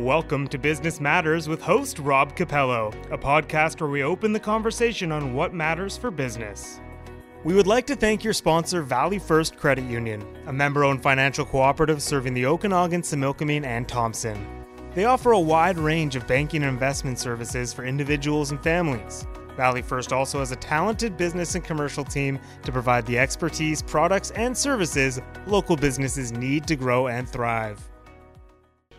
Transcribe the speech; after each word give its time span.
Welcome 0.00 0.48
to 0.48 0.56
Business 0.56 0.98
Matters 0.98 1.46
with 1.46 1.60
host 1.60 1.98
Rob 1.98 2.34
Capello, 2.34 2.88
a 3.12 3.18
podcast 3.18 3.82
where 3.82 3.90
we 3.90 4.02
open 4.02 4.32
the 4.32 4.40
conversation 4.40 5.12
on 5.12 5.34
what 5.34 5.52
matters 5.52 5.98
for 5.98 6.10
business. 6.10 6.80
We 7.44 7.52
would 7.52 7.66
like 7.66 7.86
to 7.88 7.94
thank 7.94 8.24
your 8.24 8.32
sponsor, 8.32 8.80
Valley 8.80 9.18
First 9.18 9.58
Credit 9.58 9.84
Union, 9.84 10.26
a 10.46 10.54
member 10.54 10.84
owned 10.84 11.02
financial 11.02 11.44
cooperative 11.44 12.00
serving 12.00 12.32
the 12.32 12.46
Okanagan, 12.46 13.02
Similkameen, 13.02 13.66
and 13.66 13.86
Thompson. 13.86 14.64
They 14.94 15.04
offer 15.04 15.32
a 15.32 15.38
wide 15.38 15.76
range 15.76 16.16
of 16.16 16.26
banking 16.26 16.62
and 16.62 16.72
investment 16.72 17.18
services 17.18 17.74
for 17.74 17.84
individuals 17.84 18.52
and 18.52 18.62
families. 18.62 19.26
Valley 19.54 19.82
First 19.82 20.14
also 20.14 20.38
has 20.38 20.50
a 20.50 20.56
talented 20.56 21.18
business 21.18 21.56
and 21.56 21.62
commercial 21.62 22.04
team 22.04 22.38
to 22.62 22.72
provide 22.72 23.04
the 23.04 23.18
expertise, 23.18 23.82
products, 23.82 24.30
and 24.30 24.56
services 24.56 25.20
local 25.46 25.76
businesses 25.76 26.32
need 26.32 26.66
to 26.68 26.74
grow 26.74 27.08
and 27.08 27.28
thrive. 27.28 27.86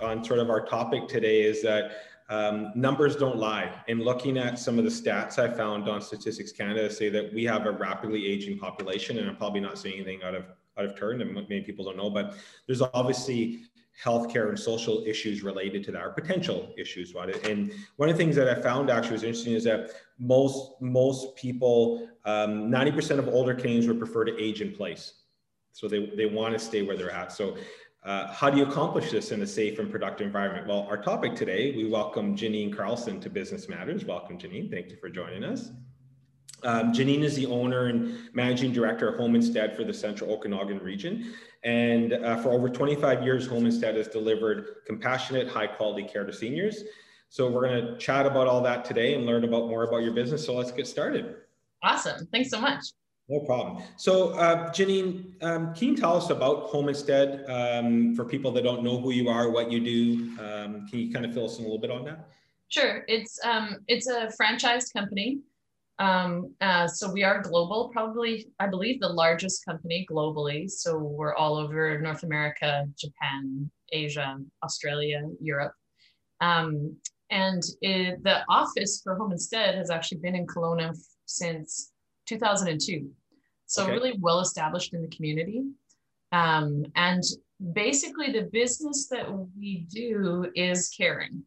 On 0.02 0.24
sort 0.24 0.40
of 0.40 0.50
our 0.50 0.66
topic 0.66 1.08
today 1.08 1.44
is 1.44 1.62
that 1.62 1.92
um, 2.30 2.72
numbers 2.76 3.16
don't 3.16 3.38
lie. 3.38 3.72
And 3.88 4.00
looking 4.00 4.38
at 4.38 4.58
some 4.58 4.80
of 4.80 4.84
the 4.84 4.90
stats 4.90 5.38
I 5.38 5.54
found 5.54 5.88
on 5.88 6.02
Statistics 6.02 6.52
Canada 6.52 6.90
say 6.90 7.10
that 7.10 7.34
we 7.34 7.44
have 7.44 7.66
a 7.68 7.72
rapidly 7.72 8.26
aging 8.26 8.58
population, 8.58 9.20
and 9.20 9.30
I'm 9.30 9.36
probably 9.36 9.60
not 9.60 9.78
saying 9.78 9.96
anything 9.96 10.24
out 10.24 10.34
of 10.34 10.46
out 10.78 10.86
of 10.86 10.98
turn, 10.98 11.22
and 11.22 11.34
many 11.34 11.62
people 11.62 11.84
don't 11.84 11.98
know, 11.98 12.10
but 12.10 12.36
there's 12.66 12.82
obviously 12.82 13.64
healthcare 14.02 14.50
and 14.50 14.58
social 14.58 15.04
issues 15.06 15.44
related 15.44 15.84
to 15.84 15.92
that, 15.92 16.02
or 16.02 16.12
potential 16.12 16.74
issues 16.78 17.12
about 17.12 17.30
it. 17.30 17.46
And 17.46 17.74
one 17.98 18.10
of 18.10 18.18
the 18.18 18.24
things 18.24 18.36
that 18.38 18.48
I 18.48 18.60
found 18.60 18.90
actually 18.90 19.14
was 19.14 19.24
interesting 19.24 19.54
is 19.54 19.66
that 19.66 19.92
most 20.18 20.82
most 20.82 21.36
people, 21.36 22.08
um, 22.26 22.72
90% 22.72 23.20
of 23.20 23.28
older 23.28 23.54
Canadians 23.54 23.88
would 23.88 24.00
prefer 24.00 24.24
to 24.24 24.42
age 24.42 24.62
in 24.62 24.72
place. 24.72 25.14
So 25.74 25.88
they, 25.88 26.08
they 26.18 26.26
want 26.26 26.54
to 26.54 26.60
stay 26.60 26.82
where 26.82 26.98
they're 26.98 27.12
at. 27.12 27.32
So 27.32 27.58
uh, 28.04 28.32
how 28.34 28.50
do 28.50 28.58
you 28.58 28.66
accomplish 28.66 29.12
this 29.12 29.32
in 29.32 29.42
a 29.42 29.48
safe 29.48 29.78
and 29.78 29.92
productive 29.92 30.26
environment? 30.26 30.68
Well, 30.68 30.88
our 30.90 31.02
topic 31.02 31.36
today, 31.36 31.72
we 31.76 31.88
welcome 31.88 32.36
Janine 32.36 32.74
Karlsen 32.74 33.22
to 33.22 33.30
Business 33.30 33.70
Matters. 33.70 34.06
Welcome, 34.06 34.40
Janine. 34.40 34.72
Thank 34.72 34.90
you 34.90 34.98
for 34.98 35.10
joining 35.10 35.44
us. 35.44 35.72
Um, 36.64 36.92
Janine 36.94 37.22
is 37.22 37.36
the 37.36 37.46
owner 37.46 37.88
and 37.88 38.34
managing 38.34 38.72
director 38.72 39.08
of 39.08 39.18
Home 39.18 39.36
Instead 39.36 39.76
for 39.76 39.84
the 39.84 39.94
Central 39.94 40.34
Okanagan 40.34 40.80
region. 40.80 41.34
And 41.64 42.14
uh, 42.14 42.38
for 42.38 42.52
over 42.52 42.70
25 42.70 43.24
years, 43.24 43.46
Home 43.48 43.68
Instead 43.68 43.96
has 43.96 44.08
delivered 44.08 44.78
compassionate, 44.88 45.48
high 45.48 45.68
quality 45.68 46.04
care 46.04 46.26
to 46.26 46.34
seniors. 46.34 46.84
So 47.30 47.50
we're 47.50 47.68
going 47.68 47.86
to 47.86 47.98
chat 47.98 48.26
about 48.26 48.48
all 48.48 48.62
that 48.62 48.84
today 48.84 49.14
and 49.14 49.28
learn 49.28 49.44
about 49.44 49.68
more 49.68 49.84
about 49.84 50.02
your 50.04 50.14
business. 50.14 50.44
So 50.44 50.56
let's 50.56 50.72
get 50.72 50.88
started. 50.88 51.36
Awesome. 51.84 52.28
Thanks 52.32 52.50
so 52.50 52.60
much. 52.60 52.84
No 53.32 53.40
problem. 53.40 53.82
So, 53.96 54.32
uh, 54.32 54.70
Janine, 54.74 55.42
um, 55.42 55.74
can 55.74 55.88
you 55.88 55.96
tell 55.96 56.18
us 56.18 56.30
about 56.30 56.64
Home 56.64 56.90
Instead 56.90 57.46
um, 57.50 58.14
for 58.14 58.26
people 58.26 58.52
that 58.52 58.66
don't 58.66 58.84
know 58.84 59.00
who 59.00 59.12
you 59.12 59.30
are, 59.30 59.50
what 59.50 59.72
you 59.72 59.80
do? 59.80 60.38
Um, 60.38 60.86
can 60.90 61.00
you 61.00 61.14
kind 61.14 61.26
of 61.26 61.34
fill 61.34 61.46
us 61.46 61.58
in 61.58 61.64
a 61.64 61.68
little 61.68 61.80
bit 61.80 61.92
on 61.92 62.04
that? 62.04 62.28
Sure. 62.68 63.06
It's 63.08 63.40
um, 63.46 63.78
it's 63.88 64.08
a 64.08 64.30
franchised 64.38 64.92
company. 64.92 65.40
Um, 65.98 66.54
uh, 66.60 66.90
so 66.90 67.10
we 67.10 67.24
are 67.24 67.42
global, 67.42 67.88
probably 67.94 68.48
I 68.60 68.68
believe 68.68 69.00
the 69.00 69.08
largest 69.08 69.64
company 69.64 70.06
globally. 70.12 70.70
So 70.70 70.98
we're 70.98 71.36
all 71.36 71.56
over 71.56 72.02
North 72.02 72.24
America, 72.24 72.86
Japan, 73.00 73.72
Asia, 73.94 74.40
Australia, 74.62 75.22
Europe. 75.40 75.74
Um, 76.42 76.98
and 77.30 77.64
it, 77.82 78.22
the 78.26 78.44
office 78.50 79.00
for 79.02 79.16
Home 79.16 79.32
Instead 79.32 79.76
has 79.76 79.90
actually 79.90 80.18
been 80.18 80.36
in 80.36 80.46
Kelowna 80.46 80.94
since 81.28 81.94
2002. 82.26 83.10
So 83.72 83.84
okay. 83.84 83.94
really 83.94 84.18
well 84.20 84.42
established 84.42 84.94
in 84.94 85.02
the 85.02 85.08
community. 85.08 85.64
Um, 86.34 86.86
and 86.98 87.24
basically 87.72 88.30
the 88.30 88.50
business 88.52 89.08
that 89.08 89.26
we 89.58 89.86
do 89.90 90.52
is 90.56 90.90
caring. 90.90 91.44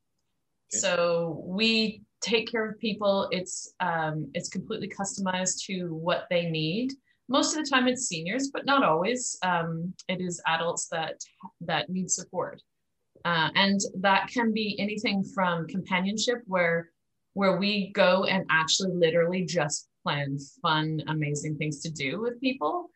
Okay. 0.73 0.79
So 0.79 1.43
we 1.45 2.01
take 2.23 2.51
care 2.51 2.67
of 2.67 2.79
people. 2.79 3.29
It's 3.31 3.75
um, 3.81 4.31
it's 4.33 4.49
completely 4.49 4.89
customized 4.89 5.67
to 5.67 5.95
what 5.95 6.25
they 6.31 6.49
need. 6.49 6.95
Most 7.29 7.55
of 7.55 7.63
the 7.63 7.69
time, 7.69 7.89
it's 7.89 8.07
seniors, 8.07 8.49
but 8.51 8.65
not 8.65 8.83
always. 8.83 9.39
Um, 9.43 9.93
it 10.09 10.23
is 10.23 10.41
adults 10.47 10.89
that 10.93 11.17
that 11.61 11.91
need 11.91 12.11
support, 12.11 12.63
uh, 13.27 13.51
and 13.55 13.81
that 14.01 14.29
can 14.33 14.51
be 14.51 14.81
anything 14.81 15.25
from 15.35 15.67
companionship, 15.67 16.39
where 16.47 16.89
where 17.35 17.59
we 17.59 17.93
go 17.93 18.25
and 18.25 18.47
actually 18.51 18.93
literally 18.95 19.45
just 19.45 19.89
plan 20.05 20.39
fun, 20.63 21.03
amazing 21.09 21.57
things 21.57 21.81
to 21.81 21.91
do 21.91 22.21
with 22.21 22.41
people, 22.41 22.91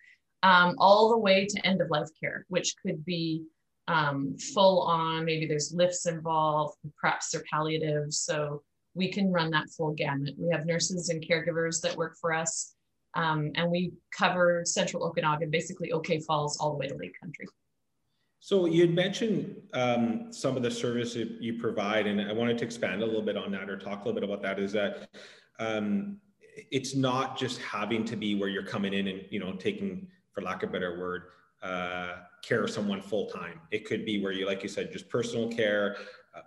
um, 0.44 0.76
all 0.78 1.08
the 1.08 1.18
way 1.18 1.46
to 1.46 1.66
end 1.66 1.80
of 1.80 1.90
life 1.90 2.08
care, 2.20 2.46
which 2.48 2.74
could 2.80 3.04
be 3.04 3.42
um, 3.88 4.36
full 4.54 4.82
on. 4.82 5.24
Maybe 5.24 5.46
there's 5.46 5.72
lifts 5.74 6.06
involved, 6.06 6.76
perhaps 7.00 7.30
they're 7.30 7.42
palliative. 7.50 8.12
So 8.12 8.62
we 8.94 9.10
can 9.10 9.32
run 9.32 9.50
that 9.50 9.70
full 9.76 9.92
gamut. 9.92 10.34
We 10.38 10.50
have 10.52 10.66
nurses 10.66 11.08
and 11.08 11.24
caregivers 11.26 11.80
that 11.80 11.96
work 11.96 12.16
for 12.20 12.32
us, 12.32 12.74
um, 13.14 13.50
and 13.56 13.70
we 13.70 13.92
cover 14.16 14.62
Central 14.64 15.04
Okanagan, 15.04 15.50
basically 15.50 15.90
OK 15.92 16.20
Falls, 16.20 16.58
all 16.58 16.72
the 16.72 16.76
way 16.76 16.86
to 16.86 16.94
Lake 16.94 17.18
Country. 17.20 17.46
So 18.40 18.66
you 18.66 18.82
had 18.82 18.94
mentioned 18.94 19.56
um, 19.74 20.32
some 20.32 20.56
of 20.56 20.62
the 20.62 20.70
service 20.70 21.16
you 21.16 21.58
provide, 21.58 22.06
and 22.06 22.20
I 22.20 22.32
wanted 22.32 22.58
to 22.58 22.64
expand 22.64 23.02
a 23.02 23.06
little 23.06 23.22
bit 23.22 23.36
on 23.36 23.50
that 23.52 23.68
or 23.68 23.76
talk 23.76 24.04
a 24.04 24.08
little 24.08 24.20
bit 24.20 24.22
about 24.22 24.42
that. 24.42 24.58
Is 24.60 24.72
that 24.72 25.08
um, 25.58 26.18
it's 26.70 26.94
not 26.94 27.38
just 27.38 27.60
having 27.60 28.04
to 28.04 28.16
be 28.16 28.34
where 28.34 28.48
you're 28.48 28.64
coming 28.64 28.92
in 28.92 29.08
and 29.08 29.24
you 29.30 29.40
know 29.40 29.52
taking, 29.52 30.08
for 30.32 30.42
lack 30.42 30.62
of 30.62 30.70
a 30.70 30.72
better 30.72 30.98
word, 30.98 31.24
uh, 31.62 32.16
care 32.42 32.62
of 32.64 32.70
someone 32.70 33.00
full 33.00 33.26
time. 33.26 33.60
It 33.70 33.84
could 33.84 34.04
be 34.04 34.22
where 34.22 34.32
you, 34.32 34.46
like 34.46 34.62
you 34.62 34.68
said, 34.68 34.92
just 34.92 35.08
personal 35.08 35.48
care. 35.48 35.96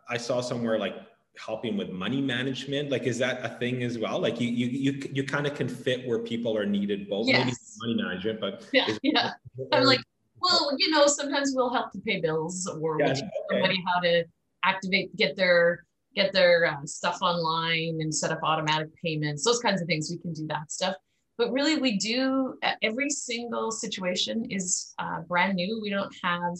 I 0.08 0.18
saw 0.18 0.42
somewhere 0.42 0.80
like 0.80 0.96
helping 1.38 1.78
with 1.78 1.90
money 1.90 2.22
management. 2.22 2.92
Like, 2.92 3.04
is 3.04 3.18
that 3.18 3.44
a 3.44 3.50
thing 3.58 3.84
as 3.84 3.98
well? 3.98 4.20
Like, 4.20 4.40
you 4.40 4.48
you 4.48 4.68
you 4.68 5.10
you 5.14 5.24
kind 5.24 5.48
of 5.48 5.56
can 5.56 5.68
fit 5.68 6.08
where 6.08 6.20
people 6.20 6.58
are 6.58 6.66
needed, 6.66 7.10
both 7.10 7.28
yes. 7.28 7.46
maybe 7.46 7.96
money 7.96 8.04
management, 8.04 8.40
but 8.40 8.68
yeah, 8.74 8.88
yeah. 9.04 9.32
I'm 9.72 9.84
like 9.84 10.02
well, 10.42 10.72
you 10.78 10.90
know, 10.90 11.08
sometimes 11.08 11.54
we'll 11.56 11.72
help 11.72 11.92
to 11.92 12.00
pay 12.00 12.20
bills 12.20 12.68
or 12.82 13.00
yeah, 13.00 13.14
teach 13.14 13.24
okay. 13.24 13.32
somebody 13.52 13.84
how 13.88 14.02
to 14.02 14.24
activate, 14.64 15.16
get 15.16 15.36
their 15.38 15.86
get 16.16 16.34
their 16.34 16.66
uh, 16.66 16.86
stuff 16.86 17.20
online 17.22 18.00
and 18.02 18.14
set 18.14 18.32
up 18.32 18.40
automatic 18.44 18.90
payments, 19.04 19.44
those 19.44 19.60
kinds 19.60 19.82
of 19.82 19.88
things. 19.88 20.10
We 20.12 20.18
can 20.18 20.34
do 20.34 20.48
that 20.48 20.72
stuff. 20.72 20.96
But 21.38 21.52
really, 21.52 21.80
we 21.80 21.98
do 21.98 22.56
every 22.82 23.10
single 23.10 23.72
situation 23.72 24.46
is 24.50 24.94
uh, 25.00 25.22
brand 25.22 25.56
new. 25.56 25.80
We 25.82 25.90
don't 25.90 26.14
have 26.24 26.56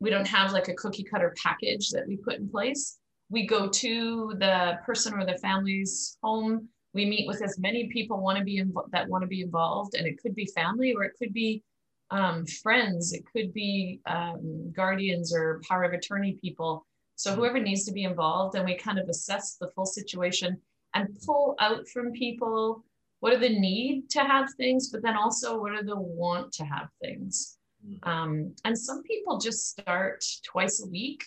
we 0.00 0.10
don't 0.10 0.26
have 0.26 0.52
like 0.52 0.68
a 0.68 0.74
cookie 0.74 1.04
cutter 1.04 1.34
package 1.42 1.90
that 1.90 2.06
we 2.06 2.16
put 2.16 2.34
in 2.34 2.48
place. 2.48 2.98
We 3.30 3.46
go 3.46 3.68
to 3.68 4.34
the 4.38 4.78
person 4.84 5.14
or 5.14 5.24
the 5.24 5.38
family's 5.38 6.18
home. 6.22 6.68
We 6.92 7.06
meet 7.06 7.26
with 7.26 7.42
as 7.42 7.58
many 7.58 7.88
people 7.88 8.20
want 8.20 8.38
to 8.38 8.44
be 8.44 8.62
that 8.92 9.08
want 9.08 9.22
to 9.22 9.28
be 9.28 9.40
involved, 9.40 9.94
and 9.94 10.06
it 10.06 10.20
could 10.20 10.34
be 10.34 10.46
family 10.54 10.94
or 10.94 11.04
it 11.04 11.12
could 11.18 11.32
be 11.32 11.62
um, 12.10 12.46
friends, 12.46 13.12
it 13.12 13.24
could 13.32 13.52
be 13.52 14.00
um, 14.06 14.72
guardians 14.74 15.34
or 15.34 15.60
power 15.68 15.84
of 15.84 15.92
attorney 15.92 16.38
people. 16.40 16.86
So 17.16 17.30
mm-hmm. 17.30 17.40
whoever 17.40 17.60
needs 17.60 17.84
to 17.84 17.92
be 17.92 18.04
involved, 18.04 18.56
and 18.56 18.64
we 18.64 18.76
kind 18.76 18.98
of 18.98 19.08
assess 19.08 19.56
the 19.56 19.68
full 19.68 19.86
situation 19.86 20.60
and 20.94 21.18
pull 21.24 21.56
out 21.60 21.88
from 21.88 22.12
people 22.12 22.84
what 23.20 23.32
are 23.32 23.38
the 23.38 23.58
need 23.58 24.10
to 24.10 24.20
have 24.20 24.52
things, 24.56 24.90
but 24.90 25.02
then 25.02 25.16
also 25.16 25.58
what 25.58 25.72
are 25.72 25.82
the 25.82 25.98
want 25.98 26.52
to 26.52 26.64
have 26.64 26.88
things. 27.00 27.58
Mm-hmm. 27.86 28.08
Um, 28.08 28.54
and 28.64 28.78
some 28.78 29.02
people 29.02 29.38
just 29.38 29.70
start 29.70 30.24
twice 30.44 30.82
a 30.84 30.90
week. 30.90 31.24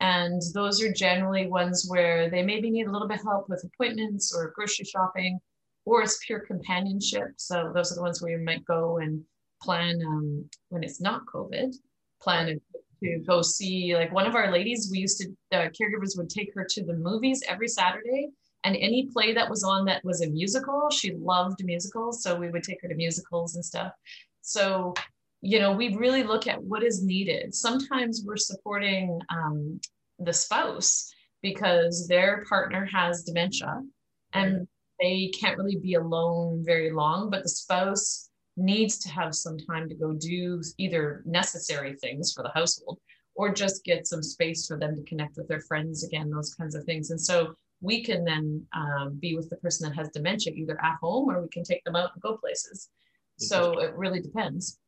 And 0.00 0.42
those 0.52 0.82
are 0.82 0.92
generally 0.92 1.46
ones 1.46 1.86
where 1.88 2.28
they 2.28 2.42
maybe 2.42 2.70
need 2.70 2.86
a 2.86 2.90
little 2.90 3.08
bit 3.08 3.20
of 3.20 3.24
help 3.24 3.48
with 3.48 3.64
appointments 3.64 4.34
or 4.34 4.52
grocery 4.54 4.84
shopping, 4.84 5.38
or 5.84 6.02
it's 6.02 6.24
pure 6.24 6.40
companionship. 6.40 7.28
So 7.36 7.72
those 7.74 7.90
are 7.90 7.94
the 7.94 8.02
ones 8.02 8.20
where 8.20 8.38
you 8.38 8.44
might 8.44 8.64
go 8.64 8.98
and 8.98 9.22
plan 9.62 10.02
um, 10.06 10.48
when 10.68 10.82
it's 10.82 11.00
not 11.00 11.26
COVID, 11.26 11.74
plan 12.20 12.46
to, 12.46 12.60
to 13.02 13.18
go 13.26 13.42
see 13.42 13.94
like 13.94 14.12
one 14.12 14.26
of 14.26 14.34
our 14.34 14.50
ladies. 14.50 14.88
We 14.90 14.98
used 14.98 15.18
to 15.20 15.28
the 15.50 15.70
caregivers 15.80 16.16
would 16.16 16.30
take 16.30 16.54
her 16.54 16.66
to 16.70 16.84
the 16.84 16.94
movies 16.94 17.42
every 17.48 17.68
Saturday, 17.68 18.30
and 18.64 18.76
any 18.76 19.08
play 19.12 19.32
that 19.32 19.48
was 19.48 19.64
on 19.64 19.84
that 19.86 20.04
was 20.04 20.22
a 20.22 20.30
musical. 20.30 20.90
She 20.90 21.12
loved 21.14 21.64
musicals, 21.64 22.22
so 22.22 22.34
we 22.34 22.50
would 22.50 22.62
take 22.62 22.80
her 22.82 22.88
to 22.88 22.94
musicals 22.94 23.54
and 23.54 23.64
stuff. 23.64 23.92
So 24.42 24.94
you 25.46 25.60
know, 25.60 25.72
we 25.72 25.94
really 25.94 26.22
look 26.22 26.46
at 26.46 26.62
what 26.62 26.82
is 26.82 27.04
needed. 27.04 27.54
Sometimes 27.54 28.22
we're 28.24 28.38
supporting 28.38 29.20
um, 29.28 29.78
the 30.18 30.32
spouse 30.32 31.12
because 31.42 32.08
their 32.08 32.46
partner 32.48 32.88
has 32.90 33.24
dementia 33.24 33.82
and 34.32 34.66
they 34.98 35.30
can't 35.38 35.58
really 35.58 35.76
be 35.76 35.94
alone 35.94 36.62
very 36.64 36.90
long, 36.90 37.28
but 37.28 37.42
the 37.42 37.48
spouse 37.50 38.23
needs 38.56 38.98
to 38.98 39.08
have 39.08 39.34
some 39.34 39.58
time 39.58 39.88
to 39.88 39.94
go 39.94 40.12
do 40.12 40.62
either 40.78 41.22
necessary 41.26 41.94
things 41.94 42.32
for 42.32 42.42
the 42.42 42.50
household 42.54 42.98
or 43.34 43.52
just 43.52 43.84
get 43.84 44.06
some 44.06 44.22
space 44.22 44.66
for 44.66 44.78
them 44.78 44.94
to 44.94 45.02
connect 45.02 45.36
with 45.36 45.48
their 45.48 45.60
friends 45.60 46.04
again, 46.04 46.30
those 46.30 46.54
kinds 46.54 46.74
of 46.74 46.84
things. 46.84 47.10
And 47.10 47.20
so 47.20 47.54
we 47.80 48.02
can 48.02 48.24
then 48.24 48.64
um, 48.72 49.18
be 49.18 49.34
with 49.34 49.50
the 49.50 49.56
person 49.56 49.88
that 49.88 49.96
has 49.96 50.08
dementia 50.10 50.52
either 50.54 50.78
at 50.82 50.96
home 51.00 51.28
or 51.28 51.42
we 51.42 51.48
can 51.48 51.64
take 51.64 51.82
them 51.84 51.96
out 51.96 52.10
and 52.14 52.22
go 52.22 52.36
places. 52.36 52.90
So 53.36 53.80
it 53.80 53.94
really 53.96 54.20
depends. 54.20 54.78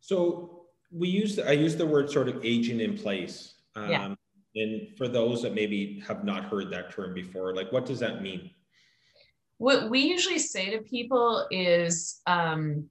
So 0.00 0.64
we 0.90 1.08
use, 1.08 1.38
I 1.38 1.52
use 1.52 1.76
the 1.76 1.86
word 1.86 2.10
sort 2.10 2.28
of 2.28 2.44
aging 2.44 2.80
in 2.80 2.98
place. 2.98 3.54
Um, 3.76 3.90
yeah. 3.90 4.14
And 4.56 4.98
for 4.98 5.08
those 5.08 5.40
that 5.42 5.54
maybe 5.54 6.02
have 6.06 6.24
not 6.24 6.44
heard 6.44 6.70
that 6.72 6.92
term 6.92 7.14
before, 7.14 7.54
like 7.54 7.70
what 7.70 7.86
does 7.86 8.00
that 8.00 8.20
mean? 8.20 8.50
What 9.62 9.90
we 9.90 10.00
usually 10.00 10.40
say 10.40 10.70
to 10.70 10.78
people 10.82 11.46
is 11.52 12.20
um, 12.26 12.88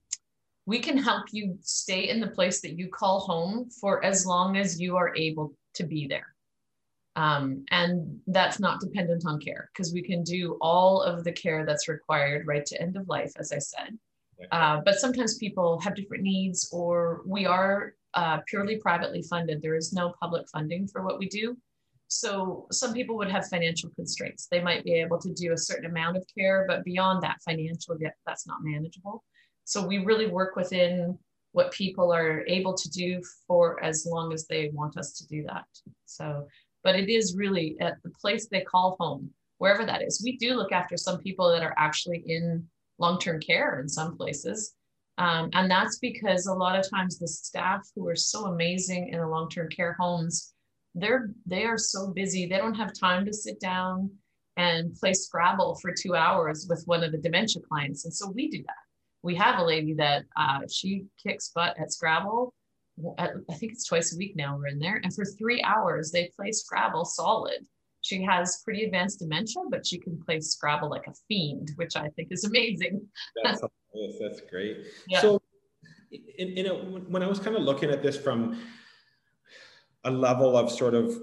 we 0.65 0.79
can 0.79 0.97
help 0.97 1.25
you 1.33 1.57
stay 1.59 2.07
in 2.07 2.21
the 2.21 2.27
place 2.27 2.61
that 2.61 2.79
you 2.79 2.87
call 2.87 3.19
home 3.19 3.69
for 3.81 4.01
as 4.05 4.25
long 4.25 4.55
as 4.55 4.79
you 4.79 4.95
are 4.95 5.13
able 5.17 5.53
to 5.73 5.83
be 5.83 6.07
there. 6.07 6.33
Um, 7.17 7.65
and 7.71 8.21
that's 8.27 8.61
not 8.61 8.79
dependent 8.79 9.25
on 9.25 9.41
care 9.41 9.69
because 9.73 9.91
we 9.91 10.01
can 10.01 10.23
do 10.23 10.57
all 10.61 11.01
of 11.01 11.25
the 11.25 11.33
care 11.33 11.65
that's 11.65 11.89
required 11.89 12.47
right 12.47 12.65
to 12.67 12.81
end 12.81 12.95
of 12.95 13.09
life, 13.09 13.33
as 13.35 13.51
I 13.51 13.57
said. 13.57 13.99
Uh, 14.53 14.79
but 14.85 14.95
sometimes 14.95 15.37
people 15.37 15.77
have 15.81 15.93
different 15.93 16.23
needs, 16.23 16.69
or 16.71 17.21
we 17.25 17.45
are 17.45 17.95
uh, 18.13 18.37
purely 18.47 18.77
privately 18.77 19.23
funded. 19.23 19.61
There 19.61 19.75
is 19.75 19.91
no 19.91 20.13
public 20.21 20.47
funding 20.47 20.87
for 20.87 21.03
what 21.03 21.19
we 21.19 21.27
do. 21.27 21.57
So 22.13 22.67
some 22.73 22.93
people 22.93 23.15
would 23.15 23.31
have 23.31 23.47
financial 23.47 23.89
constraints. 23.95 24.47
They 24.51 24.61
might 24.61 24.83
be 24.83 24.95
able 24.95 25.17
to 25.19 25.33
do 25.33 25.53
a 25.53 25.57
certain 25.57 25.89
amount 25.89 26.17
of 26.17 26.25
care, 26.37 26.65
but 26.67 26.83
beyond 26.83 27.23
that 27.23 27.37
financial, 27.45 27.97
that's 28.25 28.45
not 28.45 28.57
manageable. 28.61 29.23
So 29.63 29.87
we 29.87 29.99
really 29.99 30.27
work 30.27 30.57
within 30.57 31.17
what 31.53 31.71
people 31.71 32.11
are 32.11 32.45
able 32.47 32.73
to 32.73 32.89
do 32.89 33.21
for 33.47 33.81
as 33.81 34.05
long 34.05 34.33
as 34.33 34.45
they 34.45 34.71
want 34.73 34.97
us 34.97 35.13
to 35.19 35.27
do 35.27 35.45
that. 35.47 35.63
So, 36.05 36.47
but 36.83 36.97
it 36.97 37.09
is 37.09 37.37
really 37.37 37.77
at 37.79 37.95
the 38.03 38.11
place 38.21 38.47
they 38.47 38.59
call 38.59 38.97
home, 38.99 39.29
wherever 39.59 39.85
that 39.85 40.01
is. 40.01 40.21
We 40.21 40.35
do 40.35 40.55
look 40.55 40.73
after 40.73 40.97
some 40.97 41.19
people 41.19 41.49
that 41.49 41.63
are 41.63 41.75
actually 41.77 42.23
in 42.25 42.67
long-term 42.99 43.39
care 43.39 43.79
in 43.79 43.87
some 43.87 44.17
places. 44.17 44.73
Um, 45.17 45.49
and 45.53 45.71
that's 45.71 45.97
because 45.99 46.45
a 46.47 46.53
lot 46.53 46.77
of 46.77 46.89
times 46.89 47.19
the 47.19 47.27
staff 47.27 47.87
who 47.95 48.05
are 48.09 48.17
so 48.17 48.47
amazing 48.47 49.13
in 49.13 49.19
the 49.19 49.27
long-term 49.27 49.69
care 49.69 49.95
homes, 49.97 50.50
they're 50.95 51.31
they 51.45 51.63
are 51.63 51.77
so 51.77 52.11
busy, 52.11 52.45
they 52.45 52.57
don't 52.57 52.75
have 52.75 52.93
time 52.93 53.25
to 53.25 53.33
sit 53.33 53.59
down 53.59 54.11
and 54.57 54.93
play 54.95 55.13
Scrabble 55.13 55.75
for 55.81 55.93
two 55.93 56.15
hours 56.15 56.67
with 56.69 56.83
one 56.85 57.03
of 57.03 57.11
the 57.11 57.17
dementia 57.17 57.61
clients. 57.67 58.05
And 58.05 58.13
so 58.13 58.29
we 58.29 58.49
do 58.49 58.61
that. 58.67 58.75
We 59.23 59.35
have 59.35 59.59
a 59.59 59.63
lady 59.63 59.93
that 59.95 60.25
uh, 60.35 60.61
she 60.69 61.05
kicks 61.25 61.51
butt 61.55 61.79
at 61.79 61.91
Scrabble. 61.91 62.53
At, 63.17 63.31
I 63.49 63.53
think 63.53 63.71
it's 63.71 63.85
twice 63.85 64.13
a 64.13 64.17
week 64.17 64.35
now 64.35 64.57
we're 64.57 64.67
in 64.67 64.79
there. 64.79 64.99
And 65.03 65.13
for 65.13 65.23
three 65.23 65.61
hours, 65.63 66.11
they 66.11 66.29
play 66.35 66.51
Scrabble 66.51 67.05
solid 67.05 67.65
she 68.01 68.23
has 68.23 68.61
pretty 68.63 68.83
advanced 68.83 69.19
dementia, 69.19 69.63
but 69.69 69.85
she 69.85 69.99
can 69.99 70.19
play 70.25 70.39
Scrabble 70.39 70.89
like 70.89 71.07
a 71.07 71.13
fiend, 71.27 71.71
which 71.75 71.95
I 71.95 72.09
think 72.09 72.29
is 72.31 72.43
amazing. 72.43 73.07
That's, 73.43 73.61
that's 74.19 74.41
great. 74.49 74.85
Yeah. 75.07 75.21
So, 75.21 75.41
in, 76.11 76.49
in 76.49 76.65
a, 76.65 76.73
when 76.73 77.23
I 77.23 77.27
was 77.27 77.39
kind 77.39 77.55
of 77.55 77.61
looking 77.61 77.89
at 77.89 78.03
this 78.03 78.17
from 78.17 78.59
a 80.03 80.11
level 80.11 80.57
of 80.57 80.71
sort 80.71 80.93
of 80.93 81.19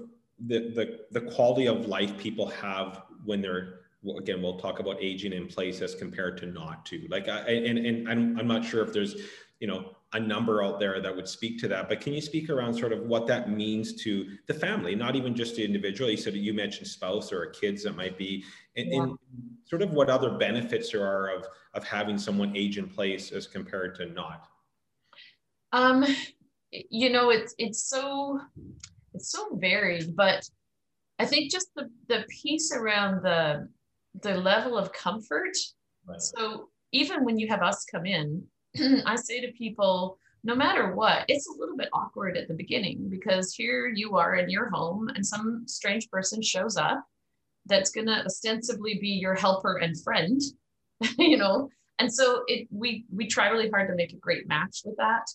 the, 0.47 0.71
the, 0.73 0.99
the 1.11 1.21
quality 1.31 1.67
of 1.67 1.87
life 1.87 2.17
people 2.17 2.47
have 2.47 3.03
when 3.25 3.41
they're 3.41 3.79
again 4.17 4.41
we'll 4.41 4.57
talk 4.57 4.79
about 4.79 4.95
aging 5.01 5.33
in 5.33 5.45
place 5.45 5.81
as 5.81 5.93
compared 5.93 6.37
to 6.37 6.45
not 6.45 6.85
to 6.85 7.05
like 7.09 7.27
I, 7.27 7.39
and, 7.39 7.77
and 7.77 8.07
I'm, 8.07 8.39
I'm 8.39 8.47
not 8.47 8.63
sure 8.63 8.81
if 8.81 8.93
there's 8.93 9.15
you 9.59 9.67
know 9.67 9.95
a 10.13 10.19
number 10.19 10.63
out 10.63 10.79
there 10.79 10.99
that 11.01 11.15
would 11.15 11.27
speak 11.27 11.59
to 11.59 11.67
that. 11.67 11.87
But 11.87 12.01
can 12.01 12.13
you 12.13 12.21
speak 12.21 12.49
around 12.49 12.73
sort 12.73 12.93
of 12.93 13.01
what 13.01 13.27
that 13.27 13.51
means 13.51 13.93
to 14.03 14.37
the 14.47 14.53
family, 14.53 14.95
not 14.95 15.15
even 15.15 15.35
just 15.35 15.55
the 15.55 15.63
individual? 15.63 16.09
You 16.09 16.17
said 16.17 16.33
you 16.33 16.53
mentioned 16.53 16.87
spouse 16.87 17.31
or 17.31 17.45
kids 17.47 17.83
that 17.83 17.95
might 17.95 18.17
be, 18.17 18.43
and, 18.75 18.87
yeah. 18.91 19.03
and, 19.03 19.17
sort 19.65 19.83
of 19.83 19.91
what 19.91 20.09
other 20.09 20.31
benefits 20.31 20.91
there 20.91 21.05
are 21.05 21.29
of 21.29 21.45
of 21.75 21.83
having 21.83 22.17
someone 22.17 22.55
age 22.55 22.79
in 22.79 22.87
place 22.87 23.31
as 23.31 23.45
compared 23.45 23.93
to 23.95 24.07
not. 24.07 24.47
Um, 25.71 26.03
you 26.71 27.09
know, 27.09 27.29
it's 27.29 27.55
it's 27.57 27.83
so 27.89 28.39
it's 29.13 29.31
so 29.31 29.55
varied, 29.55 30.15
but 30.15 30.47
I 31.17 31.25
think 31.25 31.51
just 31.51 31.69
the 31.75 31.89
the 32.07 32.25
piece 32.29 32.73
around 32.73 33.23
the 33.23 33.67
the 34.21 34.35
level 34.35 34.77
of 34.77 34.93
comfort. 34.93 35.55
Right. 36.05 36.21
So 36.21 36.69
even 36.91 37.23
when 37.23 37.37
you 37.37 37.47
have 37.47 37.61
us 37.61 37.85
come 37.85 38.05
in, 38.05 38.43
I 39.05 39.15
say 39.15 39.41
to 39.41 39.51
people, 39.51 40.17
no 40.43 40.55
matter 40.55 40.95
what, 40.95 41.25
it's 41.27 41.47
a 41.47 41.59
little 41.59 41.77
bit 41.77 41.89
awkward 41.93 42.37
at 42.37 42.47
the 42.47 42.53
beginning 42.53 43.07
because 43.09 43.53
here 43.53 43.87
you 43.87 44.15
are 44.15 44.35
in 44.35 44.49
your 44.49 44.69
home 44.69 45.09
and 45.09 45.25
some 45.25 45.63
strange 45.67 46.09
person 46.09 46.41
shows 46.41 46.77
up 46.77 47.03
that's 47.65 47.91
going 47.91 48.07
to 48.07 48.25
ostensibly 48.25 48.97
be 48.99 49.09
your 49.09 49.35
helper 49.35 49.77
and 49.77 50.01
friend, 50.01 50.41
you 51.17 51.37
know. 51.37 51.69
And 51.99 52.13
so 52.13 52.43
it 52.47 52.67
we 52.71 53.05
we 53.13 53.27
try 53.27 53.49
really 53.49 53.69
hard 53.69 53.89
to 53.89 53.95
make 53.95 54.13
a 54.13 54.17
great 54.17 54.47
match 54.47 54.81
with 54.85 54.95
that. 54.97 55.25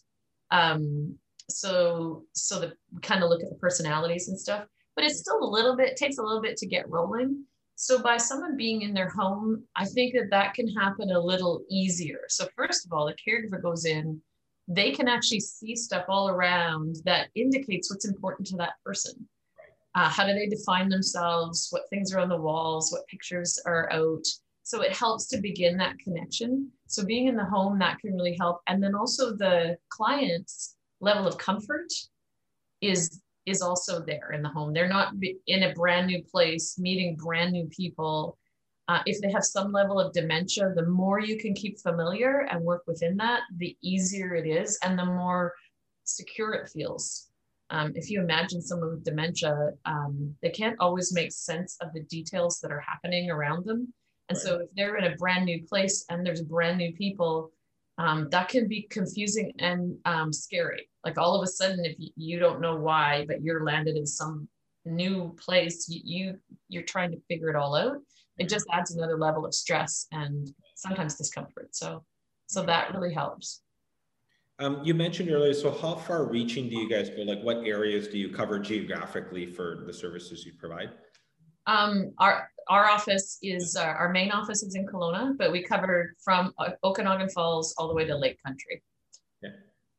Um, 0.50 1.19
so 1.49 2.25
so 2.32 2.61
that 2.61 2.73
we 2.93 3.00
kind 3.00 3.23
of 3.23 3.31
look 3.31 3.43
at 3.43 3.50
the 3.50 3.56
personalities 3.56 4.29
and 4.29 4.38
stuff, 4.38 4.67
but 4.96 5.05
it's 5.05 5.19
still 5.19 5.43
a 5.43 5.44
little 5.44 5.76
bit 5.76 5.96
takes 5.96 6.19
a 6.19 6.23
little 6.23 6.43
bit 6.43 6.56
to 6.58 6.67
get 6.67 6.88
rolling. 6.88 7.44
So 7.76 8.00
by 8.00 8.17
someone 8.17 8.56
being 8.56 8.82
in 8.82 8.94
their 8.94 9.08
home, 9.08 9.64
I 9.75 9.85
think 9.85 10.14
that 10.14 10.31
that 10.31 10.55
can 10.55 10.69
happen 10.69 11.11
a 11.11 11.20
little 11.20 11.64
easier. 11.69 12.20
So 12.29 12.46
first 12.56 12.87
of 12.87 12.93
all, 12.93 13.06
the 13.06 13.14
caregiver 13.14 13.61
goes 13.61 13.85
in, 13.85 14.20
they 14.69 14.93
can 14.93 15.08
actually 15.08 15.41
see 15.41 15.75
stuff 15.75 16.05
all 16.08 16.29
around 16.29 16.96
that 17.05 17.29
indicates 17.35 17.91
what's 17.91 18.06
important 18.06 18.46
to 18.49 18.56
that 18.58 18.75
person. 18.85 19.29
Uh, 19.96 20.08
how 20.08 20.26
do 20.26 20.35
they 20.35 20.46
define 20.46 20.88
themselves? 20.88 21.69
What 21.70 21.88
things 21.91 22.12
are 22.12 22.20
on 22.20 22.29
the 22.29 22.41
walls? 22.41 22.93
What 22.93 23.06
pictures 23.08 23.61
are 23.67 23.93
out? 23.93 24.25
So 24.62 24.81
it 24.81 24.96
helps 24.96 25.26
to 25.29 25.41
begin 25.41 25.76
that 25.76 25.99
connection. 25.99 26.70
So 26.87 27.05
being 27.05 27.26
in 27.26 27.37
the 27.37 27.44
home, 27.44 27.79
that 27.81 27.99
can 27.99 28.14
really 28.14 28.37
help. 28.38 28.61
And 28.67 28.82
then 28.82 28.94
also 28.94 29.37
the 29.37 29.76
client's 29.91 30.73
level 31.00 31.26
of 31.26 31.38
comfort 31.38 31.93
is 32.81 33.20
is 33.46 33.61
also 33.61 34.00
there 34.00 34.32
in 34.32 34.43
the 34.43 34.49
home. 34.49 34.73
They're 34.73 34.88
not 34.88 35.12
in 35.46 35.64
a 35.64 35.75
brand 35.75 36.06
new 36.06 36.23
place, 36.23 36.79
meeting 36.79 37.14
brand 37.14 37.52
new 37.52 37.67
people. 37.67 38.38
Uh, 38.88 39.00
if 39.06 39.20
they 39.20 39.31
have 39.31 39.44
some 39.44 39.70
level 39.73 40.00
of 40.00 40.12
dementia, 40.12 40.73
the 40.75 40.87
more 40.87 41.20
you 41.20 41.37
can 41.38 41.55
keep 41.55 41.79
familiar 41.79 42.46
and 42.50 42.62
work 42.62 42.85
within 42.87 43.17
that, 43.19 43.41
the 43.58 43.76
easier 43.82 44.35
it 44.35 44.46
is 44.46 44.79
and 44.82 44.99
the 44.99 45.05
more 45.05 45.55
secure 46.05 46.52
it 46.52 46.70
feels. 46.70 47.29
Um, 47.70 47.93
if 47.94 48.11
you 48.11 48.20
imagine 48.20 48.61
someone 48.61 48.91
with 48.91 49.05
dementia, 49.05 49.73
um, 49.87 50.35
they 50.43 50.50
can't 50.50 50.79
always 50.81 51.12
make 51.12 51.32
sense 51.32 51.76
of 51.81 51.93
the 51.93 52.02
details 52.05 52.61
that 52.61 52.70
are 52.70 52.81
happening 52.81 53.31
around 53.31 53.64
them. 53.64 53.93
And 54.29 54.37
right. 54.37 54.43
so 54.43 54.55
if 54.61 54.69
they're 54.76 54.96
in 54.96 55.12
a 55.12 55.17
brand 55.17 55.46
new 55.46 55.62
place 55.67 56.05
and 56.08 56.25
there's 56.25 56.43
brand 56.43 56.79
new 56.79 56.93
people, 56.93 57.52
um, 57.99 58.29
that 58.31 58.49
can 58.49 58.67
be 58.69 58.82
confusing 58.91 59.52
and 59.58 59.96
um, 60.05 60.32
scary. 60.32 60.88
Like 61.05 61.19
all 61.19 61.37
of 61.37 61.43
a 61.43 61.46
sudden, 61.46 61.85
if 61.85 61.96
you, 61.99 62.11
you, 62.17 62.38
don't 62.38 62.61
know 62.61 62.76
why, 62.76 63.25
but 63.29 63.43
you're 63.43 63.64
landed 63.64 63.96
in 63.96 64.06
some 64.06 64.49
new 64.84 65.34
place, 65.39 65.89
you, 65.89 66.01
you 66.05 66.39
you're 66.69 66.82
trying 66.82 67.13
to 67.13 67.20
figure 67.29 67.51
it 67.51 67.56
all 67.56 67.77
out. 67.77 67.98
It 68.39 68.48
just 68.48 68.67
adds 68.72 68.94
another 68.94 69.17
level 69.17 69.46
of 69.46 69.55
stress 69.55 70.06
and 70.10 70.53
sometimes 70.74 71.15
discomfort. 71.15 71.69
So, 71.70 72.05
so 72.46 72.65
that 72.65 72.93
really 72.93 73.15
helps. 73.15 73.63
Um, 74.58 74.81
you 74.84 74.94
mentioned 74.94 75.31
earlier, 75.31 75.55
so 75.55 75.70
how 75.70 75.94
far 75.94 76.24
reaching 76.24 76.69
do 76.69 76.77
you 76.77 76.89
guys 76.89 77.10
go? 77.10 77.22
Like 77.22 77.43
what 77.43 77.58
areas 77.58 78.08
do 78.08 78.19
you 78.19 78.31
cover 78.31 78.58
geographically 78.58 79.46
for 79.46 79.84
the 79.86 79.93
services 79.93 80.44
you 80.44 80.53
provide? 80.58 80.91
Um, 81.67 82.13
our 82.19 82.51
our 82.68 82.86
office 82.86 83.38
is 83.42 83.76
uh, 83.76 83.84
our 83.84 84.10
main 84.10 84.30
office 84.30 84.62
is 84.62 84.74
in 84.74 84.86
Kelowna, 84.86 85.36
but 85.36 85.52
we 85.52 85.62
cover 85.62 86.14
from 86.22 86.52
uh, 86.58 86.70
Okanagan 86.82 87.28
Falls 87.30 87.74
all 87.78 87.88
the 87.88 87.94
way 87.94 88.04
to 88.04 88.16
Lake 88.16 88.38
Country. 88.44 88.82
Yeah. 89.42 89.50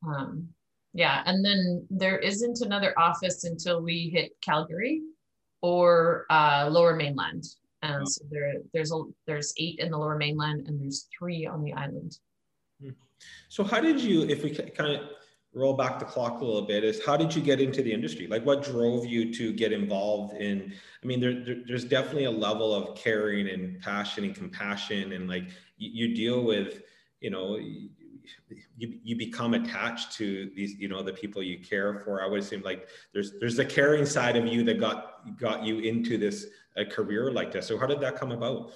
Um, 0.07 0.50
yeah, 0.93 1.24
and 1.25 1.43
then 1.43 1.86
there 1.89 2.17
isn't 2.19 2.62
another 2.62 2.98
office 2.98 3.43
until 3.43 3.81
we 3.81 4.10
hit 4.10 4.31
Calgary 4.41 5.01
or 5.62 6.25
uh, 6.29 6.69
Lower 6.72 6.95
Mainland. 6.95 7.43
And 7.81 8.03
oh. 8.03 8.05
so 8.05 8.24
there, 8.29 8.53
there's 8.74 8.91
a, 8.93 9.01
there's 9.27 9.53
eight 9.57 9.79
in 9.79 9.91
the 9.91 9.98
Lower 9.98 10.17
Mainland, 10.17 10.67
and 10.67 10.81
there's 10.81 11.07
three 11.17 11.45
on 11.45 11.63
the 11.63 11.74
island. 11.74 12.17
Hmm. 12.81 12.91
So 13.50 13.63
how 13.63 13.81
did 13.81 14.00
you, 14.00 14.24
if 14.24 14.43
we 14.43 14.51
kind 14.51 14.93
of 14.95 15.01
roll 15.56 15.74
back 15.74 16.00
the 16.00 16.06
clock 16.06 16.42
a 16.42 16.46
little 16.46 16.62
bit 16.62 16.84
is 16.84 17.04
how 17.04 17.16
did 17.16 17.34
you 17.34 17.42
get 17.42 17.62
into 17.62 17.82
the 17.82 17.92
industry? 17.92 18.28
Like 18.28 18.46
what 18.46 18.62
drove 18.62 19.06
you 19.06 19.34
to 19.34 19.54
get 19.54 19.72
involved 19.72 20.36
in 20.36 20.74
i 21.04 21.08
mean 21.08 21.20
there, 21.20 21.44
there, 21.44 21.58
there's 21.66 21.86
definitely 21.86 22.26
a 22.26 22.32
level 22.32 22.74
of 22.74 22.96
caring 22.98 23.48
and 23.50 23.80
passion 23.82 24.26
and 24.26 24.36
compassion 24.36 25.14
and 25.14 25.30
like 25.30 25.44
you, 25.78 26.08
you 26.08 26.16
deal 26.16 26.44
with 26.44 26.82
you 27.22 27.30
know 27.30 27.58
you, 28.78 29.00
you 29.04 29.16
become 29.16 29.54
attached 29.54 30.12
to 30.14 30.52
these 30.56 30.76
you 30.76 30.88
know 30.88 31.02
the 31.04 31.14
people 31.14 31.42
you 31.42 31.60
care 31.60 32.02
for. 32.04 32.24
I 32.24 32.28
would 32.28 32.40
assume 32.40 32.62
like 32.64 32.88
there's 33.14 33.34
there's 33.40 33.56
the 33.56 33.66
caring 33.66 34.06
side 34.06 34.36
of 34.36 34.48
you 34.48 34.64
that 34.64 34.80
got 34.80 35.38
got 35.40 35.64
you 35.64 35.80
into 35.80 36.18
this 36.18 36.48
a 36.76 36.86
career 36.86 37.32
like 37.32 37.52
this 37.54 37.68
so 37.68 37.78
how 37.78 37.86
did 37.86 38.02
that 38.02 38.16
come 38.16 38.32
about? 38.32 38.74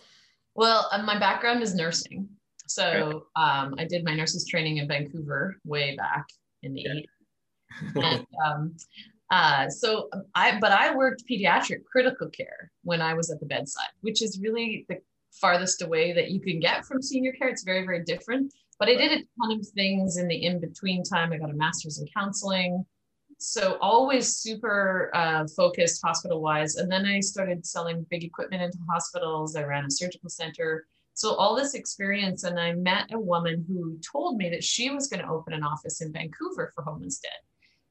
Well 0.56 0.88
uh, 0.92 1.02
my 1.04 1.20
background 1.20 1.64
is 1.64 1.76
nursing. 1.76 2.30
So 2.68 3.26
um, 3.36 3.74
i 3.80 3.86
did 3.86 4.04
my 4.04 4.14
nurses 4.14 4.46
training 4.46 4.78
in 4.78 4.88
vancouver 4.88 5.58
way 5.66 5.96
back 5.96 6.26
in 6.64 6.74
the 6.74 6.82
yeah. 6.82 6.94
80s. 6.94 8.04
and, 8.04 8.26
um, 8.46 8.76
uh, 9.32 9.70
so 9.70 10.10
I, 10.34 10.58
but 10.60 10.72
I 10.72 10.96
worked 10.96 11.24
pediatric 11.30 11.86
critical 11.86 12.30
care 12.30 12.72
when 12.84 13.02
I 13.02 13.14
was 13.14 13.30
at 13.30 13.40
the 13.40 13.46
bedside, 13.46 13.90
which 14.02 14.24
is 14.24 14.40
really 14.42 14.86
the 14.90 14.98
farthest 15.40 15.82
away 15.82 16.14
that 16.14 16.32
you 16.32 16.40
can 16.40 16.60
get 16.60 16.86
from 16.86 17.02
senior 17.02 17.32
care. 17.34 17.50
It's 17.50 17.64
very, 17.64 17.86
very 17.86 18.04
different. 18.04 18.52
But 18.80 18.90
I 18.90 18.96
did 18.96 19.12
a 19.12 19.24
ton 19.40 19.60
of 19.60 19.68
things 19.76 20.18
in 20.18 20.28
the 20.28 20.46
in 20.46 20.60
between 20.60 21.04
time. 21.04 21.34
I 21.34 21.38
got 21.38 21.50
a 21.50 21.54
master's 21.54 22.00
in 22.00 22.08
counseling. 22.18 22.86
so 23.38 23.78
always 23.82 24.38
super 24.38 25.12
uh, 25.14 25.46
focused 25.56 26.02
hospital 26.04 26.42
wise. 26.42 26.78
And 26.78 26.92
then 26.92 27.06
I 27.06 27.20
started 27.20 27.66
selling 27.66 28.06
big 28.10 28.24
equipment 28.24 28.64
into 28.64 28.78
hospitals. 28.90 29.56
I 29.56 29.64
ran 29.64 29.86
a 29.86 29.92
surgical 29.92 30.30
center. 30.30 30.88
So 31.20 31.36
all 31.36 31.54
this 31.54 31.74
experience, 31.74 32.46
and 32.46 32.58
I 32.58 32.72
met 32.72 33.12
a 33.12 33.20
woman 33.20 33.66
who 33.68 34.00
told 34.10 34.38
me 34.38 34.50
that 34.52 34.64
she 34.64 34.90
was 34.90 35.10
going 35.10 35.22
to 35.22 35.30
open 35.30 35.52
an 35.52 35.64
office 35.64 36.00
in 36.00 36.14
Vancouver 36.14 36.72
for 36.74 36.82
Home 36.86 37.04
Instead. 37.04 37.34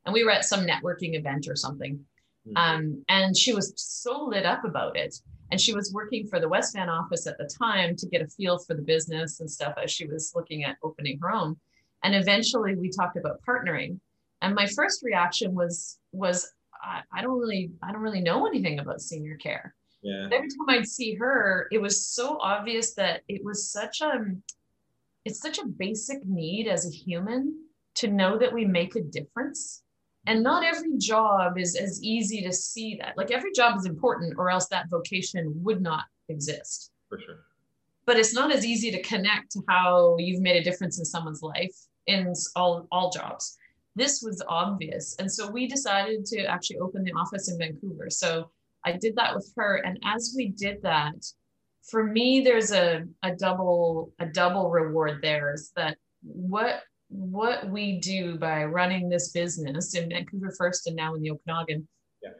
And 0.06 0.14
we 0.14 0.24
were 0.24 0.30
at 0.30 0.46
some 0.46 0.66
networking 0.66 1.14
event 1.14 1.46
or 1.46 1.54
something. 1.54 2.00
Mm-hmm. 2.48 2.56
Um, 2.56 3.04
and 3.10 3.36
she 3.36 3.52
was 3.52 3.74
so 3.76 4.24
lit 4.24 4.46
up 4.46 4.64
about 4.64 4.96
it. 4.96 5.14
And 5.50 5.60
she 5.60 5.74
was 5.74 5.92
working 5.92 6.26
for 6.26 6.40
the 6.40 6.48
West 6.48 6.74
Van 6.74 6.88
office 6.88 7.26
at 7.26 7.36
the 7.36 7.44
time 7.44 7.96
to 7.96 8.08
get 8.08 8.22
a 8.22 8.28
feel 8.28 8.60
for 8.60 8.72
the 8.72 8.80
business 8.80 9.40
and 9.40 9.50
stuff 9.50 9.74
as 9.76 9.90
she 9.90 10.06
was 10.06 10.32
looking 10.34 10.64
at 10.64 10.78
opening 10.82 11.18
her 11.20 11.30
own. 11.30 11.58
And 12.02 12.14
eventually 12.14 12.76
we 12.76 12.88
talked 12.88 13.18
about 13.18 13.42
partnering. 13.46 14.00
And 14.40 14.54
my 14.54 14.66
first 14.68 15.02
reaction 15.02 15.54
was 15.54 15.98
was 16.12 16.50
I, 16.82 17.02
I 17.12 17.20
don't 17.20 17.38
really 17.38 17.72
I 17.82 17.92
don't 17.92 18.00
really 18.00 18.22
know 18.22 18.46
anything 18.46 18.78
about 18.78 19.02
senior 19.02 19.36
care. 19.36 19.74
Yeah. 20.02 20.28
Every 20.32 20.48
time 20.48 20.68
I'd 20.68 20.86
see 20.86 21.14
her, 21.14 21.68
it 21.72 21.80
was 21.80 22.06
so 22.06 22.38
obvious 22.40 22.94
that 22.94 23.22
it 23.28 23.44
was 23.44 23.70
such 23.70 24.00
a 24.00 24.26
it's 25.24 25.40
such 25.40 25.58
a 25.58 25.66
basic 25.66 26.24
need 26.24 26.68
as 26.68 26.86
a 26.86 26.90
human 26.90 27.64
to 27.96 28.08
know 28.08 28.38
that 28.38 28.52
we 28.52 28.64
make 28.64 28.96
a 28.96 29.02
difference. 29.02 29.82
And 30.26 30.42
not 30.42 30.64
every 30.64 30.96
job 30.98 31.58
is 31.58 31.74
as 31.76 32.02
easy 32.02 32.42
to 32.42 32.52
see 32.52 32.98
that. 33.00 33.16
Like 33.16 33.30
every 33.30 33.52
job 33.52 33.76
is 33.76 33.86
important, 33.86 34.34
or 34.38 34.50
else 34.50 34.68
that 34.68 34.88
vocation 34.90 35.52
would 35.62 35.82
not 35.82 36.04
exist. 36.28 36.92
For 37.08 37.18
sure. 37.18 37.40
But 38.06 38.18
it's 38.18 38.34
not 38.34 38.52
as 38.52 38.64
easy 38.64 38.90
to 38.92 39.02
connect 39.02 39.52
to 39.52 39.62
how 39.68 40.16
you've 40.18 40.40
made 40.40 40.56
a 40.56 40.64
difference 40.64 40.98
in 40.98 41.04
someone's 41.04 41.42
life 41.42 41.74
in 42.06 42.32
all, 42.56 42.86
all 42.90 43.10
jobs 43.10 43.58
this 43.98 44.22
was 44.22 44.42
obvious. 44.48 45.16
And 45.18 45.30
so 45.30 45.50
we 45.50 45.66
decided 45.66 46.24
to 46.26 46.44
actually 46.44 46.78
open 46.78 47.02
the 47.02 47.12
office 47.12 47.50
in 47.50 47.58
Vancouver. 47.58 48.08
So 48.08 48.50
I 48.88 48.96
did 48.96 49.16
that 49.16 49.34
with 49.34 49.52
her. 49.56 49.76
And 49.76 49.98
as 50.04 50.34
we 50.36 50.48
did 50.48 50.82
that, 50.82 51.14
for 51.90 52.04
me, 52.04 52.40
there's 52.40 52.72
a, 52.72 53.04
a 53.22 53.34
double 53.34 54.12
a 54.18 54.26
double 54.26 54.70
reward 54.70 55.20
there 55.22 55.54
is 55.54 55.72
that 55.76 55.96
what 56.22 56.82
what 57.08 57.68
we 57.70 57.98
do 58.00 58.36
by 58.36 58.64
running 58.64 59.08
this 59.08 59.30
business 59.32 59.94
in 59.94 60.10
Vancouver 60.10 60.52
first 60.58 60.86
and 60.86 60.96
now 60.96 61.14
in 61.14 61.22
the 61.22 61.30
Okanagan 61.30 61.88
yeah. 62.22 62.30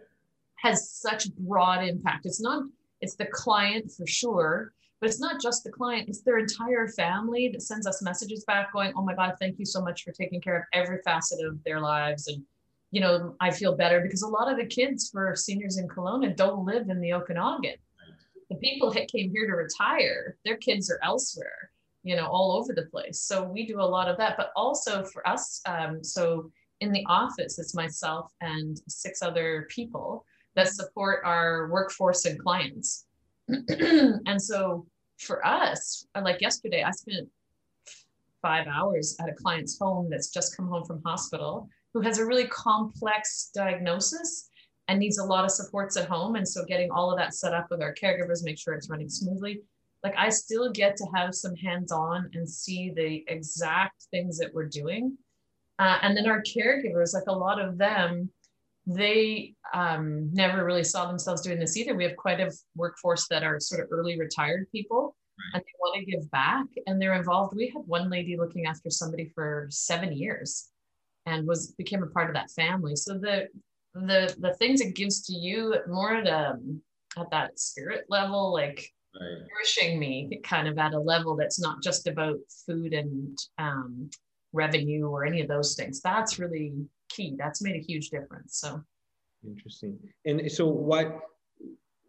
has 0.56 0.90
such 0.90 1.32
broad 1.36 1.86
impact. 1.86 2.26
It's 2.26 2.40
not 2.40 2.64
it's 3.00 3.16
the 3.16 3.26
client 3.26 3.90
for 3.96 4.06
sure, 4.06 4.72
but 5.00 5.08
it's 5.08 5.20
not 5.20 5.40
just 5.40 5.64
the 5.64 5.70
client, 5.70 6.08
it's 6.08 6.22
their 6.22 6.38
entire 6.38 6.88
family 6.88 7.48
that 7.52 7.62
sends 7.62 7.86
us 7.86 8.02
messages 8.02 8.44
back 8.46 8.72
going, 8.72 8.92
Oh 8.96 9.02
my 9.02 9.14
God, 9.14 9.34
thank 9.40 9.58
you 9.58 9.64
so 9.64 9.80
much 9.80 10.02
for 10.02 10.12
taking 10.12 10.40
care 10.40 10.56
of 10.58 10.64
every 10.72 10.98
facet 11.04 11.38
of 11.46 11.62
their 11.64 11.80
lives. 11.80 12.28
And, 12.28 12.42
you 12.90 13.00
know, 13.00 13.36
I 13.40 13.50
feel 13.50 13.76
better 13.76 14.00
because 14.00 14.22
a 14.22 14.28
lot 14.28 14.50
of 14.50 14.58
the 14.58 14.66
kids 14.66 15.10
for 15.10 15.34
seniors 15.36 15.76
in 15.76 15.88
Kelowna 15.88 16.34
don't 16.34 16.64
live 16.64 16.88
in 16.88 17.00
the 17.00 17.12
Okanagan. 17.12 17.76
The 18.48 18.56
people 18.56 18.90
that 18.92 19.12
came 19.12 19.30
here 19.30 19.46
to 19.46 19.52
retire, 19.52 20.38
their 20.44 20.56
kids 20.56 20.90
are 20.90 21.00
elsewhere, 21.02 21.70
you 22.02 22.16
know, 22.16 22.26
all 22.26 22.52
over 22.52 22.72
the 22.72 22.86
place. 22.86 23.20
So 23.20 23.44
we 23.44 23.66
do 23.66 23.80
a 23.80 23.82
lot 23.82 24.08
of 24.08 24.16
that. 24.16 24.36
But 24.38 24.52
also 24.56 25.04
for 25.04 25.26
us, 25.28 25.60
um, 25.66 26.02
so 26.02 26.50
in 26.80 26.92
the 26.92 27.04
office, 27.08 27.58
it's 27.58 27.74
myself 27.74 28.32
and 28.40 28.80
six 28.88 29.20
other 29.22 29.66
people 29.68 30.24
that 30.56 30.68
support 30.68 31.20
our 31.24 31.68
workforce 31.70 32.24
and 32.24 32.38
clients. 32.38 33.04
and 33.48 34.40
so 34.40 34.86
for 35.18 35.46
us, 35.46 36.06
uh, 36.14 36.22
like 36.22 36.40
yesterday, 36.40 36.82
I 36.82 36.90
spent 36.92 37.28
five 38.40 38.66
hours 38.66 39.16
at 39.20 39.28
a 39.28 39.34
client's 39.34 39.78
home 39.78 40.08
that's 40.08 40.30
just 40.30 40.56
come 40.56 40.68
home 40.68 40.84
from 40.84 41.02
hospital 41.04 41.68
who 41.94 42.00
has 42.00 42.18
a 42.18 42.26
really 42.26 42.46
complex 42.46 43.50
diagnosis 43.54 44.48
and 44.88 44.98
needs 44.98 45.18
a 45.18 45.24
lot 45.24 45.44
of 45.44 45.50
supports 45.50 45.96
at 45.96 46.08
home. 46.08 46.34
And 46.34 46.48
so 46.48 46.64
getting 46.64 46.90
all 46.90 47.10
of 47.10 47.18
that 47.18 47.34
set 47.34 47.54
up 47.54 47.68
with 47.70 47.82
our 47.82 47.94
caregivers, 47.94 48.42
make 48.42 48.58
sure 48.58 48.74
it's 48.74 48.88
running 48.88 49.08
smoothly. 49.08 49.60
Like 50.02 50.14
I 50.16 50.28
still 50.30 50.70
get 50.70 50.96
to 50.96 51.06
have 51.14 51.34
some 51.34 51.54
hands 51.56 51.92
on 51.92 52.30
and 52.34 52.48
see 52.48 52.92
the 52.94 53.24
exact 53.28 54.06
things 54.10 54.38
that 54.38 54.52
we're 54.54 54.68
doing. 54.68 55.16
Uh, 55.78 55.98
and 56.02 56.16
then 56.16 56.26
our 56.26 56.42
caregivers, 56.42 57.14
like 57.14 57.26
a 57.28 57.32
lot 57.32 57.60
of 57.60 57.78
them, 57.78 58.30
they 58.86 59.54
um, 59.74 60.30
never 60.32 60.64
really 60.64 60.84
saw 60.84 61.06
themselves 61.06 61.42
doing 61.42 61.58
this 61.58 61.76
either. 61.76 61.94
We 61.94 62.04
have 62.04 62.16
quite 62.16 62.40
a 62.40 62.50
workforce 62.74 63.28
that 63.28 63.42
are 63.42 63.60
sort 63.60 63.82
of 63.82 63.88
early 63.90 64.18
retired 64.18 64.66
people 64.72 65.14
right. 65.38 65.54
and 65.54 65.62
they 65.62 65.72
want 65.78 65.98
to 65.98 66.10
give 66.10 66.30
back 66.30 66.66
and 66.86 67.00
they're 67.00 67.14
involved. 67.14 67.54
We 67.54 67.68
had 67.68 67.82
one 67.86 68.08
lady 68.08 68.36
looking 68.38 68.66
after 68.66 68.88
somebody 68.88 69.30
for 69.34 69.66
seven 69.70 70.12
years 70.12 70.70
and 71.28 71.46
was 71.46 71.72
became 71.72 72.02
a 72.02 72.06
part 72.06 72.28
of 72.28 72.34
that 72.34 72.50
family. 72.50 72.96
So 72.96 73.14
the 73.14 73.48
the 73.94 74.34
the 74.38 74.54
things 74.54 74.80
it 74.80 74.94
gives 74.94 75.26
to 75.26 75.34
you 75.34 75.76
more 75.88 76.14
at 76.14 76.28
um, 76.28 76.80
at 77.16 77.30
that 77.30 77.58
spirit 77.58 78.04
level, 78.08 78.52
like 78.52 78.88
right. 79.20 79.38
nourishing 79.50 79.98
me 79.98 80.40
kind 80.42 80.68
of 80.68 80.78
at 80.78 80.94
a 80.94 80.98
level 80.98 81.36
that's 81.36 81.60
not 81.60 81.82
just 81.82 82.06
about 82.06 82.36
food 82.66 82.92
and 82.92 83.36
um, 83.58 84.10
revenue 84.52 85.06
or 85.06 85.24
any 85.24 85.40
of 85.40 85.48
those 85.48 85.74
things. 85.74 86.00
That's 86.00 86.38
really 86.38 86.72
key. 87.08 87.36
That's 87.38 87.62
made 87.62 87.76
a 87.76 87.84
huge 87.84 88.10
difference. 88.10 88.58
So 88.60 88.82
interesting. 89.46 89.98
And 90.24 90.50
so 90.50 90.66
what 90.66 91.20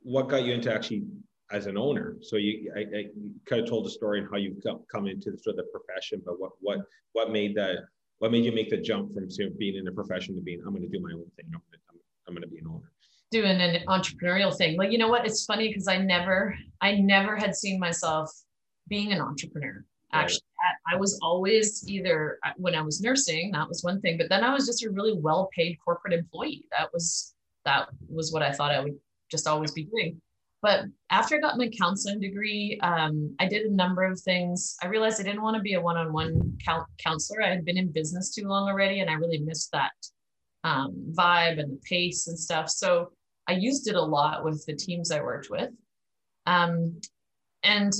what 0.03 0.29
got 0.29 0.43
you 0.43 0.53
into 0.53 0.73
actually 0.73 1.03
as 1.51 1.65
an 1.65 1.77
owner? 1.77 2.17
So 2.21 2.37
you, 2.37 2.71
I, 2.75 2.79
I 2.79 2.99
you 3.15 3.33
kind 3.45 3.61
of 3.61 3.67
told 3.67 3.85
the 3.85 3.89
story 3.89 4.19
and 4.19 4.27
how 4.31 4.37
you've 4.37 4.63
come, 4.63 4.81
come 4.91 5.07
into 5.07 5.31
the 5.31 5.37
sort 5.37 5.57
of 5.57 5.65
the 5.65 5.71
profession, 5.79 6.21
but 6.25 6.39
what 6.39 6.51
what 6.61 6.79
what 7.13 7.31
made 7.31 7.55
that 7.55 7.77
what 8.19 8.31
made 8.31 8.45
you 8.45 8.51
make 8.51 8.69
the 8.69 8.77
jump 8.77 9.13
from 9.13 9.27
being 9.57 9.75
in 9.75 9.87
a 9.87 9.91
profession 9.91 10.35
to 10.35 10.41
being 10.41 10.61
I'm 10.65 10.73
going 10.73 10.83
to 10.83 10.89
do 10.89 11.01
my 11.01 11.11
own 11.11 11.25
thing. 11.35 11.45
I'm 11.47 11.51
going 11.51 11.73
to, 11.73 11.79
I'm, 12.27 12.33
going 12.33 12.43
to 12.43 12.47
be 12.47 12.59
an 12.59 12.67
owner 12.67 12.91
doing 13.31 13.61
an 13.61 13.83
entrepreneurial 13.87 14.55
thing. 14.55 14.77
well 14.77 14.89
you 14.89 14.97
know 14.97 15.07
what? 15.07 15.25
It's 15.25 15.45
funny 15.45 15.67
because 15.67 15.87
I 15.87 15.97
never, 15.97 16.57
I 16.81 16.95
never 16.95 17.35
had 17.35 17.55
seen 17.55 17.79
myself 17.79 18.31
being 18.87 19.11
an 19.11 19.21
entrepreneur. 19.21 19.83
Actually, 20.11 20.41
I 20.91 20.95
was 20.95 21.19
always 21.21 21.87
either 21.87 22.39
when 22.57 22.73
I 22.73 22.81
was 22.81 22.99
nursing, 22.99 23.51
that 23.51 23.67
was 23.67 23.83
one 23.83 24.01
thing, 24.01 24.17
but 24.17 24.27
then 24.27 24.43
I 24.43 24.51
was 24.51 24.65
just 24.65 24.83
a 24.83 24.89
really 24.89 25.13
well 25.13 25.49
paid 25.55 25.77
corporate 25.85 26.13
employee. 26.13 26.65
That 26.75 26.91
was 26.91 27.35
that 27.65 27.89
was 28.09 28.33
what 28.33 28.41
I 28.41 28.51
thought 28.51 28.71
I 28.71 28.79
would 28.79 28.97
just 29.29 29.47
always 29.47 29.71
be 29.71 29.83
doing. 29.83 30.19
But 30.61 30.85
after 31.09 31.35
I 31.35 31.39
got 31.39 31.57
my 31.57 31.69
counseling 31.69 32.19
degree, 32.19 32.79
um, 32.83 33.33
I 33.39 33.47
did 33.47 33.65
a 33.65 33.73
number 33.73 34.03
of 34.03 34.19
things. 34.19 34.75
I 34.83 34.87
realized 34.87 35.19
I 35.19 35.23
didn't 35.23 35.41
want 35.41 35.55
to 35.55 35.61
be 35.61 35.73
a 35.73 35.81
one 35.81 35.95
on 35.95 36.11
one 36.11 36.57
counselor. 36.97 37.41
I 37.41 37.49
had 37.49 37.63
been 37.63 37.77
in 37.77 37.91
business 37.91 38.33
too 38.33 38.47
long 38.47 38.67
already, 38.67 38.99
and 38.99 39.09
I 39.09 39.13
really 39.13 39.39
missed 39.39 39.71
that 39.71 39.91
um, 40.65 41.13
vibe 41.17 41.59
and 41.59 41.71
the 41.71 41.81
pace 41.87 42.27
and 42.27 42.37
stuff. 42.37 42.69
So 42.69 43.11
I 43.47 43.53
used 43.53 43.87
it 43.87 43.95
a 43.95 44.01
lot 44.01 44.43
with 44.43 44.65
the 44.65 44.75
teams 44.75 45.11
I 45.11 45.21
worked 45.21 45.49
with. 45.49 45.71
Um, 46.45 46.99
and 47.63 47.93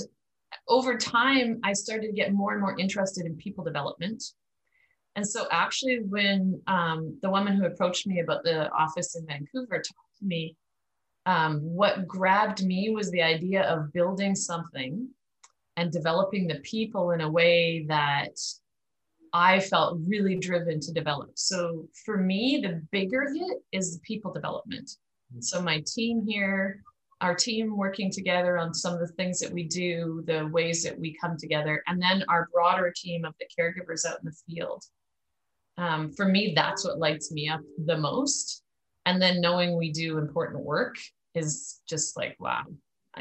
over 0.68 0.96
time, 0.96 1.60
I 1.64 1.72
started 1.72 2.08
to 2.08 2.12
get 2.12 2.32
more 2.32 2.52
and 2.52 2.60
more 2.60 2.78
interested 2.78 3.24
in 3.26 3.36
people 3.36 3.64
development. 3.64 4.22
And 5.16 5.26
so, 5.26 5.46
actually, 5.50 6.00
when 6.08 6.60
um, 6.66 7.18
the 7.20 7.30
woman 7.30 7.56
who 7.56 7.66
approached 7.66 8.06
me 8.06 8.20
about 8.20 8.44
the 8.44 8.70
office 8.70 9.16
in 9.16 9.26
Vancouver 9.26 9.76
talked 9.76 10.18
to 10.20 10.24
me, 10.24 10.56
um, 11.30 11.60
what 11.60 12.08
grabbed 12.08 12.64
me 12.64 12.90
was 12.90 13.08
the 13.12 13.22
idea 13.22 13.62
of 13.62 13.92
building 13.92 14.34
something 14.34 15.08
and 15.76 15.92
developing 15.92 16.48
the 16.48 16.58
people 16.60 17.12
in 17.12 17.20
a 17.20 17.30
way 17.30 17.84
that 17.86 18.36
I 19.32 19.60
felt 19.60 20.00
really 20.04 20.34
driven 20.34 20.80
to 20.80 20.92
develop. 20.92 21.30
So, 21.36 21.86
for 22.04 22.16
me, 22.16 22.58
the 22.60 22.82
bigger 22.90 23.32
hit 23.32 23.58
is 23.70 23.94
the 23.94 24.00
people 24.00 24.32
development. 24.32 24.90
So, 25.38 25.62
my 25.62 25.84
team 25.86 26.26
here, 26.26 26.82
our 27.20 27.36
team 27.36 27.76
working 27.76 28.10
together 28.10 28.58
on 28.58 28.74
some 28.74 28.94
of 28.94 28.98
the 28.98 29.14
things 29.14 29.38
that 29.38 29.52
we 29.52 29.62
do, 29.68 30.24
the 30.26 30.48
ways 30.48 30.82
that 30.82 30.98
we 30.98 31.16
come 31.22 31.36
together, 31.36 31.80
and 31.86 32.02
then 32.02 32.24
our 32.28 32.48
broader 32.52 32.92
team 32.96 33.24
of 33.24 33.34
the 33.38 33.46
caregivers 33.56 34.04
out 34.04 34.18
in 34.18 34.24
the 34.24 34.36
field. 34.48 34.82
Um, 35.78 36.10
for 36.10 36.26
me, 36.26 36.54
that's 36.56 36.84
what 36.84 36.98
lights 36.98 37.30
me 37.30 37.48
up 37.48 37.60
the 37.86 37.96
most. 37.96 38.64
And 39.06 39.22
then 39.22 39.40
knowing 39.40 39.76
we 39.76 39.92
do 39.92 40.18
important 40.18 40.64
work 40.64 40.96
is 41.34 41.80
just 41.88 42.16
like, 42.16 42.36
wow, 42.38 42.64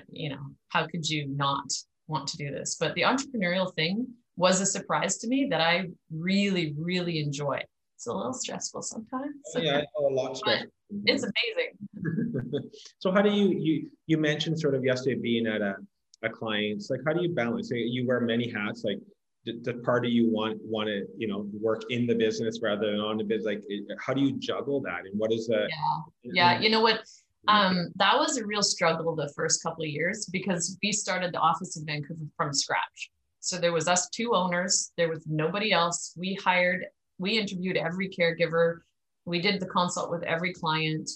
you 0.10 0.30
know, 0.30 0.42
how 0.70 0.88
could 0.88 1.08
you 1.08 1.28
not 1.28 1.66
want 2.08 2.28
to 2.30 2.38
do 2.38 2.52
this? 2.52 2.78
But 2.80 2.96
the 2.96 3.02
entrepreneurial 3.02 3.74
thing 3.76 4.08
was 4.36 4.62
a 4.62 4.66
surprise 4.66 5.18
to 5.20 5.28
me 5.28 5.48
that 5.50 5.62
I 5.62 5.90
really, 6.12 6.74
really 6.78 7.20
enjoy. 7.20 7.62
It's 7.96 8.08
a 8.08 8.14
little 8.14 8.34
stressful 8.34 8.82
sometimes. 8.82 9.36
Oh, 9.56 9.60
yeah, 9.60 9.82
a 9.98 10.02
lot 10.02 10.38
stressful. 10.38 10.72
It's 11.06 11.24
amazing. 11.24 12.70
so 13.00 13.12
how 13.12 13.22
do 13.22 13.30
you 13.30 13.50
you 13.60 13.90
you 14.08 14.18
mentioned 14.18 14.60
sort 14.60 14.74
of 14.74 14.84
yesterday 14.84 15.20
being 15.20 15.46
at 15.46 15.62
a 15.62 15.76
a 16.24 16.30
client's 16.30 16.90
like 16.90 17.02
how 17.06 17.14
do 17.14 17.22
you 17.22 17.30
balance? 17.30 17.70
You 17.72 18.08
wear 18.08 18.22
many 18.22 18.50
hats. 18.50 18.84
Like 18.84 19.00
the, 19.46 19.74
part 19.86 20.06
of 20.06 20.12
you 20.12 20.30
want 20.30 20.60
want 20.64 20.88
to 20.88 21.06
you 21.18 21.28
know 21.28 21.50
work 21.54 21.84
in 21.90 22.08
the 22.08 22.16
business 22.16 22.60
rather 22.62 22.90
than 22.92 23.00
on 23.00 23.18
the 23.18 23.24
business. 23.24 23.46
Like 23.46 23.64
how 24.00 24.14
do 24.14 24.22
you 24.22 24.32
juggle 24.40 24.82
that? 24.82 25.02
And 25.06 25.20
what 25.20 25.32
is 25.32 25.48
that? 25.48 25.68
Yeah, 25.70 25.76
mm-hmm. 25.76 26.36
yeah. 26.36 26.60
You 26.60 26.70
know 26.70 26.82
what? 26.82 27.02
Um, 27.48 27.88
that 27.96 28.18
was 28.18 28.38
a 28.38 28.46
real 28.46 28.62
struggle 28.62 29.16
the 29.16 29.32
first 29.36 29.64
couple 29.64 29.84
of 29.84 29.90
years 29.90 30.26
because 30.32 30.78
we 30.84 30.92
started 30.92 31.34
the 31.34 31.40
office 31.40 31.78
in 31.78 31.86
Vancouver 31.86 32.26
from 32.36 32.54
scratch. 32.54 33.12
So 33.40 33.58
there 33.58 33.72
was 33.72 33.88
us 33.88 34.10
two 34.10 34.36
owners. 34.36 34.92
There 34.98 35.10
was 35.10 35.26
nobody 35.26 35.72
else. 35.72 36.14
We 36.18 36.36
hired 36.44 36.86
we 37.20 37.38
interviewed 37.38 37.78
every 37.78 38.10
caregiver. 38.10 38.80
We 39.26 39.42
did 39.42 39.60
the 39.60 39.68
consult 39.68 40.10
with 40.10 40.24
every 40.24 40.54
client. 40.54 41.10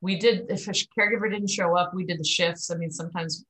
We 0.00 0.16
did, 0.16 0.46
if 0.48 0.68
a 0.68 0.72
caregiver 0.72 1.28
didn't 1.28 1.50
show 1.50 1.76
up, 1.76 1.92
we 1.92 2.04
did 2.04 2.20
the 2.20 2.24
shifts. 2.24 2.70
I 2.70 2.76
mean, 2.76 2.90
sometimes 2.90 3.44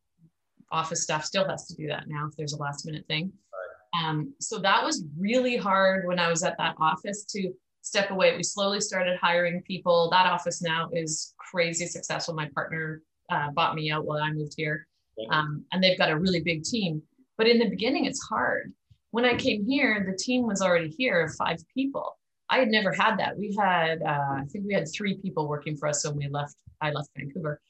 office 0.71 1.03
staff 1.03 1.25
still 1.25 1.47
has 1.47 1.67
to 1.67 1.75
do 1.75 1.89
that 1.89 2.05
now 2.09 2.29
if 2.31 2.37
there's 2.37 2.53
a 2.55 2.59
last 2.59 2.87
minute 2.87 3.05
thing. 3.09 3.33
Um, 4.03 4.33
so 4.39 4.59
that 4.61 4.85
was 4.85 5.05
really 5.19 5.57
hard 5.57 6.07
when 6.07 6.19
I 6.19 6.29
was 6.29 6.43
at 6.43 6.57
that 6.59 6.77
office 6.81 7.25
to 7.33 7.53
step 7.89 8.11
away. 8.11 8.37
We 8.37 8.43
slowly 8.43 8.81
started 8.81 9.19
hiring 9.19 9.63
people. 9.63 10.11
That 10.11 10.27
office 10.27 10.61
now 10.61 10.91
is 10.93 11.35
crazy 11.39 11.87
successful. 11.87 12.35
My 12.35 12.49
partner 12.55 13.03
uh, 13.31 13.51
bought 13.53 13.75
me 13.75 13.91
out 13.91 14.05
while 14.05 14.23
I 14.23 14.31
moved 14.31 14.55
here, 14.57 14.87
um, 15.31 15.65
and 15.73 15.83
they've 15.83 15.99
got 15.99 16.11
a 16.11 16.19
really 16.19 16.41
big 16.41 16.65
team. 16.65 17.03
But 17.39 17.49
in 17.49 17.59
the 17.59 17.71
beginning, 17.71 18.05
it's 18.05 18.23
hard. 18.23 18.73
When 19.11 19.25
I 19.25 19.37
came 19.37 19.67
here, 19.67 20.05
the 20.07 20.17
team 20.17 20.47
was 20.47 20.61
already 20.61 20.95
here 20.99 21.25
of 21.25 21.35
five 21.37 21.59
people. 21.73 22.19
I 22.51 22.59
had 22.59 22.69
never 22.69 22.93
had 22.93 23.19
that. 23.19 23.39
We 23.39 23.57
had, 23.59 24.03
uh, 24.03 24.35
I 24.41 24.45
think 24.51 24.67
we 24.67 24.75
had 24.75 24.87
three 24.95 25.17
people 25.19 25.49
working 25.49 25.77
for 25.77 25.89
us 25.89 26.07
when 26.07 26.17
we 26.17 26.29
left. 26.29 26.57
I 26.83 26.91
left 26.91 27.09
Vancouver, 27.17 27.61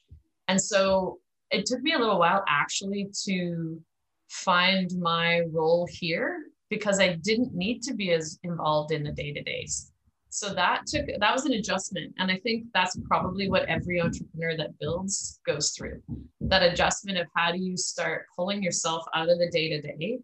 and 0.49 0.61
so 0.61 1.19
it 1.49 1.65
took 1.65 1.81
me 1.81 1.93
a 1.93 1.97
little 1.97 2.19
while 2.19 2.43
actually 2.47 3.09
to 3.25 3.81
find 4.27 4.91
my 4.99 5.41
role 5.51 5.87
here 5.89 6.43
because 6.69 6.99
I 6.99 7.15
didn't 7.15 7.55
need 7.55 7.81
to 7.83 7.93
be 7.95 8.11
as 8.11 8.37
involved 8.43 8.91
in 8.91 9.03
the 9.03 9.11
day 9.11 9.33
to 9.33 9.41
days. 9.41 9.91
So 10.31 10.53
that 10.53 10.85
took 10.85 11.07
that 11.07 11.33
was 11.33 11.45
an 11.45 11.53
adjustment, 11.53 12.13
and 12.19 12.31
I 12.31 12.37
think 12.37 12.65
that's 12.73 12.95
probably 13.05 13.49
what 13.49 13.65
every 13.65 13.99
entrepreneur 13.99 14.55
that 14.57 14.77
builds 14.79 15.39
goes 15.45 15.71
through. 15.71 16.01
That 16.41 16.61
adjustment 16.61 17.17
of 17.17 17.25
how 17.35 17.51
do 17.51 17.57
you 17.57 17.75
start 17.75 18.27
pulling 18.35 18.61
yourself 18.61 19.03
out 19.15 19.29
of 19.29 19.39
the 19.39 19.49
day 19.49 19.69
to 19.69 19.81
day, 19.81 20.19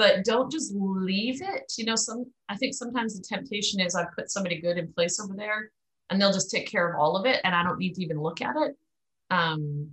but 0.00 0.24
don't 0.24 0.50
just 0.50 0.72
leave 0.74 1.42
it. 1.42 1.70
You 1.76 1.84
know, 1.84 1.96
some 1.96 2.24
I 2.48 2.56
think 2.56 2.74
sometimes 2.74 3.14
the 3.14 3.22
temptation 3.22 3.78
is 3.78 3.94
I 3.94 4.06
put 4.16 4.30
somebody 4.30 4.58
good 4.58 4.78
in 4.78 4.90
place 4.94 5.20
over 5.20 5.34
there, 5.36 5.70
and 6.08 6.18
they'll 6.18 6.32
just 6.32 6.50
take 6.50 6.66
care 6.66 6.90
of 6.90 6.98
all 6.98 7.16
of 7.16 7.26
it, 7.26 7.40
and 7.44 7.54
I 7.54 7.62
don't 7.62 7.78
need 7.78 7.94
to 7.96 8.02
even 8.02 8.22
look 8.22 8.40
at 8.40 8.56
it. 8.56 8.74
Um, 9.30 9.90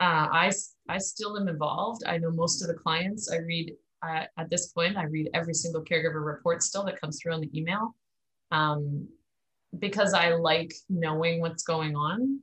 uh, 0.00 0.26
I 0.32 0.52
I 0.88 0.98
still 0.98 1.38
am 1.38 1.46
involved. 1.46 2.02
I 2.04 2.18
know 2.18 2.32
most 2.32 2.62
of 2.62 2.68
the 2.68 2.74
clients. 2.74 3.30
I 3.30 3.36
read 3.36 3.76
at 4.02 4.50
this 4.50 4.68
point. 4.68 4.96
I 4.96 5.04
read 5.04 5.30
every 5.34 5.54
single 5.54 5.84
caregiver 5.84 6.24
report 6.24 6.62
still 6.62 6.84
that 6.84 7.00
comes 7.00 7.20
through 7.20 7.34
on 7.34 7.40
the 7.40 7.58
email, 7.58 7.94
um, 8.50 9.08
because 9.78 10.14
I 10.14 10.34
like 10.34 10.72
knowing 10.88 11.40
what's 11.40 11.62
going 11.62 11.96
on. 11.96 12.40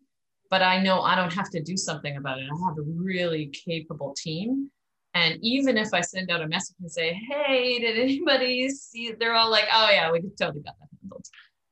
But 0.50 0.62
I 0.62 0.82
know 0.82 1.02
I 1.02 1.16
don't 1.16 1.34
have 1.34 1.50
to 1.52 1.62
do 1.62 1.76
something 1.76 2.16
about 2.16 2.40
it. 2.40 2.44
I 2.44 2.68
have 2.70 2.78
a 2.78 2.82
really 2.82 3.48
capable 3.48 4.14
team. 4.18 4.72
And 5.14 5.38
even 5.42 5.78
if 5.78 5.94
I 5.94 6.02
send 6.02 6.32
out 6.32 6.42
a 6.42 6.48
message 6.48 6.76
and 6.80 6.92
say, 6.92 7.14
"Hey, 7.14 7.80
did 7.80 7.98
anybody 7.98 8.70
see?" 8.70 9.12
They're 9.12 9.34
all 9.34 9.50
like, 9.50 9.66
"Oh 9.74 9.90
yeah, 9.90 10.12
we 10.12 10.22
totally 10.40 10.62
got 10.62 10.76
that 10.80 10.88
handled." 11.02 11.26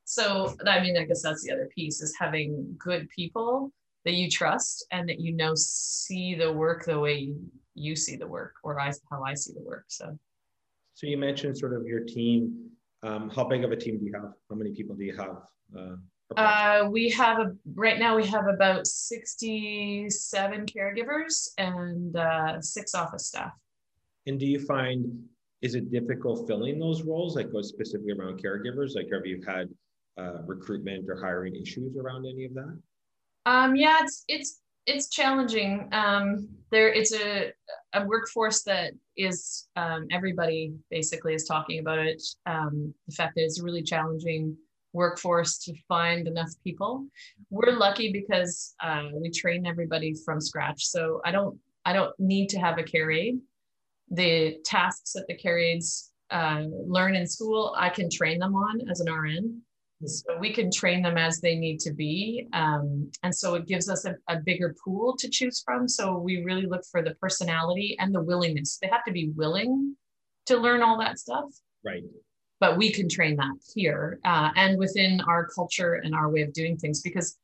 So 0.04 0.56
I 0.68 0.82
mean, 0.82 0.98
I 0.98 1.06
guess 1.06 1.22
that's 1.22 1.44
the 1.44 1.54
other 1.54 1.70
piece 1.74 2.02
is 2.02 2.16
having 2.20 2.76
good 2.78 3.08
people 3.10 3.72
that 4.04 4.14
you 4.14 4.30
trust 4.30 4.86
and 4.92 5.10
that 5.10 5.20
you 5.20 5.34
know 5.34 5.54
see 5.56 6.36
the 6.36 6.52
work 6.52 6.86
the 6.86 7.00
way 7.00 7.16
you 7.16 7.52
see 7.96 8.16
the 8.16 8.28
work 8.28 8.56
or 8.64 8.80
I, 8.80 8.92
how 9.12 9.24
I 9.24 9.34
see 9.34 9.54
the 9.54 9.62
work. 9.62 9.86
So, 9.88 10.18
so 10.94 11.08
you 11.08 11.18
mentioned 11.18 11.58
sort 11.58 11.74
of 11.74 11.86
your 11.86 12.02
team. 12.02 12.70
Um, 13.04 13.30
how 13.30 13.44
big 13.44 13.64
of 13.64 13.72
a 13.72 13.76
team 13.76 14.00
do 14.00 14.06
you 14.06 14.14
have? 14.14 14.34
How 14.50 14.56
many 14.56 14.72
people 14.72 14.96
do 14.96 15.04
you 15.04 15.16
have? 15.18 15.38
Uh, 15.78 15.96
uh, 16.38 16.88
we 16.90 17.10
have 17.10 17.40
a 17.40 17.56
right 17.76 18.00
now 18.00 18.16
we 18.16 18.26
have 18.26 18.48
about 18.48 18.88
67 18.88 20.66
caregivers 20.66 21.50
and 21.58 22.16
uh, 22.16 22.60
six 22.62 22.96
office 22.96 23.28
staff. 23.28 23.52
And 24.26 24.40
do 24.40 24.46
you 24.46 24.60
find 24.60 25.06
is 25.62 25.76
it 25.76 25.92
difficult 25.92 26.48
filling 26.48 26.80
those 26.80 27.04
roles, 27.04 27.36
like 27.36 27.52
goes 27.52 27.70
specifically 27.70 28.14
around 28.14 28.42
caregivers? 28.42 28.96
Like 28.96 29.08
have 29.12 29.26
you 29.26 29.44
had 29.48 29.70
uh, 30.18 30.42
recruitment 30.46 31.10
or 31.10 31.20
hiring 31.20 31.56
issues 31.56 31.96
around 31.96 32.26
any 32.26 32.46
of 32.46 32.54
that? 32.56 32.80
Um, 33.46 33.76
yeah, 33.76 34.00
it's 34.02 34.24
it's 34.28 34.62
it's 34.86 35.10
challenging. 35.10 35.90
Um, 35.92 36.48
there, 36.72 36.92
it's 36.92 37.14
a 37.14 37.52
a 37.94 38.06
workforce 38.06 38.64
that 38.64 38.94
is 39.18 39.68
um, 39.76 40.08
everybody 40.12 40.74
basically 40.90 41.34
is 41.34 41.46
talking 41.46 41.80
about 41.80 42.00
it. 42.00 42.22
Um, 42.46 42.94
the 43.08 43.16
fact 43.16 43.36
that 43.36 43.44
it's 43.44 43.60
a 43.60 43.64
really 43.64 43.84
challenging 43.84 44.58
workforce 44.94 45.58
to 45.60 45.74
find 45.88 46.28
enough 46.28 46.50
people. 46.64 47.06
We're 47.50 47.78
lucky 47.78 48.12
because 48.12 48.76
uh, 48.82 49.10
we 49.14 49.30
train 49.30 49.66
everybody 49.66 50.16
from 50.26 50.40
scratch. 50.40 50.86
So 50.86 51.22
I 51.26 51.32
don't 51.32 51.58
I 51.86 51.94
don't 51.94 52.18
need 52.20 52.50
to 52.50 52.60
have 52.60 52.78
a 52.78 52.84
care 52.84 53.12
aide. 53.12 53.40
The 54.12 54.58
tasks 54.66 55.14
that 55.14 55.26
the 55.28 55.36
care 55.36 55.58
aides 55.58 56.12
uh, 56.32 56.64
learn 56.70 57.16
in 57.16 57.28
school, 57.28 57.76
I 57.78 57.90
can 57.90 58.10
train 58.10 58.40
them 58.40 58.56
on 58.56 58.90
as 58.90 59.00
an 59.00 59.12
RN. 59.12 59.62
So 60.08 60.38
we 60.40 60.54
can 60.54 60.72
train 60.72 61.02
them 61.02 61.18
as 61.18 61.40
they 61.40 61.56
need 61.56 61.80
to 61.82 61.94
be. 61.94 62.48
Um, 62.54 63.12
and 63.24 63.34
so 63.34 63.56
it 63.56 63.68
gives 63.68 63.90
us 63.90 64.06
a, 64.06 64.16
a, 64.28 64.38
bigger 64.38 64.76
pool 64.84 65.16
to 65.18 65.30
choose 65.30 65.62
from. 65.66 65.88
So 65.88 66.18
we 66.18 66.44
really 66.44 66.66
look 66.66 66.84
for 66.92 67.02
the 67.02 67.16
personality 67.16 67.96
and 68.00 68.14
the 68.14 68.22
willingness. 68.22 68.78
They 68.82 68.88
have 68.88 69.04
to 69.06 69.12
be 69.12 69.30
willing 69.36 69.96
to 70.48 70.58
learn 70.58 70.82
all 70.82 70.98
that 71.00 71.20
stuff. 71.20 71.46
Right. 71.84 72.04
But 72.60 72.78
we 72.78 72.92
can 72.92 73.10
train 73.10 73.36
that 73.38 73.56
here 73.74 74.20
uh, 74.24 74.50
and 74.56 74.78
within 74.78 75.22
our 75.28 75.48
culture 75.48 75.96
and 75.96 76.16
our 76.16 76.32
way 76.32 76.42
of 76.42 76.54
doing 76.54 76.78
things 76.78 77.02
because 77.02 77.38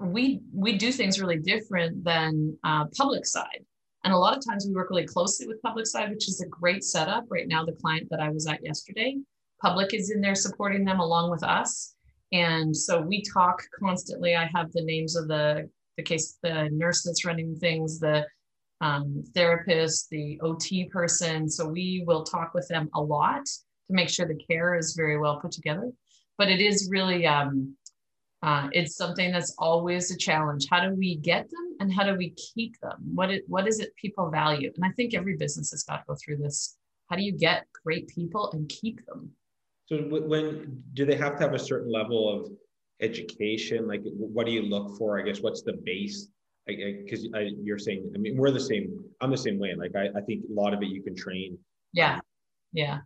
we 0.00 0.40
we 0.54 0.78
do 0.78 0.90
things 0.90 1.20
really 1.20 1.38
different 1.38 2.02
than 2.04 2.56
uh, 2.64 2.86
public 2.96 3.26
side. 3.26 3.64
And 4.02 4.14
a 4.14 4.16
lot 4.16 4.36
of 4.36 4.42
times 4.44 4.66
we 4.66 4.74
work 4.74 4.88
really 4.88 5.06
closely 5.06 5.46
with 5.46 5.60
public 5.60 5.86
side, 5.86 6.08
which 6.10 6.26
is 6.26 6.40
a 6.40 6.48
great 6.48 6.82
setup. 6.82 7.24
Right 7.28 7.46
now, 7.46 7.64
the 7.64 7.72
client 7.72 8.08
that 8.10 8.20
I 8.20 8.30
was 8.30 8.46
at 8.46 8.64
yesterday, 8.64 9.18
public 9.60 9.94
is 9.94 10.10
in 10.10 10.20
there 10.20 10.34
supporting 10.34 10.84
them 10.84 11.00
along 11.00 11.30
with 11.30 11.42
us. 11.42 11.94
And 12.32 12.76
so 12.76 13.00
we 13.00 13.22
talk 13.22 13.62
constantly. 13.78 14.36
I 14.36 14.48
have 14.54 14.72
the 14.72 14.84
names 14.84 15.16
of 15.16 15.28
the 15.28 15.68
the 15.96 16.02
case, 16.02 16.38
the 16.42 16.68
nurse 16.72 17.02
that's 17.02 17.24
running 17.24 17.54
things, 17.56 17.98
the 17.98 18.24
um, 18.80 19.22
therapist, 19.34 20.08
the 20.10 20.40
OT 20.40 20.86
person. 20.86 21.48
So 21.48 21.68
we 21.68 22.04
will 22.06 22.24
talk 22.24 22.54
with 22.54 22.66
them 22.68 22.88
a 22.94 23.00
lot 23.00 23.44
to 23.44 23.90
make 23.90 24.08
sure 24.08 24.26
the 24.26 24.42
care 24.50 24.76
is 24.76 24.94
very 24.96 25.18
well 25.18 25.40
put 25.40 25.50
together. 25.50 25.90
But 26.38 26.48
it 26.48 26.60
is 26.60 26.88
really 26.90 27.26
um, 27.26 27.76
uh, 28.42 28.68
it's 28.72 28.96
something 28.96 29.32
that's 29.32 29.54
always 29.58 30.10
a 30.10 30.16
challenge. 30.16 30.66
How 30.70 30.80
do 30.80 30.94
we 30.94 31.16
get 31.16 31.50
them 31.50 31.76
and 31.80 31.92
how 31.92 32.04
do 32.04 32.16
we 32.16 32.30
keep 32.54 32.80
them? 32.80 32.96
What 33.14 33.30
it, 33.30 33.42
what 33.48 33.68
is 33.68 33.80
it 33.80 33.94
people 33.96 34.30
value? 34.30 34.72
And 34.74 34.84
I 34.84 34.92
think 34.92 35.12
every 35.12 35.36
business 35.36 35.70
has 35.72 35.82
got 35.82 35.98
to 35.98 36.04
go 36.08 36.16
through 36.24 36.38
this. 36.38 36.76
How 37.10 37.16
do 37.16 37.22
you 37.22 37.32
get 37.32 37.66
great 37.84 38.08
people 38.08 38.50
and 38.52 38.68
keep 38.68 39.04
them? 39.06 39.32
So 39.90 39.98
when 39.98 40.82
do 40.94 41.04
they 41.04 41.16
have 41.16 41.36
to 41.36 41.42
have 41.42 41.54
a 41.54 41.58
certain 41.58 41.90
level 41.90 42.28
of 42.28 42.52
education? 43.00 43.88
Like, 43.88 44.02
what 44.04 44.46
do 44.46 44.52
you 44.52 44.62
look 44.62 44.96
for? 44.96 45.18
I 45.18 45.22
guess 45.22 45.40
what's 45.40 45.62
the 45.62 45.72
base? 45.84 46.28
Because 46.66 47.26
you're 47.60 47.78
saying, 47.78 48.12
I 48.14 48.18
mean, 48.18 48.36
we're 48.36 48.52
the 48.52 48.60
same. 48.60 49.02
I'm 49.20 49.32
the 49.32 49.38
same 49.38 49.58
way. 49.58 49.74
Like, 49.76 49.96
I, 49.96 50.16
I 50.16 50.20
think 50.20 50.44
a 50.48 50.52
lot 50.52 50.74
of 50.74 50.82
it 50.82 50.88
you 50.88 51.02
can 51.02 51.16
train. 51.16 51.58
Yeah, 51.92 52.20
yeah. 52.72 52.98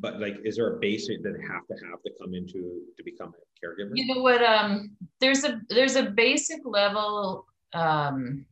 But 0.00 0.20
like, 0.20 0.38
is 0.44 0.56
there 0.56 0.74
a 0.74 0.80
basic 0.80 1.22
that 1.22 1.34
have 1.48 1.66
to 1.68 1.86
have 1.86 2.02
to 2.02 2.10
come 2.20 2.34
into 2.34 2.80
to 2.96 3.04
become 3.04 3.28
a 3.28 3.64
caregiver? 3.64 3.92
You 3.94 4.12
know 4.12 4.20
what? 4.20 4.42
Um, 4.42 4.90
there's 5.20 5.44
a 5.44 5.60
there's 5.68 5.94
a 5.94 6.10
basic 6.10 6.62
level. 6.64 7.46
Um, 7.72 8.44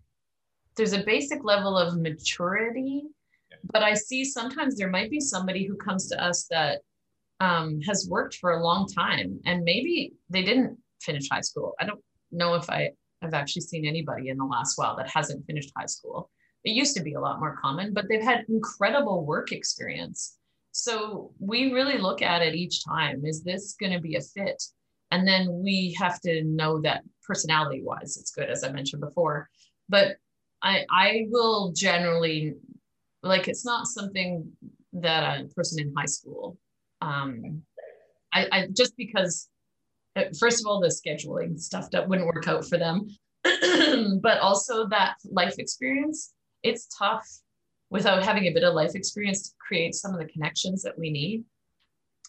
there's 0.76 0.92
a 0.92 1.02
basic 1.02 1.42
level 1.42 1.76
of 1.76 2.00
maturity, 2.00 3.02
yeah. 3.50 3.56
but 3.72 3.82
I 3.82 3.94
see 3.94 4.24
sometimes 4.24 4.76
there 4.76 4.90
might 4.90 5.10
be 5.10 5.18
somebody 5.18 5.66
who 5.66 5.74
comes 5.76 6.08
to 6.08 6.24
us 6.24 6.46
that 6.50 6.82
um, 7.42 7.80
has 7.80 8.06
worked 8.08 8.36
for 8.36 8.52
a 8.52 8.62
long 8.62 8.86
time 8.86 9.40
and 9.44 9.64
maybe 9.64 10.12
they 10.30 10.44
didn't 10.44 10.78
finish 11.00 11.28
high 11.28 11.40
school. 11.40 11.74
I 11.80 11.84
don't 11.84 12.00
know 12.30 12.54
if 12.54 12.70
I 12.70 12.90
have 13.20 13.34
actually 13.34 13.62
seen 13.62 13.84
anybody 13.84 14.28
in 14.28 14.36
the 14.36 14.44
last 14.44 14.78
while 14.78 14.96
that 14.96 15.10
hasn't 15.10 15.44
finished 15.46 15.72
high 15.76 15.86
school. 15.86 16.30
It 16.62 16.70
used 16.70 16.96
to 16.96 17.02
be 17.02 17.14
a 17.14 17.20
lot 17.20 17.40
more 17.40 17.58
common, 17.60 17.92
but 17.92 18.04
they've 18.08 18.22
had 18.22 18.44
incredible 18.48 19.26
work 19.26 19.50
experience. 19.50 20.38
So 20.70 21.32
we 21.40 21.72
really 21.72 21.98
look 21.98 22.22
at 22.22 22.42
it 22.42 22.54
each 22.54 22.84
time 22.84 23.22
is 23.24 23.42
this 23.42 23.74
going 23.78 23.92
to 23.92 24.00
be 24.00 24.14
a 24.14 24.20
fit? 24.20 24.62
And 25.10 25.26
then 25.26 25.60
we 25.64 25.96
have 25.98 26.20
to 26.20 26.44
know 26.44 26.80
that 26.82 27.02
personality 27.26 27.82
wise, 27.84 28.16
it's 28.16 28.30
good, 28.30 28.50
as 28.50 28.62
I 28.62 28.70
mentioned 28.70 29.02
before. 29.02 29.50
But 29.88 30.16
I, 30.62 30.86
I 30.90 31.26
will 31.28 31.72
generally, 31.72 32.54
like, 33.24 33.48
it's 33.48 33.64
not 33.64 33.88
something 33.88 34.48
that 34.92 35.40
a 35.40 35.48
person 35.48 35.80
in 35.80 35.92
high 35.96 36.06
school 36.06 36.56
um, 37.02 37.62
I, 38.32 38.46
I 38.52 38.66
just 38.72 38.96
because 38.96 39.48
uh, 40.16 40.24
first 40.38 40.60
of 40.60 40.66
all 40.66 40.80
the 40.80 40.88
scheduling 40.88 41.58
stuff 41.58 41.90
that 41.90 42.08
wouldn't 42.08 42.26
work 42.26 42.48
out 42.48 42.64
for 42.66 42.78
them. 42.78 43.08
But 44.22 44.38
also 44.38 44.86
that 44.88 45.16
life 45.30 45.58
experience 45.58 46.32
it's 46.62 46.86
tough 46.96 47.26
without 47.90 48.22
having 48.22 48.46
a 48.46 48.52
bit 48.52 48.62
of 48.62 48.74
life 48.74 48.94
experience 48.94 49.42
to 49.42 49.50
create 49.66 49.94
some 49.94 50.12
of 50.14 50.20
the 50.20 50.32
connections 50.32 50.82
that 50.82 50.96
we 50.96 51.10
need. 51.10 51.44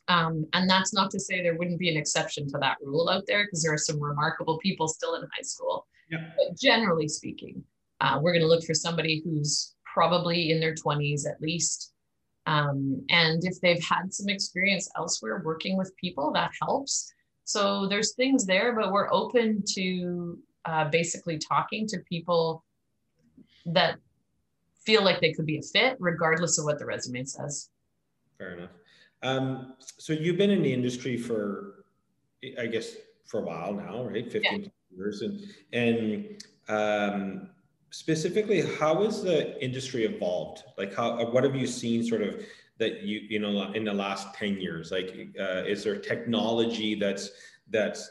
Um, 0.07 0.45
and 0.53 0.69
that's 0.69 0.93
not 0.93 1.11
to 1.11 1.19
say 1.19 1.41
there 1.41 1.55
wouldn't 1.55 1.79
be 1.79 1.89
an 1.89 1.97
exception 1.97 2.49
to 2.49 2.57
that 2.57 2.77
rule 2.81 3.09
out 3.09 3.23
there 3.27 3.45
because 3.45 3.61
there 3.61 3.73
are 3.73 3.77
some 3.77 4.01
remarkable 4.01 4.57
people 4.57 4.87
still 4.87 5.15
in 5.15 5.21
high 5.21 5.43
school. 5.43 5.87
Yeah. 6.11 6.29
but 6.35 6.59
generally 6.59 7.07
speaking 7.07 7.63
uh, 8.01 8.19
we're 8.21 8.33
going 8.33 8.41
to 8.41 8.47
look 8.47 8.65
for 8.65 8.73
somebody 8.73 9.21
who's 9.23 9.73
probably 9.91 10.51
in 10.51 10.59
their 10.59 10.75
20s 10.75 11.25
at 11.25 11.41
least 11.41 11.92
Um, 12.45 13.05
and 13.09 13.43
if 13.45 13.59
they've 13.61 13.83
had 13.83 14.13
some 14.13 14.29
experience 14.29 14.89
elsewhere 14.97 15.41
working 15.43 15.77
with 15.77 15.95
people, 15.97 16.31
that 16.33 16.51
helps. 16.61 17.13
So 17.45 17.87
there's 17.87 18.13
things 18.15 18.45
there, 18.45 18.73
but 18.75 18.91
we're 18.91 19.11
open 19.11 19.63
to 19.75 20.39
uh, 20.65 20.89
basically 20.89 21.37
talking 21.37 21.87
to 21.87 21.99
people 22.09 22.63
that 23.65 23.97
feel 24.85 25.03
like 25.03 25.21
they 25.21 25.33
could 25.33 25.45
be 25.45 25.57
a 25.57 25.61
fit, 25.61 25.97
regardless 25.99 26.57
of 26.57 26.65
what 26.65 26.79
the 26.79 26.85
resume 26.85 27.23
says. 27.23 27.69
Fair 28.37 28.55
enough. 28.55 28.69
Um, 29.21 29.73
so 29.79 30.11
you've 30.11 30.37
been 30.37 30.51
in 30.51 30.61
the 30.61 30.73
industry 30.73 31.17
for, 31.17 31.85
I 32.59 32.67
guess, 32.67 32.95
for 33.25 33.39
a 33.39 33.43
while 33.43 33.73
now, 33.73 34.03
right? 34.03 34.29
15 34.29 34.61
yeah. 34.61 34.67
years. 34.95 35.21
And, 35.21 35.47
and 35.71 36.43
um, 36.67 37.49
specifically, 37.93 38.61
how 38.79 39.03
has 39.03 39.21
the 39.21 39.63
industry 39.63 40.05
evolved? 40.05 40.63
Like 40.79 40.95
how, 40.95 41.23
what 41.29 41.43
have 41.43 41.55
you 41.55 41.67
seen 41.67 42.03
sort 42.03 42.23
of 42.23 42.43
that 42.79 43.03
you, 43.03 43.21
you 43.29 43.39
know, 43.39 43.71
in 43.73 43.83
the 43.83 43.93
last 43.93 44.33
10 44.33 44.59
years? 44.59 44.91
Like, 44.91 45.29
uh, 45.39 45.63
is 45.63 45.83
there 45.83 45.97
technology 45.99 46.95
that's, 46.95 47.29
that's 47.69 48.09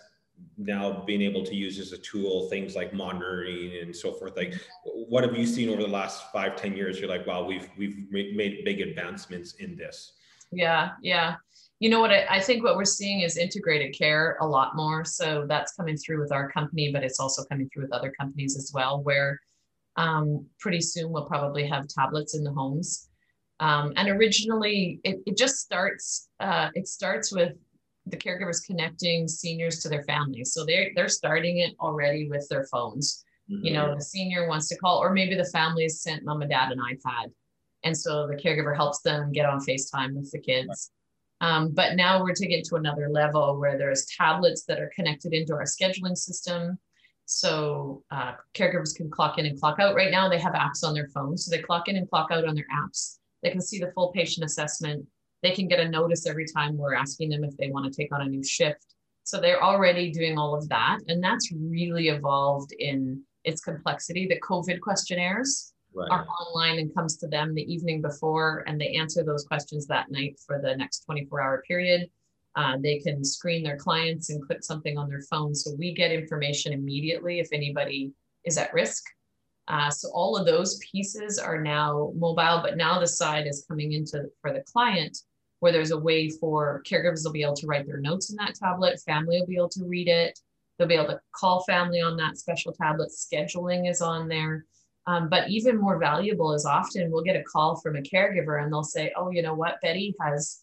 now 0.57 1.03
being 1.05 1.21
able 1.21 1.45
to 1.45 1.55
use 1.57 1.81
as 1.81 1.90
a 1.90 1.99
tool 1.99 2.49
things 2.49 2.77
like 2.77 2.95
monitoring 2.95 3.73
and 3.83 3.95
so 3.95 4.12
forth? 4.12 4.37
Like 4.37 4.55
what 4.85 5.25
have 5.25 5.37
you 5.37 5.47
seen 5.47 5.68
over 5.68 5.83
the 5.83 5.88
last 5.88 6.31
five 6.33 6.57
ten 6.57 6.77
years? 6.77 6.99
You're 6.99 7.09
like 7.09 7.27
wow 7.27 7.45
we've 7.45 7.68
we've 7.77 8.11
made 8.11 8.64
big 8.64 8.81
advancements 8.81 9.55
in 9.55 9.77
this. 9.77 10.12
Yeah 10.51 10.90
yeah. 11.03 11.37
You 11.79 11.90
know 11.90 12.01
what 12.01 12.11
I, 12.11 12.27
I, 12.31 12.40
think 12.40 12.62
what 12.62 12.77
we're 12.77 12.85
seeing 12.85 13.23
is 13.23 13.37
integrated 13.37 13.97
care 13.97 14.37
a 14.40 14.47
lot 14.47 14.77
more. 14.77 15.05
So 15.05 15.47
that's 15.49 15.73
coming 15.75 15.97
through 15.97 16.21
with 16.21 16.33
our 16.33 16.51
company 16.51 16.92
but 16.92 17.05
it's 17.05 17.21
also 17.21 17.45
coming 17.45 17.68
through 17.73 17.85
with 17.85 17.92
other 17.92 18.12
companies 18.18 18.57
as 18.57 18.73
well 18.75 19.03
where 19.03 19.40
um, 19.96 20.46
pretty 20.59 20.81
soon 20.81 21.11
we'll 21.11 21.26
probably 21.26 21.66
have 21.66 21.87
tablets 21.88 22.35
in 22.35 22.42
the 22.44 22.52
homes 22.52 23.09
um, 23.61 23.92
and 23.96 24.09
originally 24.09 25.00
it, 25.05 25.20
it 25.26 25.37
just 25.37 25.59
starts 25.59 26.28
uh, 26.40 26.68
it 26.74 26.88
starts 26.88 27.33
with 27.33 27.52
the 28.07 28.16
caregivers 28.16 28.64
connecting 28.66 29.28
seniors 29.28 29.81
to 29.81 29.88
their 29.88 30.02
families. 30.02 30.52
So 30.52 30.64
they're 30.64 30.90
they're 30.94 31.09
starting 31.09 31.59
it 31.59 31.74
already 31.81 32.28
with 32.28 32.46
their 32.48 32.64
phones. 32.64 33.24
Mm-hmm. 33.50 33.64
You 33.64 33.72
know, 33.74 33.85
mm-hmm. 33.87 33.98
the 33.98 34.05
senior 34.05 34.48
wants 34.48 34.68
to 34.68 34.76
call, 34.76 34.98
or 34.98 35.12
maybe 35.12 35.35
the 35.35 35.44
family 35.52 35.85
has 35.85 36.02
sent 36.02 36.24
mom 36.24 36.42
and 36.42 36.50
dad 36.50 36.72
an 36.72 36.78
iPad. 36.78 37.31
And 37.85 37.96
so 37.96 38.26
the 38.26 38.37
caregiver 38.37 38.76
helps 38.76 39.00
them 39.02 39.33
get 39.33 39.46
on 39.46 39.61
FaceTime 39.61 40.14
with 40.14 40.31
the 40.31 40.40
kids. 40.40 40.90
Um, 41.40 41.72
but 41.72 41.96
now 41.96 42.22
we're 42.22 42.35
taking 42.35 42.61
it 42.61 42.64
to 42.66 42.76
another 42.76 43.09
level 43.09 43.59
where 43.59 43.76
there's 43.76 44.07
tablets 44.07 44.64
that 44.66 44.78
are 44.78 44.92
connected 44.94 45.33
into 45.33 45.55
our 45.55 45.64
scheduling 45.64 46.16
system. 46.16 46.78
So 47.27 48.03
uh, 48.11 48.33
caregivers 48.55 48.95
can 48.95 49.11
clock 49.11 49.39
in 49.39 49.47
and 49.47 49.59
clock 49.59 49.79
out. 49.79 49.95
Right 49.95 50.11
now, 50.11 50.29
they 50.29 50.39
have 50.39 50.53
apps 50.53 50.85
on 50.85 50.95
their 50.95 51.09
phones. 51.09 51.45
So 51.45 51.51
they 51.51 51.63
clock 51.63 51.89
in 51.89 51.97
and 51.97 52.09
clock 52.09 52.31
out 52.31 52.47
on 52.47 52.55
their 52.55 52.67
apps. 52.75 53.19
They 53.43 53.51
can 53.51 53.61
see 53.61 53.79
the 53.79 53.93
full 53.95 54.13
patient 54.13 54.45
assessment 54.45 55.07
they 55.43 55.51
can 55.51 55.69
get 55.69 55.81
a 55.81 55.89
notice 55.89 56.27
every 56.27 56.47
time 56.47 56.77
we're 56.77 56.95
asking 56.95 57.31
them 57.31 57.45
if 57.45 57.57
they 57.57 57.71
want 57.71 57.93
to 57.93 58.01
take 58.01 58.15
on 58.15 58.23
a 58.23 58.29
new 58.29 58.45
shift. 58.45 58.95
So 59.25 59.41
they're 59.41 59.63
already 59.63 60.11
doing 60.11 60.39
all 60.39 60.55
of 60.55 60.69
that. 60.69 60.99
And 61.09 61.23
that's 61.23 61.53
really 61.53 62.09
evolved 62.09 62.73
in 62.79 63.23
its 63.45 63.61
complexity. 63.61 64.27
The 64.27 64.41
COVID 64.41 64.81
questionnaires 64.81 65.73
right. 65.95 66.11
are 66.11 66.27
online 66.27 66.79
and 66.79 66.95
comes 66.95 67.17
to 67.19 67.29
them 67.29 67.55
the 67.55 67.73
evening 67.73 68.03
before, 68.03 68.65
and 68.67 68.81
they 68.81 68.95
answer 68.95 69.25
those 69.25 69.45
questions 69.45 69.87
that 69.87 70.11
night 70.11 70.39
for 70.47 70.61
the 70.63 70.77
next 70.77 71.01
24 71.05 71.41
hour 71.41 71.63
period. 71.67 72.09
Uh, 72.55 72.77
they 72.83 72.99
can 72.99 73.25
screen 73.25 73.62
their 73.62 73.77
clients 73.77 74.31
and 74.31 74.43
click 74.43 74.62
something 74.62 74.99
on 74.99 75.09
their 75.09 75.23
phone. 75.23 75.55
So 75.55 75.75
we 75.79 75.95
get 75.95 76.12
information 76.12 76.73
immediately 76.73 77.41
if 77.41 77.49
anybody 77.53 78.12
is 78.45 78.59
at 78.59 78.73
risk. 78.75 79.03
Uh, 79.69 79.91
so 79.91 80.11
all 80.12 80.37
of 80.37 80.45
those 80.45 80.79
pieces 80.79 81.38
are 81.38 81.61
now 81.61 82.12
mobile, 82.17 82.61
but 82.62 82.77
now 82.77 82.99
the 82.99 83.07
side 83.07 83.47
is 83.47 83.65
coming 83.69 83.93
into 83.93 84.25
for 84.41 84.53
the 84.53 84.65
client 84.73 85.17
where 85.61 85.71
there's 85.71 85.93
a 85.93 85.99
way 85.99 86.29
for 86.29 86.83
caregivers 86.85 87.25
will 87.25 87.33
be 87.33 87.45
able 87.45 87.55
to 87.55 87.69
write 87.69 87.87
their 87.87 88.01
notes 88.01 88.31
in 88.31 88.37
that 88.37 88.57
tablet, 88.57 89.01
family 89.07 89.38
will 89.38 89.47
be 89.47 89.55
able 89.55 89.69
to 89.69 89.85
read 89.85 90.09
it, 90.09 90.37
they'll 90.77 90.88
be 90.88 90.95
able 90.95 91.07
to 91.07 91.21
call 91.33 91.62
family 91.62 92.01
on 92.01 92.17
that 92.17 92.37
special 92.37 92.73
tablet, 92.73 93.11
scheduling 93.11 93.88
is 93.88 94.01
on 94.03 94.27
there. 94.27 94.67
Um, 95.07 95.29
but 95.29 95.49
even 95.49 95.81
more 95.81 95.99
valuable 95.99 96.53
is 96.53 96.67
often 96.67 97.12
we'll 97.12 97.23
get 97.23 97.37
a 97.37 97.45
call 97.45 97.77
from 97.77 97.95
a 97.95 98.03
caregiver 98.03 98.61
and 98.61 98.73
they'll 98.73 98.83
say, 98.83 99.12
oh, 99.17 99.31
you 99.31 99.41
know 99.41 99.55
what, 99.55 99.81
Betty 99.83 100.17
has 100.21 100.62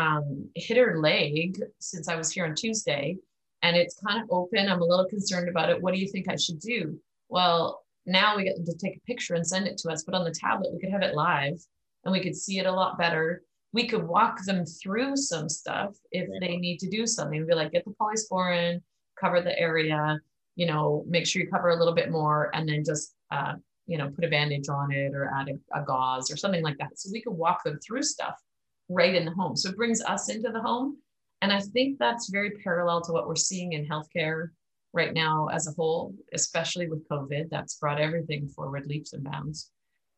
um, 0.00 0.48
hit 0.54 0.76
her 0.76 0.98
leg 0.98 1.60
since 1.78 2.08
I 2.08 2.16
was 2.16 2.30
here 2.30 2.44
on 2.46 2.54
Tuesday 2.54 3.16
and 3.62 3.76
it's 3.76 4.00
kind 4.06 4.22
of 4.22 4.28
open. 4.30 4.68
I'm 4.68 4.80
a 4.80 4.84
little 4.84 5.06
concerned 5.06 5.48
about 5.48 5.70
it. 5.70 5.80
What 5.80 5.94
do 5.94 6.00
you 6.00 6.08
think 6.08 6.28
I 6.28 6.36
should 6.36 6.60
do? 6.60 6.98
Well, 7.28 7.82
now 8.06 8.36
we 8.36 8.44
get 8.44 8.56
them 8.56 8.64
to 8.66 8.74
take 8.74 8.96
a 8.96 9.06
picture 9.06 9.34
and 9.34 9.46
send 9.46 9.66
it 9.66 9.76
to 9.78 9.90
us, 9.90 10.04
but 10.04 10.14
on 10.14 10.24
the 10.24 10.34
tablet, 10.34 10.72
we 10.72 10.80
could 10.80 10.90
have 10.90 11.02
it 11.02 11.14
live 11.14 11.60
and 12.04 12.12
we 12.12 12.20
could 12.20 12.34
see 12.34 12.58
it 12.58 12.66
a 12.66 12.72
lot 12.72 12.98
better 12.98 13.42
we 13.72 13.86
could 13.86 14.06
walk 14.06 14.44
them 14.44 14.64
through 14.66 15.16
some 15.16 15.48
stuff 15.48 15.96
if 16.10 16.28
they 16.40 16.56
need 16.56 16.78
to 16.80 16.88
do 16.88 17.06
something. 17.06 17.46
Be 17.46 17.54
like, 17.54 17.72
get 17.72 17.84
the 17.84 17.94
polysporin, 18.00 18.80
cover 19.18 19.40
the 19.40 19.58
area, 19.58 20.18
you 20.56 20.66
know, 20.66 21.04
make 21.08 21.26
sure 21.26 21.42
you 21.42 21.48
cover 21.48 21.70
a 21.70 21.76
little 21.76 21.94
bit 21.94 22.10
more, 22.10 22.50
and 22.54 22.68
then 22.68 22.84
just, 22.84 23.14
uh, 23.30 23.54
you 23.86 23.96
know, 23.96 24.10
put 24.10 24.24
a 24.24 24.28
bandage 24.28 24.68
on 24.68 24.92
it 24.92 25.14
or 25.14 25.32
add 25.34 25.48
a, 25.48 25.80
a 25.80 25.84
gauze 25.84 26.30
or 26.30 26.36
something 26.36 26.62
like 26.62 26.78
that. 26.78 26.98
So 26.98 27.10
we 27.12 27.22
could 27.22 27.32
walk 27.32 27.62
them 27.64 27.78
through 27.78 28.02
stuff 28.02 28.40
right 28.90 29.14
in 29.14 29.24
the 29.24 29.30
home. 29.30 29.56
So 29.56 29.70
it 29.70 29.76
brings 29.76 30.02
us 30.02 30.28
into 30.28 30.50
the 30.50 30.60
home. 30.60 30.98
And 31.42 31.52
I 31.52 31.60
think 31.60 31.98
that's 31.98 32.28
very 32.28 32.50
parallel 32.62 33.00
to 33.02 33.12
what 33.12 33.26
we're 33.26 33.36
seeing 33.36 33.72
in 33.72 33.88
healthcare 33.88 34.48
right 34.92 35.14
now 35.14 35.46
as 35.46 35.66
a 35.66 35.72
whole, 35.72 36.14
especially 36.34 36.88
with 36.88 37.08
COVID. 37.08 37.48
That's 37.50 37.76
brought 37.76 38.00
everything 38.00 38.48
forward 38.48 38.86
leaps 38.86 39.14
and 39.14 39.24
bounds. 39.24 39.70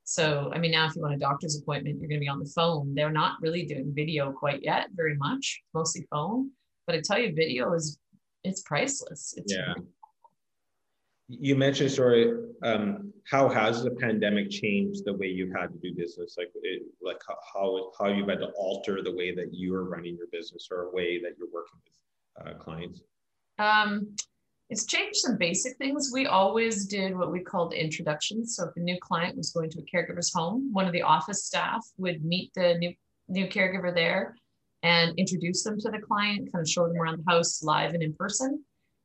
So, 0.05 0.51
I 0.53 0.59
mean, 0.59 0.73
now 0.73 0.87
if 0.87 0.97
you 0.97 1.03
want 1.03 1.15
a 1.15 1.19
doctor's 1.19 1.57
appointment, 1.57 2.01
you're 2.01 2.09
going 2.09 2.19
to 2.19 2.25
be 2.25 2.29
on 2.29 2.41
the 2.41 2.53
phone. 2.57 2.93
They're 2.95 3.13
not 3.13 3.41
really 3.41 3.65
doing 3.65 3.93
video 3.95 4.33
quite 4.33 4.63
yet, 4.63 4.89
very 4.95 5.17
much, 5.17 5.63
mostly 5.75 6.07
phone. 6.11 6.51
But 6.87 6.97
I 6.97 7.03
tell 7.05 7.19
you, 7.19 7.33
video 7.35 7.73
is 7.75 7.99
it's 8.43 8.63
priceless. 8.63 9.35
It's 9.37 9.55
yeah. 9.55 9.75
You 11.29 11.57
mentioned 11.57 11.91
sorry 11.91 12.33
um, 12.63 13.13
how 13.25 13.49
has 13.49 13.83
the 13.83 13.93
pandemic 13.93 14.51
changed 14.51 15.05
the 15.05 15.15
way 15.15 15.27
you've 15.27 15.55
had 15.55 15.69
to 15.69 15.79
do 15.79 15.95
business 15.95 16.35
like 16.37 16.51
it, 16.63 16.83
like 17.01 17.21
how 17.55 17.93
how 17.99 18.09
you've 18.09 18.29
had 18.29 18.41
to 18.41 18.49
alter 18.57 19.03
the 19.03 19.15
way 19.15 19.35
that 19.35 19.49
you're 19.53 19.85
running 19.85 20.17
your 20.17 20.27
business 20.33 20.69
or 20.71 20.83
a 20.83 20.91
way 20.91 21.21
that 21.23 21.33
you're 21.39 21.49
working 21.53 21.81
with 21.85 22.47
uh, 22.47 22.59
clients 22.59 23.03
um, 23.59 24.15
it's 24.73 24.87
changed 24.87 25.17
some 25.17 25.37
basic 25.37 25.77
things. 25.77 26.11
We 26.13 26.27
always 26.27 26.87
did 26.87 27.15
what 27.15 27.31
we 27.31 27.41
called 27.41 27.75
introductions. 27.75 28.57
So 28.57 28.69
if 28.69 28.77
a 28.77 28.81
new 28.81 28.99
client 29.01 29.37
was 29.37 29.51
going 29.51 29.69
to 29.71 29.81
a 29.81 29.85
caregiver's 29.85 30.33
home, 30.33 30.73
one 30.73 30.87
of 30.87 30.93
the 30.93 31.03
office 31.03 31.45
staff 31.45 31.87
would 31.99 32.25
meet 32.25 32.53
the 32.55 32.75
new 32.79 32.95
new 33.29 33.47
caregiver 33.49 33.95
there 33.95 34.35
and 34.83 35.17
introduce 35.19 35.63
them 35.63 35.79
to 35.79 35.91
the 35.91 35.99
client, 35.99 36.51
kind 36.53 36.63
of 36.63 36.69
show 36.69 36.89
them 36.89 36.97
around 36.97 37.23
the 37.23 37.31
house 37.31 37.63
live 37.63 37.93
and 37.93 38.03
in 38.03 38.15
person. 38.15 38.65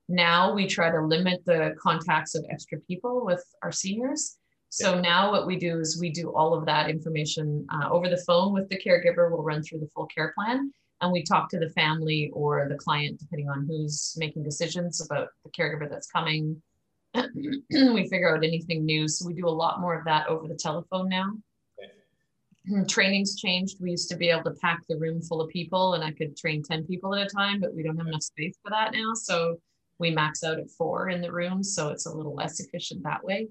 Now 0.09 0.53
we 0.53 0.67
try 0.67 0.89
to 0.89 1.01
limit 1.01 1.43
the 1.45 1.75
contacts 1.79 2.35
of 2.35 2.45
extra 2.49 2.79
people 2.81 3.25
with 3.25 3.43
our 3.61 3.71
seniors. 3.71 4.37
So 4.69 4.95
yeah. 4.95 5.01
now 5.01 5.31
what 5.31 5.47
we 5.47 5.57
do 5.57 5.79
is 5.79 5.99
we 5.99 6.09
do 6.09 6.33
all 6.33 6.53
of 6.53 6.65
that 6.65 6.89
information 6.89 7.65
uh, 7.71 7.89
over 7.89 8.09
the 8.09 8.23
phone 8.27 8.53
with 8.53 8.69
the 8.69 8.79
caregiver. 8.79 9.29
We'll 9.29 9.43
run 9.43 9.63
through 9.63 9.79
the 9.79 9.87
full 9.87 10.07
care 10.07 10.33
plan 10.35 10.71
and 11.01 11.11
we 11.11 11.23
talk 11.23 11.49
to 11.49 11.59
the 11.59 11.69
family 11.69 12.31
or 12.33 12.67
the 12.69 12.75
client 12.75 13.19
depending 13.19 13.49
on 13.49 13.65
who's 13.67 14.15
making 14.17 14.43
decisions 14.43 15.01
about 15.01 15.29
the 15.43 15.51
caregiver 15.51 15.89
that's 15.89 16.07
coming 16.07 16.61
we 17.13 18.07
figure 18.09 18.35
out 18.35 18.43
anything 18.43 18.85
new 18.85 19.07
so 19.07 19.25
we 19.25 19.33
do 19.33 19.47
a 19.47 19.49
lot 19.49 19.79
more 19.79 19.97
of 19.97 20.05
that 20.05 20.27
over 20.27 20.47
the 20.47 20.55
telephone 20.55 21.07
now 21.09 21.31
okay. 21.79 22.85
training's 22.87 23.35
changed 23.35 23.77
we 23.79 23.91
used 23.91 24.09
to 24.09 24.17
be 24.17 24.29
able 24.29 24.43
to 24.43 24.59
pack 24.61 24.81
the 24.89 24.97
room 24.97 25.21
full 25.21 25.41
of 25.41 25.49
people 25.49 25.93
and 25.93 26.03
i 26.03 26.11
could 26.11 26.35
train 26.35 26.61
10 26.63 26.85
people 26.85 27.13
at 27.15 27.25
a 27.25 27.29
time 27.29 27.59
but 27.59 27.73
we 27.73 27.83
don't 27.83 27.97
have 27.97 28.07
enough 28.07 28.23
space 28.23 28.57
for 28.61 28.69
that 28.69 28.91
now 28.93 29.13
so 29.13 29.57
we 29.99 30.11
max 30.11 30.43
out 30.43 30.59
at 30.59 30.69
four 30.71 31.09
in 31.09 31.21
the 31.21 31.31
room 31.31 31.63
so 31.63 31.89
it's 31.89 32.05
a 32.05 32.13
little 32.13 32.35
less 32.35 32.59
efficient 32.59 33.03
that 33.03 33.23
way 33.23 33.47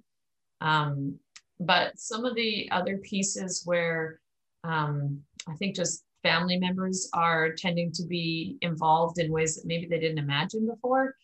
um, 0.61 1.17
but 1.61 1.99
some 1.99 2.25
of 2.25 2.35
the 2.35 2.69
other 2.71 2.99
pieces 2.99 3.63
where 3.65 4.21
um, 4.65 5.21
i 5.49 5.55
think 5.55 5.75
just 5.75 6.05
family 6.27 6.59
members 6.59 7.09
are 7.13 7.53
tending 7.53 7.93
to 7.93 8.05
be 8.05 8.59
involved 8.61 9.19
in 9.19 9.31
ways 9.31 9.55
that 9.55 9.67
maybe 9.67 9.87
they 9.87 10.01
didn't 10.01 10.19
imagine 10.19 10.67
before. 10.67 11.15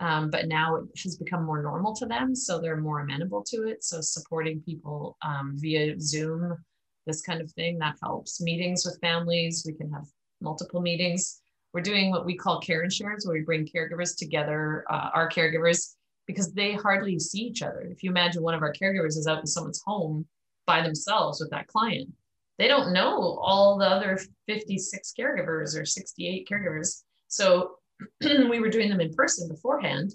Um, 0.00 0.30
but 0.30 0.46
now 0.46 0.76
it 0.76 0.84
has 1.02 1.16
become 1.16 1.44
more 1.44 1.62
normal 1.62 1.94
to 1.96 2.06
them. 2.06 2.34
So 2.34 2.60
they're 2.60 2.80
more 2.80 3.00
amenable 3.00 3.42
to 3.44 3.68
it. 3.68 3.82
So 3.82 4.00
supporting 4.02 4.60
people 4.60 5.16
um, 5.22 5.54
via 5.56 5.98
Zoom, 6.00 6.56
this 7.06 7.22
kind 7.22 7.40
of 7.40 7.50
thing, 7.52 7.78
that 7.78 7.96
helps. 8.02 8.42
Meetings 8.42 8.84
with 8.84 8.98
families, 9.00 9.64
we 9.66 9.72
can 9.72 9.90
have 9.90 10.04
multiple 10.40 10.82
meetings. 10.82 11.40
We're 11.72 11.82
doing 11.82 12.10
what 12.10 12.26
we 12.26 12.36
call 12.36 12.60
care 12.60 12.82
and 12.82 12.92
shares, 12.92 13.26
where 13.26 13.36
we 13.36 13.44
bring 13.44 13.66
caregivers 13.66 14.16
together, 14.16 14.84
uh, 14.90 15.10
our 15.14 15.28
caregivers, 15.28 15.94
because 16.26 16.52
they 16.52 16.74
hardly 16.74 17.18
see 17.18 17.40
each 17.40 17.62
other. 17.62 17.80
If 17.90 18.02
you 18.02 18.10
imagine 18.10 18.42
one 18.42 18.54
of 18.54 18.62
our 18.62 18.72
caregivers 18.72 19.16
is 19.16 19.26
out 19.26 19.40
in 19.40 19.46
someone's 19.46 19.82
home 19.84 20.26
by 20.66 20.82
themselves 20.82 21.40
with 21.40 21.50
that 21.50 21.68
client, 21.68 22.10
they 22.58 22.68
don't 22.68 22.92
know 22.92 23.38
all 23.42 23.78
the 23.78 23.86
other 23.86 24.18
56 24.46 25.14
caregivers 25.18 25.78
or 25.78 25.84
68 25.84 26.48
caregivers. 26.48 27.02
So 27.28 27.76
we 28.20 28.60
were 28.60 28.68
doing 28.68 28.90
them 28.90 29.00
in 29.00 29.12
person 29.14 29.48
beforehand. 29.48 30.14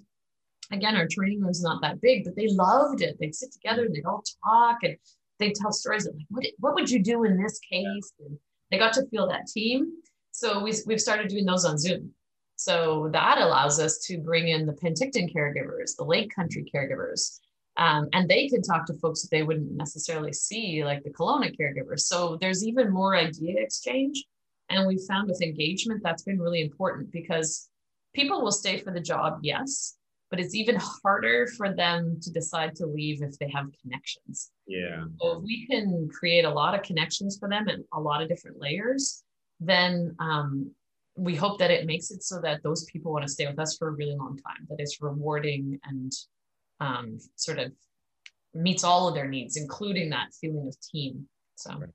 Again, 0.72 0.96
our 0.96 1.08
training 1.10 1.42
room's 1.42 1.64
not 1.64 1.82
that 1.82 2.02
big, 2.02 2.26
but 2.26 2.36
they 2.36 2.48
loved 2.50 3.02
it. 3.02 3.18
They'd 3.20 3.36
sit 3.36 3.52
together 3.52 3.86
and 3.86 3.96
they'd 3.96 4.06
all 4.06 4.24
talk 4.46 4.78
and 4.84 4.98
they'd 5.40 5.56
tell 5.56 5.72
stories 5.72 6.06
of 6.06 6.16
like, 6.16 6.26
what, 6.30 6.46
what 6.60 6.76
would 6.76 6.90
you 6.90 7.02
do 7.02 7.24
in 7.24 7.42
this 7.42 7.60
case? 7.60 8.14
And 8.20 8.38
they 8.70 8.78
got 8.78 8.94
to 8.94 9.08
feel 9.08 9.28
that 9.28 9.48
team. 9.48 9.92
So 10.38 10.62
we, 10.62 10.72
we've 10.86 11.02
started 11.02 11.30
doing 11.30 11.46
those 11.46 11.66
on 11.66 11.80
Zoom. 11.80 12.12
So 12.58 13.10
that 13.12 13.40
allows 13.40 13.80
us 13.80 13.98
to 14.06 14.20
bring 14.20 14.50
in 14.50 14.68
the 14.68 14.74
Penticton 14.74 15.34
caregivers, 15.34 15.96
the 15.98 16.04
Lake 16.04 16.30
Country 16.34 16.64
caregivers, 16.72 17.40
um, 17.78 18.08
and 18.14 18.30
they 18.30 18.48
can 18.48 18.62
talk 18.62 18.86
to 18.86 18.94
folks 19.00 19.24
that 19.24 19.32
they 19.32 19.42
wouldn't 19.42 19.72
necessarily 19.72 20.32
see, 20.32 20.86
like 20.86 21.04
the 21.04 21.10
Kelowna 21.10 21.56
caregivers. 21.60 22.02
So 22.02 22.38
there's 22.40 22.64
even 22.64 22.94
more 22.94 23.16
idea 23.16 23.60
exchange. 23.60 24.24
And 24.70 24.86
we 24.86 25.04
found 25.08 25.28
with 25.28 25.42
engagement, 25.42 26.02
that's 26.04 26.22
been 26.22 26.40
really 26.40 26.62
important 26.62 27.12
because 27.12 27.68
people 28.14 28.44
will 28.44 28.52
stay 28.52 28.78
for 28.78 28.92
the 28.92 29.00
job, 29.00 29.40
yes, 29.42 29.98
but 30.30 30.40
it's 30.40 30.54
even 30.54 30.80
harder 31.04 31.48
for 31.48 31.74
them 31.74 32.20
to 32.22 32.32
decide 32.32 32.76
to 32.76 32.86
leave 32.86 33.24
if 33.24 33.40
they 33.40 33.50
have 33.50 33.66
connections. 33.82 34.52
Yeah. 34.68 35.06
So 35.20 35.38
if 35.38 35.44
we 35.44 35.66
can 35.66 36.08
create 36.14 36.46
a 36.46 36.54
lot 36.54 36.76
of 36.76 36.84
connections 36.84 37.40
for 37.40 37.50
them 37.50 37.68
and 37.70 37.84
a 37.92 38.00
lot 38.00 38.22
of 38.22 38.30
different 38.30 38.60
layers, 38.60 39.24
then 39.60 40.16
um, 40.20 40.72
we 41.16 41.36
hope 41.36 41.58
that 41.60 41.72
it 41.72 41.86
makes 41.86 42.12
it 42.12 42.24
so 42.24 42.40
that 42.42 42.62
those 42.64 42.86
people 42.86 43.12
want 43.12 43.26
to 43.26 43.32
stay 43.32 43.48
with 43.48 43.60
us 43.60 43.76
for 43.78 43.90
a 43.90 43.92
really 43.92 44.16
long 44.16 44.38
time, 44.38 44.68
that 44.70 44.80
it's 44.80 45.02
rewarding 45.02 45.80
and 45.86 46.12
um, 46.80 47.18
sort 47.36 47.60
of 47.60 47.72
meets 48.54 48.84
all 48.84 49.08
of 49.08 49.16
their 49.16 49.28
needs, 49.28 49.58
including 49.58 50.10
that 50.12 50.28
feeling 50.40 50.68
of 50.68 50.76
team. 50.82 51.28
So 51.56 51.72
right. 51.72 51.90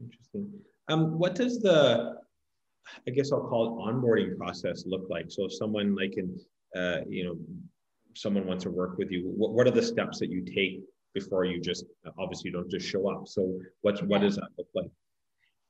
interesting. 0.00 0.50
Um, 0.88 1.18
what 1.18 1.34
does 1.34 1.60
the, 1.60 2.16
I 3.06 3.10
guess 3.10 3.32
I'll 3.32 3.48
call 3.48 3.66
it 3.66 3.92
onboarding 3.92 4.36
process 4.36 4.84
look 4.86 5.06
like? 5.08 5.26
So 5.28 5.44
if 5.46 5.52
someone 5.52 5.94
like 5.94 6.16
in, 6.16 6.38
uh, 6.74 7.00
you 7.08 7.24
know, 7.24 7.38
someone 8.14 8.46
wants 8.46 8.64
to 8.64 8.70
work 8.70 8.96
with 8.98 9.10
you, 9.10 9.32
what, 9.36 9.52
what 9.52 9.66
are 9.66 9.72
the 9.72 9.82
steps 9.82 10.18
that 10.20 10.30
you 10.30 10.42
take 10.42 10.80
before 11.14 11.44
you 11.44 11.60
just, 11.60 11.84
obviously 12.18 12.50
you 12.50 12.56
don't 12.56 12.70
just 12.70 12.86
show 12.86 13.08
up. 13.10 13.28
So 13.28 13.60
what's, 13.82 14.02
what 14.02 14.20
does 14.20 14.36
that 14.36 14.48
look 14.58 14.68
like? 14.74 14.90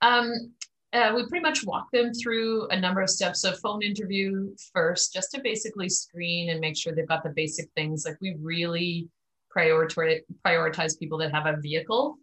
Um, 0.01 0.53
uh, 0.95 1.13
we 1.15 1.27
pretty 1.27 1.43
much 1.43 1.65
walk 1.65 1.91
them 1.93 2.13
through 2.15 2.69
a 2.69 2.79
number 2.79 3.01
of 3.01 3.11
steps. 3.11 3.41
So 3.41 3.53
phone 3.53 3.83
interview 3.83 4.55
first, 4.73 5.13
just 5.13 5.33
to 5.33 5.41
basically 5.41 5.89
screen 5.89 6.51
and 6.51 6.61
make 6.61 6.77
sure 6.77 6.95
they've 6.95 7.09
got 7.09 7.25
the 7.25 7.33
basic 7.35 7.69
things. 7.75 8.05
Like 8.07 8.17
we 8.21 8.37
really 8.41 9.09
prioritize 9.55 10.21
prioritize 10.47 10.99
people 10.99 11.19
that 11.19 11.33
have 11.33 11.47
a 11.47 11.61
vehicle 11.61 12.17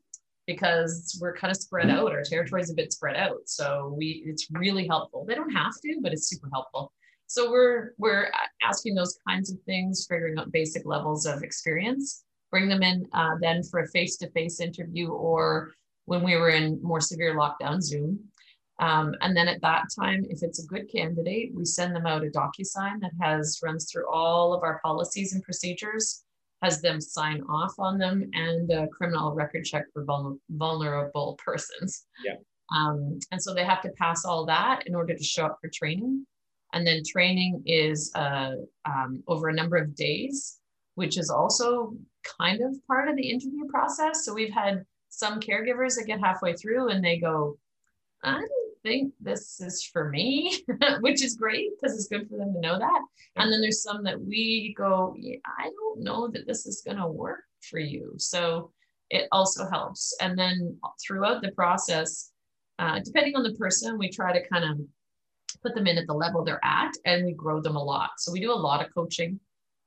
because 0.48 1.18
we're 1.22 1.36
kind 1.36 1.52
of 1.52 1.58
spread 1.58 1.90
out. 1.90 2.12
Our 2.12 2.24
territory 2.24 2.62
is 2.62 2.72
a 2.72 2.74
bit 2.74 2.94
spread 2.94 3.18
out, 3.18 3.42
so 3.46 3.94
we 3.98 4.24
it's 4.26 4.48
really 4.52 4.88
helpful. 4.88 5.26
They 5.28 5.36
don't 5.36 5.52
have 5.52 5.74
to, 5.84 6.00
but 6.02 6.14
it's 6.14 6.28
super 6.28 6.50
helpful. 6.54 6.94
So 7.28 7.52
we're 7.52 7.92
we're 7.98 8.32
asking 8.64 8.96
those 8.96 9.18
kinds 9.28 9.52
of 9.52 9.60
things, 9.66 10.08
figuring 10.10 10.38
out 10.40 10.52
basic 10.52 10.86
levels 10.86 11.26
of 11.26 11.44
experience. 11.44 12.24
Bring 12.52 12.68
them 12.68 12.84
in 12.84 13.06
uh, 13.14 13.36
then 13.40 13.64
for 13.64 13.80
a 13.80 13.88
face-to-face 13.88 14.60
interview, 14.60 15.10
or 15.10 15.72
when 16.06 16.24
we 16.24 16.36
were 16.36 16.50
in 16.50 16.82
more 16.84 17.00
severe 17.00 17.36
lockdown, 17.36 17.82
Zoom 17.82 18.20
um, 18.82 19.14
and 19.22 19.38
then 19.38 19.48
at 19.48 19.62
that 19.62 19.86
time, 19.98 20.26
if 20.30 20.42
it's 20.42 20.64
a 20.64 20.68
good 20.68 20.92
candidate, 20.92 21.52
we 21.54 21.66
send 21.66 21.96
them 21.96 22.08
out 22.08 22.26
a 22.26 22.30
DocuSign 22.30 23.00
that 23.02 23.12
has 23.22 23.60
runs 23.64 23.90
through 23.90 24.12
all 24.12 24.54
of 24.54 24.64
our 24.64 24.80
policies 24.84 25.34
and 25.34 25.44
procedures, 25.44 26.24
has 26.64 26.82
them 26.82 27.00
sign 27.00 27.44
off 27.44 27.76
on 27.78 28.00
them, 28.00 28.28
and 28.34 28.72
a 28.72 28.88
criminal 28.88 29.34
record 29.34 29.66
check 29.66 29.86
for 29.94 30.04
vulnerable 30.50 31.40
persons. 31.44 32.08
Yeah. 32.26 32.36
Um, 32.76 33.20
and 33.32 33.42
so 33.42 33.54
they 33.54 33.64
have 33.64 33.82
to 33.84 33.92
pass 34.00 34.26
all 34.26 34.48
that 34.48 34.88
in 34.88 34.96
order 34.96 35.16
to 35.16 35.24
show 35.24 35.46
up 35.46 35.60
for 35.62 35.70
training. 35.72 36.26
And 36.74 36.88
then 36.88 37.04
training 37.08 37.62
is 37.68 38.12
uh, 38.16 38.54
um, 38.86 39.22
over 39.28 39.50
a 39.50 39.54
number 39.54 39.76
of 39.76 39.94
days, 39.94 40.60
which 40.96 41.20
is 41.20 41.30
also 41.30 41.94
kind 42.40 42.62
of 42.62 42.76
part 42.88 43.10
of 43.10 43.16
the 43.16 43.30
interview 43.30 43.68
process. 43.68 44.26
So 44.26 44.34
we've 44.34 44.54
had 44.54 44.86
some 45.10 45.40
caregivers 45.40 45.96
that 45.98 46.06
get 46.08 46.20
halfway 46.20 46.54
through 46.54 46.90
and 46.90 47.04
they 47.04 47.18
go, 47.18 47.58
I 48.24 48.32
don't 48.32 48.61
think 48.84 49.14
this 49.20 49.60
is 49.62 49.84
for 49.84 50.10
me, 50.10 50.64
which 51.00 51.24
is 51.24 51.36
great 51.36 51.70
because 51.76 51.96
it's 51.96 52.08
good 52.08 52.30
for 52.30 52.38
them 52.38 52.54
to 52.54 52.60
know 52.60 52.80
that. 52.80 53.02
And 53.36 53.52
then 53.52 53.62
there's 53.62 53.84
some 53.84 54.04
that 54.04 54.20
we 54.20 54.74
go, 54.78 55.16
yeah, 55.18 55.38
I 55.46 55.70
don't 55.70 56.02
know 56.02 56.30
that 56.30 56.48
this 56.48 56.66
is 56.66 56.82
going 56.86 56.98
to 56.98 57.08
work 57.08 57.42
for 57.70 57.80
you. 57.80 58.14
So 58.18 58.72
it 59.10 59.28
also 59.32 59.70
helps. 59.70 60.16
And 60.22 60.38
then 60.38 60.78
throughout 61.06 61.42
the 61.42 61.52
process, 61.52 62.32
uh, 62.80 63.00
depending 63.04 63.36
on 63.36 63.44
the 63.44 63.54
person, 63.54 63.98
we 63.98 64.10
try 64.10 64.34
to 64.34 64.48
kind 64.48 64.64
of 64.64 64.80
put 65.62 65.76
them 65.76 65.88
in 65.88 65.98
at 65.98 66.08
the 66.08 66.14
level 66.14 66.44
they're 66.44 66.64
at 66.64 66.94
and 67.06 67.26
we 67.26 67.34
grow 67.34 67.62
them 67.62 67.76
a 67.76 67.84
lot. 67.84 68.12
So 68.18 68.32
we 68.32 68.40
do 68.40 68.52
a 68.52 68.54
lot 68.54 68.86
of 68.86 68.94
coaching. 68.94 69.40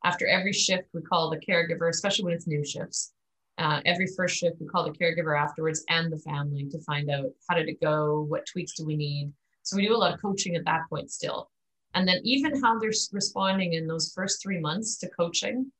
After 0.04 0.26
every 0.26 0.52
shift, 0.52 0.84
we 0.92 1.00
call 1.00 1.30
the 1.30 1.38
caregiver, 1.38 1.88
especially 1.88 2.26
when 2.26 2.34
it's 2.34 2.46
new 2.46 2.64
shifts 2.64 3.13
uh, 3.58 3.80
every 3.84 4.06
first 4.16 4.36
shift, 4.36 4.56
we 4.60 4.66
call 4.66 4.84
the 4.84 4.98
caregiver 4.98 5.38
afterwards 5.40 5.84
and 5.88 6.12
the 6.12 6.18
family 6.18 6.66
to 6.70 6.80
find 6.80 7.10
out 7.10 7.26
how 7.48 7.54
did 7.54 7.68
it 7.68 7.80
go, 7.80 8.22
what 8.28 8.46
tweaks 8.46 8.74
do 8.74 8.84
we 8.84 8.96
need. 8.96 9.32
So 9.62 9.76
we 9.76 9.86
do 9.86 9.94
a 9.94 9.96
lot 9.96 10.14
of 10.14 10.20
coaching 10.20 10.56
at 10.56 10.64
that 10.64 10.82
point 10.88 11.10
still. 11.10 11.50
And 11.94 12.06
then 12.06 12.20
even 12.24 12.60
how 12.60 12.78
they're 12.78 12.90
responding 13.12 13.74
in 13.74 13.86
those 13.86 14.12
first 14.14 14.42
three 14.42 14.58
months 14.58 14.98
to 14.98 15.08
coaching, 15.08 15.70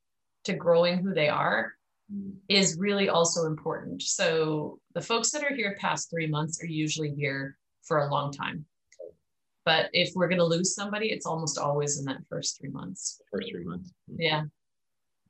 to 0.45 0.55
growing 0.55 0.99
who 0.99 1.13
they 1.13 1.29
are, 1.29 1.73
is 2.49 2.79
really 2.79 3.09
also 3.09 3.47
important. 3.47 4.03
So 4.03 4.79
the 4.95 5.01
folks 5.01 5.31
that 5.31 5.43
are 5.43 5.55
here 5.55 5.77
past 5.81 6.11
three 6.11 6.27
months 6.27 6.63
are 6.63 6.67
usually 6.67 7.13
here 7.15 7.57
for 7.83 7.99
a 7.99 8.11
long 8.11 8.31
time. 8.31 8.65
But 9.65 9.89
if 9.93 10.13
we're 10.15 10.29
going 10.29 10.39
to 10.39 10.45
lose 10.45 10.75
somebody, 10.75 11.11
it's 11.11 11.27
almost 11.27 11.59
always 11.59 11.99
in 11.99 12.05
that 12.05 12.19
first 12.29 12.61
three 12.61 12.71
months. 12.71 13.21
First 13.33 13.51
three 13.51 13.65
months. 13.65 13.93
Yeah. 14.17 14.43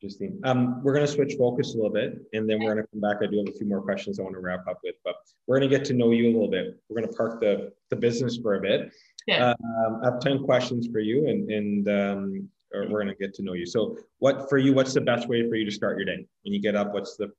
Interesting. 0.05 0.38
Um, 0.45 0.83
we're 0.83 0.93
going 0.93 1.07
to 1.07 1.11
switch 1.11 1.37
focus 1.38 1.73
a 1.73 1.77
little 1.79 1.90
bit, 1.90 2.19
and 2.35 2.49
then 2.49 2.59
we're 2.59 2.75
going 2.75 2.85
to 2.85 2.90
come 2.90 3.01
back. 3.01 3.23
I 3.23 3.27
do 3.27 3.38
have 3.38 3.49
a 3.49 3.57
few 3.57 3.67
more 3.67 3.81
questions 3.81 4.21
I 4.21 4.23
want 4.23 4.35
to 4.35 4.40
wrap 4.40 4.69
up 4.69 4.81
with, 4.85 4.97
but 5.03 5.14
we're 5.47 5.59
going 5.59 5.71
to 5.71 5.75
get 5.75 5.83
to 5.87 5.95
know 5.95 6.11
you 6.11 6.27
a 6.27 6.33
little 6.35 6.51
bit. 6.51 6.79
We're 6.90 7.01
going 7.01 7.11
to 7.11 7.17
park 7.17 7.40
the 7.40 7.73
the 7.88 7.97
business 7.97 8.37
for 8.37 8.57
a 8.57 8.61
bit. 8.61 8.93
Yeah. 9.27 9.55
Um, 9.55 10.01
I 10.03 10.05
have 10.05 10.21
ten 10.21 10.45
questions 10.45 10.88
for 10.93 10.99
you, 10.99 11.29
and 11.29 11.51
and 11.51 11.88
um, 11.88 12.49
we're 12.75 13.03
going 13.03 13.09
to 13.09 13.14
get 13.14 13.33
to 13.37 13.43
know 13.43 13.55
you. 13.55 13.64
So, 13.64 13.97
what 14.19 14.51
for 14.51 14.59
you? 14.59 14.75
What's 14.75 14.93
the 14.93 15.01
best 15.01 15.27
way 15.27 15.49
for 15.49 15.55
you 15.55 15.64
to 15.64 15.71
start 15.71 15.97
your 15.97 16.05
day 16.05 16.27
when 16.43 16.53
you 16.53 16.61
get 16.61 16.77
up? 16.77 16.93
What's 16.93 17.17
the? 17.17 17.33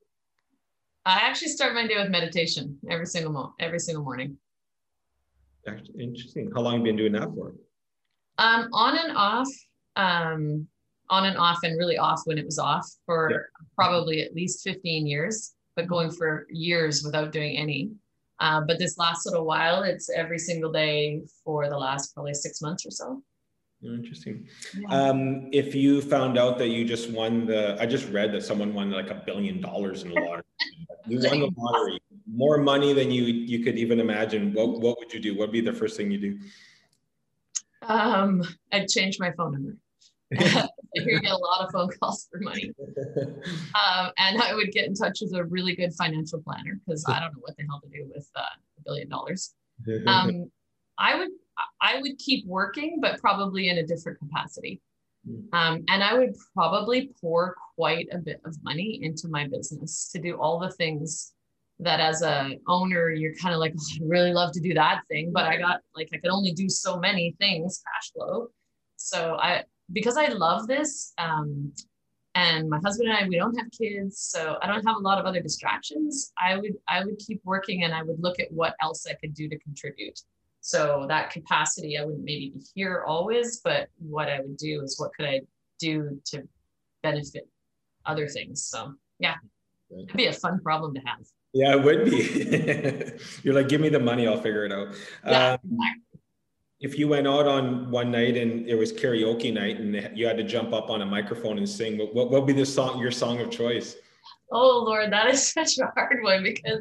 I 1.04 1.20
actually 1.20 1.50
start 1.50 1.72
my 1.72 1.86
day 1.86 1.96
with 1.96 2.10
meditation 2.10 2.80
every 2.90 3.06
single 3.06 3.32
mo- 3.32 3.54
every 3.60 3.78
single 3.78 4.02
morning. 4.02 4.38
Actually, 5.68 6.02
Interesting. 6.02 6.50
How 6.52 6.62
long 6.62 6.78
have 6.78 6.80
you 6.80 6.86
been 6.86 6.96
doing 6.96 7.12
that 7.12 7.32
for? 7.32 7.54
Um, 8.38 8.68
on 8.72 8.98
and 8.98 9.16
off. 9.16 9.48
Um, 9.94 10.66
on 11.10 11.26
and 11.26 11.36
off 11.36 11.58
and 11.62 11.78
really 11.78 11.98
off 11.98 12.22
when 12.24 12.38
it 12.38 12.44
was 12.44 12.58
off 12.58 12.86
for 13.04 13.30
yeah. 13.30 13.38
probably 13.74 14.22
at 14.22 14.34
least 14.34 14.62
15 14.64 15.06
years, 15.06 15.54
but 15.74 15.86
going 15.86 16.10
for 16.10 16.46
years 16.50 17.02
without 17.04 17.32
doing 17.32 17.56
any. 17.56 17.90
Uh, 18.38 18.60
but 18.60 18.78
this 18.78 18.98
last 18.98 19.24
little 19.26 19.46
while, 19.46 19.82
it's 19.82 20.10
every 20.10 20.38
single 20.38 20.70
day 20.70 21.22
for 21.44 21.68
the 21.68 21.78
last 21.78 22.14
probably 22.14 22.34
six 22.34 22.60
months 22.60 22.84
or 22.84 22.90
so. 22.90 23.22
Interesting. 23.82 24.48
Yeah. 24.78 24.88
Um, 24.88 25.48
if 25.52 25.74
you 25.74 26.00
found 26.00 26.38
out 26.38 26.58
that 26.58 26.68
you 26.68 26.84
just 26.84 27.10
won 27.10 27.46
the, 27.46 27.76
I 27.80 27.86
just 27.86 28.08
read 28.10 28.32
that 28.32 28.42
someone 28.42 28.74
won 28.74 28.90
like 28.90 29.10
a 29.10 29.22
billion 29.26 29.60
dollars 29.60 30.02
in 30.02 30.10
the 30.10 30.20
lottery. 30.20 30.42
you 31.06 31.18
won 31.18 31.40
the 31.40 31.50
lottery, 31.56 32.00
more 32.26 32.58
money 32.58 32.92
than 32.92 33.10
you 33.10 33.24
you 33.24 33.62
could 33.62 33.78
even 33.78 34.00
imagine. 34.00 34.52
What 34.52 34.80
what 34.80 34.98
would 34.98 35.12
you 35.12 35.20
do? 35.20 35.32
What 35.32 35.48
would 35.48 35.52
be 35.52 35.60
the 35.60 35.72
first 35.72 35.96
thing 35.96 36.10
you 36.10 36.18
do? 36.18 36.38
Um, 37.82 38.42
I'd 38.72 38.88
change 38.88 39.18
my 39.20 39.30
phone 39.32 39.52
number. 39.52 39.76
I 40.98 41.02
hear 41.02 41.20
get 41.20 41.32
a 41.32 41.36
lot 41.36 41.64
of 41.64 41.72
phone 41.72 41.90
calls 42.00 42.28
for 42.30 42.40
money. 42.40 42.72
Um, 43.76 44.10
and 44.18 44.40
I 44.40 44.54
would 44.54 44.72
get 44.72 44.86
in 44.86 44.94
touch 44.94 45.18
with 45.20 45.34
a 45.34 45.44
really 45.44 45.76
good 45.76 45.92
financial 45.94 46.40
planner 46.40 46.80
because 46.84 47.04
I 47.08 47.20
don't 47.20 47.32
know 47.32 47.40
what 47.40 47.56
the 47.56 47.64
hell 47.68 47.80
to 47.80 47.88
do 47.88 48.10
with 48.12 48.28
uh, 48.34 48.40
a 48.40 48.82
billion 48.84 49.08
dollars. 49.08 49.54
Um, 50.06 50.50
I 50.98 51.16
would 51.16 51.28
I 51.80 52.00
would 52.00 52.18
keep 52.18 52.46
working, 52.46 52.98
but 53.00 53.20
probably 53.20 53.68
in 53.68 53.78
a 53.78 53.86
different 53.86 54.18
capacity. 54.18 54.80
Hmm. 55.26 55.40
Um, 55.52 55.84
and 55.88 56.02
I 56.02 56.14
would 56.14 56.34
probably 56.54 57.10
pour 57.20 57.56
quite 57.76 58.08
a 58.12 58.18
bit 58.18 58.40
of 58.44 58.56
money 58.62 59.00
into 59.02 59.28
my 59.28 59.46
business 59.46 60.08
to 60.12 60.18
do 60.20 60.36
all 60.36 60.58
the 60.58 60.70
things 60.70 61.32
that 61.78 62.00
as 62.00 62.22
a 62.22 62.58
owner 62.68 63.10
you're 63.10 63.34
kind 63.34 63.52
of 63.54 63.60
like 63.60 63.74
oh, 63.78 63.84
I 63.94 64.06
really 64.06 64.32
love 64.32 64.52
to 64.52 64.60
do 64.60 64.72
that 64.74 65.02
thing, 65.08 65.30
but 65.32 65.44
I 65.44 65.58
got 65.58 65.80
like 65.94 66.08
I 66.14 66.18
could 66.18 66.30
only 66.30 66.52
do 66.52 66.68
so 66.68 66.98
many 66.98 67.36
things 67.38 67.82
cash 67.84 68.12
flow. 68.12 68.48
So 68.96 69.36
I 69.40 69.64
because 69.92 70.16
I 70.16 70.26
love 70.26 70.66
this, 70.66 71.12
um, 71.18 71.72
and 72.34 72.68
my 72.68 72.78
husband 72.84 73.08
and 73.08 73.18
I, 73.18 73.28
we 73.28 73.36
don't 73.36 73.56
have 73.56 73.70
kids, 73.70 74.20
so 74.20 74.58
I 74.60 74.66
don't 74.66 74.86
have 74.86 74.96
a 74.96 75.00
lot 75.00 75.18
of 75.18 75.24
other 75.24 75.40
distractions. 75.40 76.32
I 76.38 76.56
would 76.56 76.74
I 76.88 77.04
would 77.04 77.18
keep 77.18 77.40
working, 77.44 77.84
and 77.84 77.94
I 77.94 78.02
would 78.02 78.20
look 78.20 78.40
at 78.40 78.52
what 78.52 78.74
else 78.82 79.06
I 79.06 79.14
could 79.14 79.34
do 79.34 79.48
to 79.48 79.58
contribute. 79.58 80.20
So 80.60 81.06
that 81.08 81.30
capacity, 81.30 81.96
I 81.96 82.04
wouldn't 82.04 82.24
maybe 82.24 82.50
be 82.50 82.64
here 82.74 83.04
always, 83.06 83.60
but 83.60 83.88
what 83.98 84.28
I 84.28 84.40
would 84.40 84.56
do 84.56 84.82
is 84.82 84.98
what 84.98 85.12
could 85.14 85.26
I 85.26 85.42
do 85.78 86.20
to 86.26 86.42
benefit 87.02 87.48
other 88.04 88.26
things. 88.28 88.64
So 88.64 88.94
yeah, 89.18 89.36
it'd 89.90 90.16
be 90.16 90.26
a 90.26 90.32
fun 90.32 90.60
problem 90.60 90.94
to 90.94 91.00
have. 91.00 91.20
Yeah, 91.52 91.76
it 91.76 91.82
would 91.82 92.04
be. 92.04 93.12
You're 93.42 93.54
like, 93.54 93.68
give 93.68 93.80
me 93.80 93.88
the 93.88 94.00
money, 94.00 94.26
I'll 94.26 94.40
figure 94.40 94.64
it 94.64 94.72
out. 94.72 94.88
Yeah, 95.26 95.52
um, 95.52 95.78
if 96.80 96.98
you 96.98 97.08
went 97.08 97.26
out 97.26 97.46
on 97.46 97.90
one 97.90 98.10
night 98.10 98.36
and 98.36 98.66
it 98.68 98.74
was 98.74 98.92
karaoke 98.92 99.52
night 99.52 99.80
and 99.80 100.16
you 100.16 100.26
had 100.26 100.36
to 100.36 100.44
jump 100.44 100.72
up 100.72 100.90
on 100.90 101.02
a 101.02 101.06
microphone 101.06 101.58
and 101.58 101.68
sing, 101.68 101.98
what, 101.98 102.14
what 102.14 102.30
would 102.30 102.46
be 102.46 102.52
the 102.52 102.66
song, 102.66 103.00
your 103.00 103.10
song 103.10 103.40
of 103.40 103.50
choice? 103.50 103.96
Oh 104.52 104.84
Lord, 104.86 105.12
that 105.12 105.28
is 105.28 105.52
such 105.52 105.78
a 105.78 105.90
hard 105.94 106.22
one 106.22 106.42
because 106.42 106.80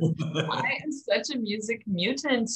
I 0.51 0.77
am 0.83 0.91
such 0.91 1.33
a 1.33 1.37
music 1.37 1.83
mutant. 1.87 2.49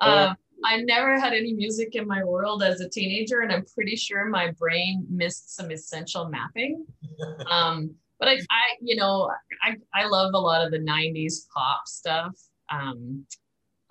Oh. 0.00 0.28
Um, 0.28 0.36
I 0.64 0.78
never 0.82 1.18
had 1.18 1.32
any 1.32 1.52
music 1.52 1.94
in 1.94 2.06
my 2.06 2.24
world 2.24 2.62
as 2.62 2.80
a 2.80 2.88
teenager, 2.88 3.40
and 3.40 3.52
I'm 3.52 3.64
pretty 3.74 3.96
sure 3.96 4.26
my 4.26 4.52
brain 4.52 5.06
missed 5.10 5.54
some 5.54 5.70
essential 5.70 6.28
mapping. 6.28 6.86
Um, 7.50 7.94
but 8.18 8.28
I, 8.28 8.32
I, 8.50 8.76
you 8.80 8.96
know, 8.96 9.30
I, 9.62 9.76
I 9.92 10.06
love 10.06 10.32
a 10.34 10.38
lot 10.38 10.64
of 10.64 10.70
the 10.70 10.78
'90s 10.78 11.46
pop 11.54 11.86
stuff. 11.86 12.32
Um, 12.70 13.26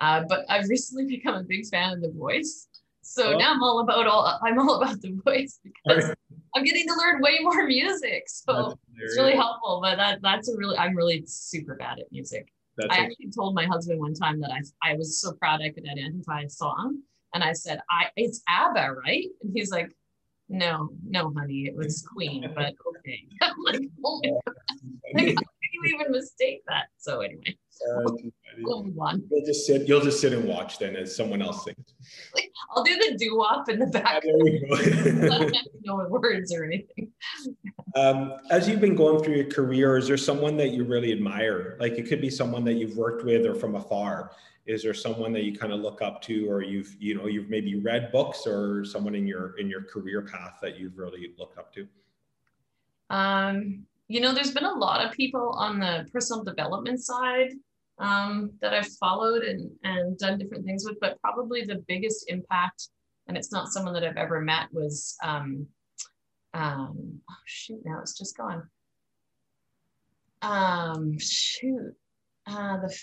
uh, 0.00 0.24
but 0.28 0.44
I've 0.48 0.68
recently 0.68 1.06
become 1.16 1.34
a 1.34 1.42
big 1.42 1.66
fan 1.66 1.92
of 1.92 2.02
The 2.02 2.10
Voice, 2.10 2.68
so 3.04 3.34
oh. 3.34 3.36
now 3.36 3.52
I'm 3.52 3.62
all 3.62 3.80
about 3.80 4.06
all. 4.06 4.40
I'm 4.42 4.58
all 4.58 4.82
about 4.82 5.00
The 5.00 5.12
Voice 5.24 5.60
because 5.62 6.14
I'm 6.56 6.64
getting 6.64 6.86
to 6.88 6.94
learn 6.94 7.20
way 7.20 7.38
more 7.40 7.66
music. 7.66 8.24
So 8.26 8.78
it's 8.96 9.16
really 9.18 9.36
helpful. 9.36 9.80
But 9.82 9.96
that 9.96 10.20
that's 10.22 10.48
a 10.48 10.56
really 10.56 10.76
I'm 10.76 10.96
really 10.96 11.22
super 11.26 11.74
bad 11.74 11.98
at 11.98 12.10
music. 12.10 12.48
That's 12.76 12.94
I 12.94 13.04
actually 13.04 13.30
told 13.30 13.54
my 13.54 13.66
husband 13.66 14.00
one 14.00 14.14
time 14.14 14.40
that 14.40 14.50
I 14.50 14.90
I 14.90 14.94
was 14.94 15.20
so 15.20 15.32
proud 15.32 15.60
I 15.62 15.70
could 15.70 15.86
identify 15.88 16.42
a 16.42 16.48
song, 16.48 17.00
and 17.34 17.44
I 17.44 17.52
said, 17.52 17.80
"I 17.90 18.06
it's 18.16 18.42
ABBA, 18.48 18.94
right?" 19.04 19.26
And 19.42 19.52
he's 19.54 19.70
like, 19.70 19.92
"No, 20.48 20.88
no, 21.06 21.32
honey, 21.36 21.66
it 21.66 21.76
was 21.76 22.02
Queen." 22.12 22.50
but 22.54 22.74
okay, 22.98 23.26
I'm 23.42 23.54
like, 23.64 23.82
"Oh 24.04 24.20
my 24.24 24.30
god, 24.30 24.54
like, 25.14 25.34
how 25.34 25.42
can 25.42 25.70
you 25.72 25.94
even 25.94 26.10
mistake 26.10 26.62
that?" 26.68 26.86
So 26.96 27.20
anyway, 27.20 27.56
on. 29.00 29.22
You'll 29.30 29.44
just 29.44 29.66
sit. 29.66 29.88
You'll 29.88 30.00
just 30.00 30.20
sit 30.20 30.32
and 30.32 30.44
watch 30.44 30.78
then 30.78 30.96
as 30.96 31.14
someone 31.14 31.42
else 31.42 31.64
sings. 31.64 31.94
Like, 32.34 32.50
I'll 32.70 32.82
do 32.82 32.96
the 32.96 33.16
doo 33.18 33.36
wop 33.36 33.68
in 33.68 33.78
the 33.78 33.86
back. 33.86 34.22
Yeah, 34.24 35.50
no 35.84 36.06
words 36.08 36.54
or 36.54 36.64
anything. 36.64 37.10
Um, 37.94 38.34
as 38.50 38.68
you've 38.68 38.80
been 38.80 38.94
going 38.94 39.22
through 39.22 39.34
your 39.34 39.46
career, 39.46 39.96
is 39.96 40.08
there 40.08 40.16
someone 40.16 40.56
that 40.58 40.70
you 40.70 40.84
really 40.84 41.12
admire? 41.12 41.76
Like 41.80 41.92
it 41.92 42.08
could 42.08 42.20
be 42.20 42.30
someone 42.30 42.64
that 42.64 42.74
you've 42.74 42.96
worked 42.96 43.24
with 43.24 43.46
or 43.46 43.54
from 43.54 43.74
afar. 43.74 44.32
Is 44.66 44.82
there 44.82 44.94
someone 44.94 45.32
that 45.34 45.44
you 45.44 45.56
kind 45.56 45.72
of 45.72 45.80
look 45.80 46.00
up 46.00 46.22
to, 46.22 46.50
or 46.50 46.62
you've 46.62 46.96
you 46.98 47.14
know 47.14 47.26
you've 47.26 47.50
maybe 47.50 47.74
read 47.80 48.10
books, 48.10 48.46
or 48.46 48.84
someone 48.84 49.14
in 49.14 49.26
your 49.26 49.58
in 49.58 49.68
your 49.68 49.82
career 49.82 50.22
path 50.22 50.58
that 50.62 50.78
you've 50.78 50.96
really 50.96 51.34
looked 51.38 51.58
up 51.58 51.72
to? 51.74 51.86
Um, 53.10 53.84
you 54.08 54.20
know, 54.20 54.32
there's 54.32 54.52
been 54.52 54.64
a 54.64 54.72
lot 54.72 55.04
of 55.04 55.12
people 55.12 55.50
on 55.50 55.78
the 55.78 56.08
personal 56.12 56.42
development 56.42 57.02
side 57.02 57.50
um, 57.98 58.52
that 58.60 58.74
I've 58.74 58.88
followed 59.00 59.42
and 59.42 59.70
and 59.84 60.18
done 60.18 60.38
different 60.38 60.64
things 60.64 60.84
with, 60.86 60.98
but 61.00 61.20
probably 61.20 61.62
the 61.62 61.84
biggest 61.86 62.26
impact, 62.28 62.88
and 63.28 63.36
it's 63.36 63.52
not 63.52 63.68
someone 63.68 63.94
that 63.94 64.04
I've 64.04 64.16
ever 64.16 64.40
met, 64.40 64.72
was 64.72 65.16
um, 65.22 65.66
um, 66.54 67.20
oh 67.30 67.34
shoot, 67.46 67.80
now 67.84 68.00
it's 68.00 68.18
just 68.18 68.36
gone. 68.36 68.68
Um, 70.42 71.18
shoot, 71.18 71.94
uh, 72.46 72.78
the 72.78 72.94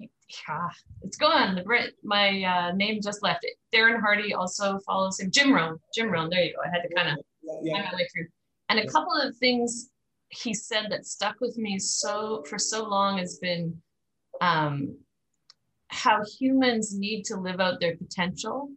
yeah, 0.00 0.68
it's 1.02 1.16
gone. 1.16 1.54
The 1.54 1.62
Brit, 1.62 1.94
my 2.02 2.42
uh, 2.42 2.72
name 2.72 3.00
just 3.02 3.22
left 3.22 3.44
it. 3.44 3.54
Darren 3.74 4.00
Hardy 4.00 4.34
also 4.34 4.78
follows 4.80 5.18
him. 5.18 5.30
Jim 5.30 5.52
Rohn, 5.52 5.78
Jim 5.94 6.10
Rohn. 6.10 6.28
There 6.28 6.42
you 6.42 6.54
go. 6.54 6.60
I 6.62 6.68
had 6.68 6.82
to 6.82 6.94
kind 6.94 7.08
of 7.08 7.24
yeah, 7.42 7.54
yeah. 7.62 7.90
my 7.90 7.96
way 7.96 8.08
through. 8.12 8.26
And 8.68 8.78
a 8.78 8.86
couple 8.86 9.14
of 9.14 9.34
things 9.38 9.88
he 10.30 10.52
said 10.52 10.86
that 10.90 11.06
stuck 11.06 11.40
with 11.40 11.56
me 11.56 11.78
so 11.78 12.44
for 12.48 12.58
so 12.58 12.84
long 12.84 13.18
has 13.18 13.38
been 13.38 13.80
um, 14.40 14.96
how 15.88 16.22
humans 16.38 16.96
need 16.96 17.24
to 17.24 17.36
live 17.36 17.60
out 17.60 17.80
their 17.80 17.96
potential 17.96 18.70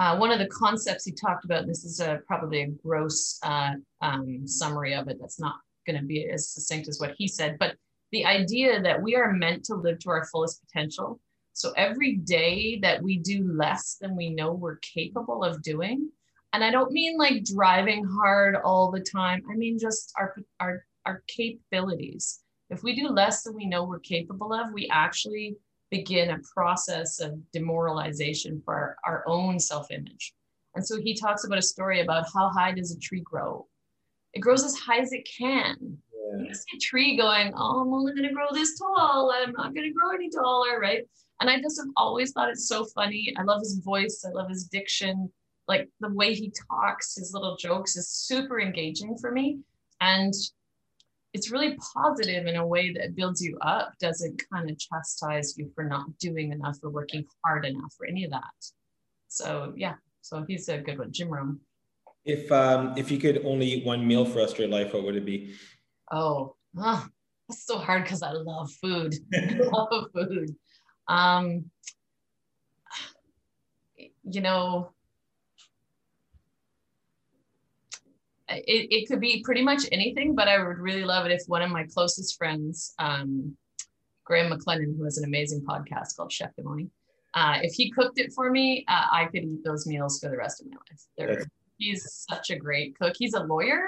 uh, 0.00 0.16
one 0.16 0.30
of 0.30 0.38
the 0.38 0.46
concepts 0.46 1.04
he 1.04 1.12
talked 1.12 1.44
about, 1.44 1.66
this 1.66 1.84
is 1.84 2.00
a, 2.00 2.22
probably 2.26 2.62
a 2.62 2.68
gross 2.68 3.38
uh, 3.42 3.72
um, 4.00 4.48
summary 4.48 4.94
of 4.94 5.08
it 5.08 5.18
that's 5.20 5.38
not 5.38 5.56
going 5.86 6.00
to 6.00 6.06
be 6.06 6.26
as 6.26 6.48
succinct 6.48 6.88
as 6.88 6.98
what 6.98 7.14
he 7.18 7.28
said, 7.28 7.58
but 7.58 7.76
the 8.10 8.24
idea 8.24 8.80
that 8.80 9.02
we 9.02 9.14
are 9.14 9.34
meant 9.34 9.62
to 9.62 9.74
live 9.74 9.98
to 9.98 10.08
our 10.08 10.24
fullest 10.24 10.64
potential. 10.64 11.20
So 11.52 11.72
every 11.76 12.16
day 12.16 12.78
that 12.80 13.02
we 13.02 13.18
do 13.18 13.52
less 13.52 13.98
than 14.00 14.16
we 14.16 14.30
know 14.30 14.52
we're 14.52 14.78
capable 14.78 15.44
of 15.44 15.62
doing, 15.62 16.08
and 16.52 16.64
I 16.64 16.70
don't 16.70 16.92
mean 16.92 17.16
like 17.16 17.44
driving 17.44 18.04
hard 18.04 18.56
all 18.56 18.90
the 18.90 19.00
time, 19.00 19.42
I 19.50 19.54
mean 19.54 19.78
just 19.78 20.12
our, 20.18 20.36
our, 20.58 20.84
our 21.06 21.22
capabilities. 21.28 22.40
If 22.70 22.82
we 22.82 22.94
do 22.94 23.08
less 23.08 23.42
than 23.42 23.54
we 23.54 23.66
know 23.66 23.84
we're 23.84 23.98
capable 24.00 24.52
of, 24.52 24.72
we 24.72 24.88
actually 24.92 25.56
begin 25.90 26.30
a 26.30 26.38
process 26.54 27.20
of 27.20 27.38
demoralization 27.52 28.62
for 28.64 28.74
our, 28.74 28.96
our 29.04 29.24
own 29.26 29.58
self-image. 29.58 30.34
And 30.74 30.86
so 30.86 31.00
he 31.00 31.14
talks 31.14 31.44
about 31.44 31.58
a 31.58 31.62
story 31.62 32.00
about 32.00 32.26
how 32.32 32.48
high 32.48 32.72
does 32.72 32.94
a 32.94 32.98
tree 32.98 33.22
grow? 33.22 33.66
It 34.34 34.40
grows 34.40 34.64
as 34.64 34.76
high 34.76 34.98
as 34.98 35.12
it 35.12 35.28
can. 35.36 35.76
Yeah. 35.80 36.44
You 36.46 36.54
see 36.54 36.76
a 36.76 36.80
tree 36.80 37.16
going, 37.16 37.52
oh, 37.56 37.80
I'm 37.80 37.92
only 37.92 38.14
gonna 38.14 38.32
grow 38.32 38.46
this 38.52 38.78
tall. 38.78 39.32
I'm 39.34 39.52
not 39.52 39.74
gonna 39.74 39.92
grow 39.92 40.14
any 40.14 40.30
taller, 40.30 40.78
right? 40.78 41.02
And 41.40 41.50
I 41.50 41.60
just 41.60 41.80
have 41.80 41.90
always 41.96 42.32
thought 42.32 42.50
it's 42.50 42.68
so 42.68 42.84
funny. 42.84 43.34
I 43.36 43.42
love 43.42 43.60
his 43.60 43.78
voice. 43.78 44.24
I 44.24 44.30
love 44.30 44.48
his 44.48 44.64
diction. 44.64 45.32
Like 45.70 45.88
the 46.00 46.12
way 46.12 46.34
he 46.34 46.52
talks, 46.68 47.14
his 47.14 47.32
little 47.32 47.56
jokes 47.56 47.94
is 47.94 48.08
super 48.08 48.60
engaging 48.60 49.16
for 49.16 49.30
me. 49.30 49.60
And 50.00 50.34
it's 51.32 51.52
really 51.52 51.78
positive 51.94 52.48
in 52.48 52.56
a 52.56 52.66
way 52.66 52.92
that 52.94 53.14
builds 53.14 53.40
you 53.40 53.56
up, 53.60 53.92
doesn't 54.00 54.42
kind 54.52 54.68
of 54.68 54.76
chastise 54.76 55.56
you 55.56 55.70
for 55.76 55.84
not 55.84 56.06
doing 56.18 56.50
enough 56.50 56.78
or 56.82 56.90
working 56.90 57.24
hard 57.44 57.64
enough 57.64 57.94
or 58.00 58.06
any 58.06 58.24
of 58.24 58.32
that. 58.32 58.42
So 59.28 59.72
yeah, 59.76 59.94
so 60.22 60.44
he's 60.48 60.68
a 60.68 60.78
good 60.78 60.98
one, 60.98 61.12
Jim 61.12 61.28
Rohn. 61.28 61.60
If 62.24 62.50
um 62.50 62.94
if 62.96 63.12
you 63.12 63.18
could 63.18 63.46
only 63.46 63.66
eat 63.66 63.86
one 63.86 64.04
meal 64.04 64.24
for 64.24 64.32
the 64.32 64.38
rest 64.40 64.54
of 64.54 64.58
your 64.58 64.68
life, 64.68 64.92
what 64.92 65.04
would 65.04 65.14
it 65.14 65.24
be? 65.24 65.54
Oh, 66.10 66.56
oh 66.78 67.06
that's 67.48 67.64
so 67.64 67.78
hard 67.78 68.02
because 68.02 68.24
I 68.24 68.32
love 68.32 68.72
food. 68.72 69.14
I 69.32 69.54
love 69.60 70.06
food. 70.12 70.50
Um, 71.06 71.70
you 74.24 74.40
know, 74.40 74.90
it, 78.50 78.88
it 78.90 79.08
could 79.08 79.20
be 79.20 79.42
pretty 79.44 79.62
much 79.62 79.82
anything, 79.92 80.34
but 80.34 80.48
I 80.48 80.58
would 80.58 80.78
really 80.78 81.04
love 81.04 81.26
it 81.26 81.32
if 81.32 81.42
one 81.46 81.62
of 81.62 81.70
my 81.70 81.84
closest 81.92 82.36
friends, 82.36 82.94
um, 82.98 83.56
Graham 84.24 84.52
McLennan, 84.52 84.96
who 84.96 85.04
has 85.04 85.18
an 85.18 85.24
amazing 85.24 85.62
podcast 85.62 86.16
called 86.16 86.32
Chef 86.32 86.54
de 86.56 86.62
Morning, 86.62 86.90
uh, 87.34 87.58
if 87.62 87.74
he 87.74 87.90
cooked 87.90 88.18
it 88.18 88.32
for 88.32 88.50
me, 88.50 88.84
uh, 88.88 89.06
I 89.12 89.26
could 89.26 89.44
eat 89.44 89.62
those 89.64 89.86
meals 89.86 90.18
for 90.20 90.30
the 90.30 90.36
rest 90.36 90.60
of 90.60 90.68
my 90.68 90.76
life. 90.90 91.00
They're, 91.16 91.46
he's 91.78 92.26
such 92.28 92.50
a 92.50 92.56
great 92.56 92.98
cook. 92.98 93.14
He's 93.16 93.34
a 93.34 93.40
lawyer. 93.40 93.86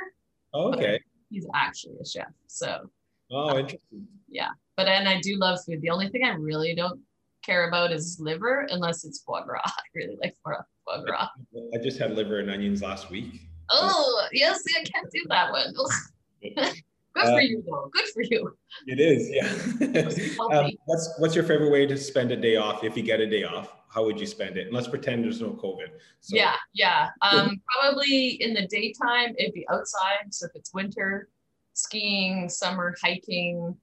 Oh, 0.54 0.72
okay. 0.72 1.00
He's 1.30 1.46
actually 1.54 1.96
a 2.00 2.06
chef. 2.06 2.28
So. 2.46 2.90
Oh, 3.30 3.50
uh, 3.50 3.58
interesting. 3.58 4.06
Yeah, 4.28 4.50
but 4.76 4.88
and 4.88 5.08
I 5.08 5.20
do 5.20 5.36
love 5.36 5.58
food. 5.64 5.80
The 5.80 5.90
only 5.90 6.08
thing 6.10 6.22
I 6.24 6.34
really 6.34 6.74
don't 6.74 7.00
care 7.42 7.68
about 7.68 7.92
is 7.92 8.18
liver, 8.20 8.66
unless 8.70 9.04
it's 9.04 9.22
foie 9.22 9.42
gras. 9.42 9.60
I 9.66 9.82
really 9.94 10.16
like 10.22 10.36
foie 10.44 11.02
gras. 11.04 11.28
I 11.74 11.78
just 11.82 11.98
had 11.98 12.14
liver 12.14 12.38
and 12.38 12.50
onions 12.50 12.82
last 12.82 13.10
week. 13.10 13.40
Oh, 13.72 14.26
yes, 14.32 14.62
I 14.78 14.84
can't 14.84 15.10
do 15.12 15.24
that 15.28 15.50
one. 15.50 15.74
Good 17.14 17.24
for 17.24 17.30
uh, 17.32 17.40
you, 17.40 17.62
though. 17.66 17.90
Good 17.92 18.06
for 18.14 18.22
you. 18.22 18.56
It 18.86 18.98
is, 18.98 19.28
yeah. 19.30 19.46
um, 20.56 20.70
what's 20.86 21.14
what's 21.18 21.34
your 21.34 21.44
favorite 21.44 21.70
way 21.70 21.86
to 21.86 21.96
spend 21.96 22.32
a 22.32 22.36
day 22.36 22.56
off 22.56 22.84
if 22.84 22.96
you 22.96 23.02
get 23.02 23.20
a 23.20 23.28
day 23.28 23.44
off? 23.44 23.74
How 23.90 24.02
would 24.04 24.18
you 24.18 24.26
spend 24.26 24.56
it? 24.56 24.66
And 24.68 24.74
let's 24.74 24.88
pretend 24.88 25.24
there's 25.24 25.42
no 25.42 25.50
COVID. 25.50 25.88
So. 26.20 26.36
Yeah, 26.36 26.54
yeah. 26.72 27.10
Um, 27.20 27.60
probably 27.70 28.42
in 28.42 28.54
the 28.54 28.66
daytime, 28.66 29.34
it'd 29.38 29.52
be 29.52 29.66
outside. 29.70 30.32
So 30.32 30.46
if 30.46 30.52
it's 30.54 30.72
winter, 30.72 31.28
skiing, 31.74 32.48
summer, 32.48 32.94
hiking, 33.02 33.76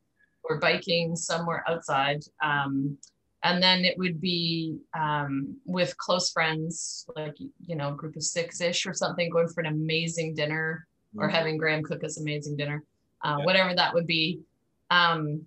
or 0.43 0.60
biking 0.60 1.15
somewhere 1.15 1.63
outside. 1.67 2.23
Um, 2.43 2.97
and 3.43 3.63
then 3.63 3.86
it 3.86 3.97
would 3.97 4.19
be 4.19 4.78
um, 4.97 5.56
with 5.65 5.95
close 5.97 6.32
friends 6.32 7.06
like 7.15 7.36
you 7.65 7.75
know 7.75 7.89
a 7.89 7.95
group 7.95 8.15
of 8.15 8.23
six-ish 8.23 8.86
or 8.86 8.93
something 8.93 9.30
going 9.30 9.47
for 9.47 9.62
an 9.62 9.67
amazing 9.67 10.34
dinner 10.34 10.88
mm-hmm. 11.15 11.23
or 11.23 11.30
having 11.30 11.58
graham 11.58 11.84
cook 11.84 12.04
us 12.04 12.19
amazing 12.19 12.56
dinner 12.58 12.84
uh, 13.23 13.38
yeah. 13.39 13.45
whatever 13.45 13.73
that 13.73 13.93
would 13.93 14.08
be 14.08 14.39
um, 14.91 15.41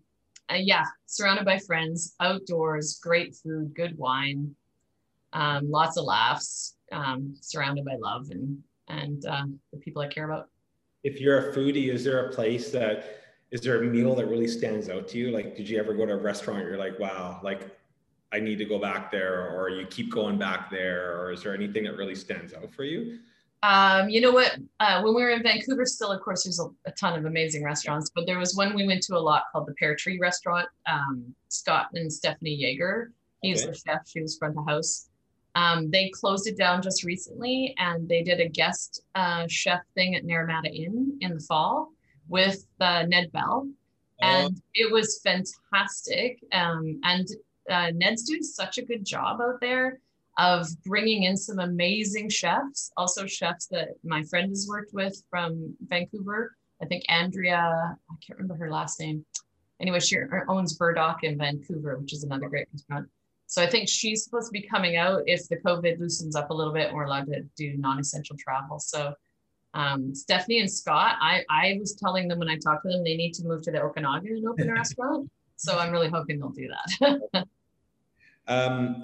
uh, 0.50 0.56
yeah 0.56 0.84
surrounded 1.06 1.44
by 1.44 1.58
friends 1.58 2.14
outdoors 2.20 2.98
great 3.02 3.34
food 3.34 3.74
good 3.74 3.96
wine 3.98 4.54
um, 5.34 5.70
lots 5.70 5.96
of 5.96 6.04
laughs 6.04 6.76
um, 6.92 7.34
surrounded 7.40 7.84
by 7.84 7.96
love 7.98 8.28
and 8.30 8.58
and 8.88 9.24
uh, 9.26 9.44
the 9.72 9.78
people 9.78 10.02
i 10.02 10.08
care 10.08 10.30
about 10.30 10.48
if 11.04 11.20
you're 11.20 11.50
a 11.50 11.54
foodie 11.54 11.92
is 11.92 12.04
there 12.04 12.26
a 12.26 12.32
place 12.32 12.70
that 12.70 13.18
is 13.50 13.60
there 13.60 13.82
a 13.82 13.84
meal 13.84 14.14
that 14.14 14.26
really 14.26 14.48
stands 14.48 14.88
out 14.88 15.06
to 15.06 15.18
you 15.18 15.30
like 15.30 15.56
did 15.56 15.68
you 15.68 15.78
ever 15.78 15.92
go 15.92 16.06
to 16.06 16.12
a 16.12 16.16
restaurant 16.16 16.64
you're 16.64 16.78
like 16.78 16.98
wow 16.98 17.38
like 17.42 17.70
I 18.32 18.40
need 18.40 18.56
to 18.58 18.64
go 18.64 18.78
back 18.78 19.10
there, 19.10 19.50
or 19.50 19.68
you 19.68 19.86
keep 19.86 20.10
going 20.10 20.38
back 20.38 20.70
there, 20.70 21.20
or 21.20 21.32
is 21.32 21.42
there 21.42 21.54
anything 21.54 21.84
that 21.84 21.96
really 21.96 22.14
stands 22.14 22.54
out 22.54 22.72
for 22.72 22.84
you? 22.84 23.18
Um, 23.62 24.08
you 24.08 24.20
know 24.20 24.32
what? 24.32 24.56
Uh, 24.80 25.02
when 25.02 25.14
we 25.14 25.22
were 25.22 25.30
in 25.30 25.42
Vancouver, 25.42 25.86
still, 25.86 26.10
of 26.10 26.20
course, 26.20 26.44
there's 26.44 26.58
a, 26.58 26.66
a, 26.86 26.92
ton 26.92 27.16
of 27.16 27.26
amazing 27.26 27.62
restaurants, 27.62 28.10
but 28.12 28.26
there 28.26 28.38
was 28.38 28.56
one 28.56 28.74
we 28.74 28.86
went 28.86 29.02
to 29.04 29.16
a 29.16 29.20
lot 29.20 29.44
called 29.52 29.68
the 29.68 29.74
Pear 29.74 29.94
Tree 29.94 30.18
Restaurant. 30.18 30.68
Um, 30.90 31.32
Scott 31.48 31.86
and 31.94 32.12
Stephanie 32.12 32.56
Jaeger, 32.56 33.12
he's 33.40 33.62
okay. 33.62 33.70
the 33.70 33.78
chef, 33.78 34.08
she 34.08 34.20
was 34.20 34.36
front 34.36 34.58
of 34.58 34.66
house. 34.66 35.08
Um, 35.54 35.90
they 35.90 36.08
closed 36.08 36.48
it 36.48 36.56
down 36.56 36.82
just 36.82 37.04
recently, 37.04 37.74
and 37.78 38.08
they 38.08 38.22
did 38.22 38.40
a 38.40 38.48
guest 38.48 39.02
uh, 39.14 39.46
chef 39.48 39.80
thing 39.94 40.16
at 40.16 40.24
Naramata 40.24 40.74
Inn 40.74 41.18
in 41.20 41.34
the 41.34 41.40
fall. 41.40 41.92
with 42.28 42.66
uh, 42.80 43.04
Ned 43.06 43.30
Bell, 43.32 43.68
oh. 43.68 44.26
and 44.26 44.60
it 44.74 44.90
was 44.90 45.20
fantastic. 45.22 46.42
Um, 46.52 46.98
and 47.04 47.28
uh, 47.70 47.90
Ned's 47.94 48.24
doing 48.24 48.42
such 48.42 48.78
a 48.78 48.82
good 48.82 49.04
job 49.04 49.40
out 49.40 49.60
there 49.60 50.00
of 50.38 50.66
bringing 50.84 51.24
in 51.24 51.36
some 51.36 51.58
amazing 51.58 52.28
chefs, 52.28 52.90
also 52.96 53.26
chefs 53.26 53.66
that 53.66 53.88
my 54.02 54.22
friend 54.24 54.48
has 54.48 54.66
worked 54.68 54.94
with 54.94 55.22
from 55.28 55.74
Vancouver. 55.86 56.56
I 56.82 56.86
think 56.86 57.04
Andrea, 57.08 57.58
I 57.58 58.14
can't 58.26 58.38
remember 58.38 58.64
her 58.64 58.70
last 58.70 58.98
name. 58.98 59.24
Anyway, 59.80 60.00
she 60.00 60.16
owns 60.48 60.76
Burdock 60.76 61.22
in 61.22 61.36
Vancouver, 61.36 61.98
which 61.98 62.12
is 62.12 62.24
another 62.24 62.48
great 62.48 62.66
restaurant. 62.72 63.08
So 63.46 63.62
I 63.62 63.66
think 63.66 63.88
she's 63.88 64.24
supposed 64.24 64.46
to 64.46 64.52
be 64.52 64.62
coming 64.62 64.96
out 64.96 65.24
if 65.26 65.46
the 65.48 65.56
COVID 65.58 65.98
loosens 65.98 66.34
up 66.34 66.50
a 66.50 66.54
little 66.54 66.72
bit 66.72 66.88
and 66.88 66.96
we're 66.96 67.04
allowed 67.04 67.26
to 67.26 67.42
do 67.56 67.76
non-essential 67.76 68.36
travel. 68.38 68.78
So 68.78 69.12
um, 69.74 70.14
Stephanie 70.14 70.60
and 70.60 70.70
Scott, 70.70 71.16
I, 71.20 71.44
I 71.50 71.76
was 71.78 71.94
telling 71.94 72.28
them 72.28 72.38
when 72.38 72.48
I 72.48 72.56
talked 72.56 72.84
to 72.84 72.90
them, 72.90 73.04
they 73.04 73.16
need 73.16 73.34
to 73.34 73.44
move 73.44 73.62
to 73.64 73.70
the 73.70 73.82
Okanagan 73.82 74.36
and 74.36 74.48
open 74.48 74.70
a 74.70 74.72
restaurant. 74.74 75.30
So 75.62 75.78
I'm 75.78 75.92
really 75.92 76.08
hoping 76.08 76.40
they'll 76.40 76.48
do 76.48 76.68
that. 76.68 77.46
um, 78.48 79.00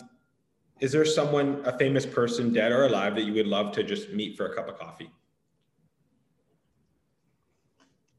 is 0.80 0.90
there 0.90 1.04
someone, 1.04 1.62
a 1.64 1.78
famous 1.78 2.04
person, 2.04 2.52
dead 2.52 2.72
or 2.72 2.86
alive, 2.86 3.14
that 3.14 3.22
you 3.22 3.32
would 3.34 3.46
love 3.46 3.70
to 3.72 3.84
just 3.84 4.10
meet 4.10 4.36
for 4.36 4.46
a 4.46 4.54
cup 4.56 4.68
of 4.68 4.76
coffee? 4.76 5.08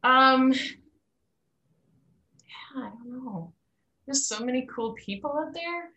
Um, 0.03 0.53
yeah, 0.53 0.69
I 2.77 2.79
don't 2.79 3.09
know. 3.09 3.51
There's 4.05 4.25
so 4.25 4.39
many 4.39 4.65
cool 4.73 4.93
people 4.93 5.37
out 5.37 5.53
there. 5.53 5.89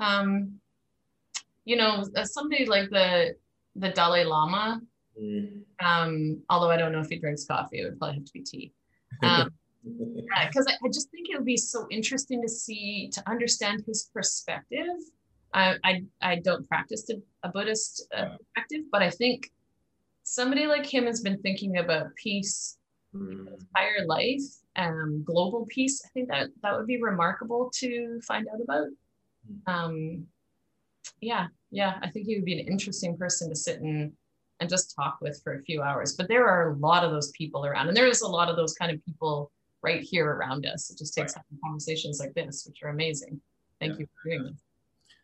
Um, 0.00 0.58
you 1.64 1.76
know, 1.76 2.04
somebody 2.24 2.66
like 2.66 2.90
the 2.90 3.36
the 3.76 3.90
Dalai 3.90 4.24
Lama. 4.24 4.80
Mm. 5.20 5.60
Um, 5.80 6.42
although 6.50 6.70
I 6.70 6.76
don't 6.76 6.90
know 6.90 7.00
if 7.00 7.08
he 7.08 7.20
drinks 7.20 7.44
coffee, 7.44 7.82
it 7.82 7.84
would 7.84 8.00
probably 8.00 8.16
have 8.16 8.24
to 8.24 8.32
be 8.32 8.42
tea. 8.42 8.72
Um, 9.22 9.50
because 9.84 10.66
I, 10.68 10.72
I 10.84 10.88
just 10.92 11.10
think 11.10 11.28
it 11.30 11.36
would 11.36 11.46
be 11.46 11.56
so 11.56 11.86
interesting 11.90 12.42
to 12.42 12.48
see 12.48 13.10
to 13.12 13.22
understand 13.28 13.84
his 13.86 14.10
perspective 14.12 14.96
I, 15.54 15.76
I, 15.84 16.02
I 16.20 16.36
don't 16.36 16.68
practice 16.68 17.08
a, 17.10 17.46
a 17.46 17.50
Buddhist 17.50 18.06
uh, 18.14 18.36
perspective, 18.36 18.82
but 18.90 19.02
I 19.02 19.10
think 19.10 19.50
somebody 20.22 20.66
like 20.66 20.86
him 20.86 21.06
has 21.06 21.20
been 21.20 21.40
thinking 21.40 21.78
about 21.78 22.14
peace 22.16 22.76
mm. 23.14 23.46
entire 23.52 24.06
life, 24.06 24.42
um, 24.76 25.22
global 25.24 25.66
peace. 25.68 26.02
I 26.04 26.08
think 26.12 26.28
that 26.28 26.48
that 26.62 26.76
would 26.76 26.86
be 26.86 27.00
remarkable 27.02 27.70
to 27.76 28.20
find 28.26 28.46
out 28.48 28.60
about. 28.62 28.88
Hmm. 29.46 29.74
Um, 29.74 30.26
yeah, 31.20 31.46
yeah, 31.70 31.98
I 32.02 32.10
think 32.10 32.26
he 32.26 32.36
would 32.36 32.44
be 32.44 32.60
an 32.60 32.68
interesting 32.68 33.16
person 33.16 33.48
to 33.48 33.56
sit 33.56 33.80
and 33.80 34.12
and 34.60 34.68
just 34.68 34.94
talk 34.96 35.18
with 35.20 35.40
for 35.44 35.54
a 35.54 35.62
few 35.62 35.82
hours. 35.82 36.16
But 36.16 36.26
there 36.26 36.46
are 36.46 36.72
a 36.72 36.76
lot 36.78 37.04
of 37.04 37.12
those 37.12 37.30
people 37.30 37.64
around, 37.64 37.88
and 37.88 37.96
there 37.96 38.08
is 38.08 38.20
a 38.22 38.28
lot 38.28 38.48
of 38.50 38.56
those 38.56 38.74
kind 38.74 38.92
of 38.92 39.04
people 39.04 39.50
right 39.82 40.02
here 40.02 40.30
around 40.30 40.66
us. 40.66 40.90
It 40.90 40.98
just 40.98 41.14
takes 41.14 41.36
right. 41.36 41.44
conversations 41.64 42.20
like 42.20 42.34
this, 42.34 42.64
which 42.66 42.82
are 42.82 42.88
amazing. 42.88 43.40
Thank 43.80 43.94
yeah. 43.94 44.00
you 44.00 44.06
for 44.06 44.30
doing 44.30 44.44
this. 44.44 44.62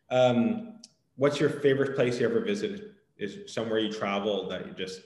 Um, 0.09 0.79
what's 1.15 1.39
your 1.39 1.49
favorite 1.49 1.95
place 1.95 2.19
you 2.19 2.27
ever 2.27 2.41
visited? 2.41 2.91
Is 3.17 3.53
somewhere 3.53 3.79
you 3.79 3.91
travel 3.91 4.47
that 4.49 4.65
you 4.65 4.73
just? 4.73 5.01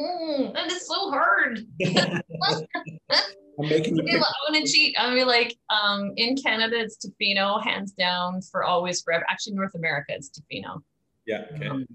Mm, 0.00 0.54
that 0.54 0.70
is 0.70 0.86
so 0.86 1.10
hard. 1.10 1.60
I'm 3.60 3.68
making 3.68 3.96
you. 3.96 4.16
I'm 4.16 4.52
gonna 4.54 4.64
cheat. 4.64 4.94
I 4.98 5.12
mean, 5.12 5.26
like, 5.26 5.56
um, 5.68 6.12
in 6.16 6.36
Canada, 6.36 6.76
it's 6.78 6.96
Tofino, 7.04 7.62
hands 7.62 7.92
down, 7.92 8.40
for 8.40 8.62
always, 8.62 9.02
forever. 9.02 9.26
Actually, 9.28 9.56
North 9.56 9.74
America, 9.74 10.12
it's 10.14 10.30
Tofino. 10.30 10.80
Yeah. 11.26 11.44
Okay. 11.54 11.66
Um, 11.66 11.86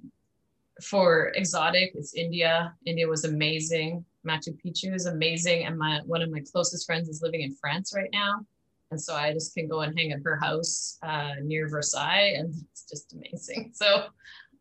for 0.82 1.32
exotic, 1.36 1.92
it's 1.96 2.14
India. 2.14 2.74
India 2.86 3.08
was 3.08 3.26
amazing. 3.26 4.04
Machu 4.28 4.58
Picchu 4.64 4.94
is 4.94 5.06
amazing, 5.06 5.66
and 5.66 5.78
my 5.78 6.00
one 6.06 6.22
of 6.22 6.32
my 6.32 6.42
closest 6.52 6.86
friends 6.86 7.10
is 7.10 7.22
living 7.22 7.42
in 7.42 7.54
France 7.56 7.94
right 7.96 8.10
now. 8.12 8.46
And 8.92 9.02
so 9.02 9.16
I 9.16 9.34
just 9.34 9.56
can 9.56 9.68
go 9.68 9.82
and 9.82 9.98
hang 9.98 10.12
at 10.12 10.20
her 10.24 10.38
house 10.38 11.00
uh, 11.04 11.34
near 11.42 11.68
Versailles, 11.68 12.36
and 12.38 12.54
it's 12.72 12.86
just 12.90 13.14
amazing. 13.14 13.72
So, 13.74 14.06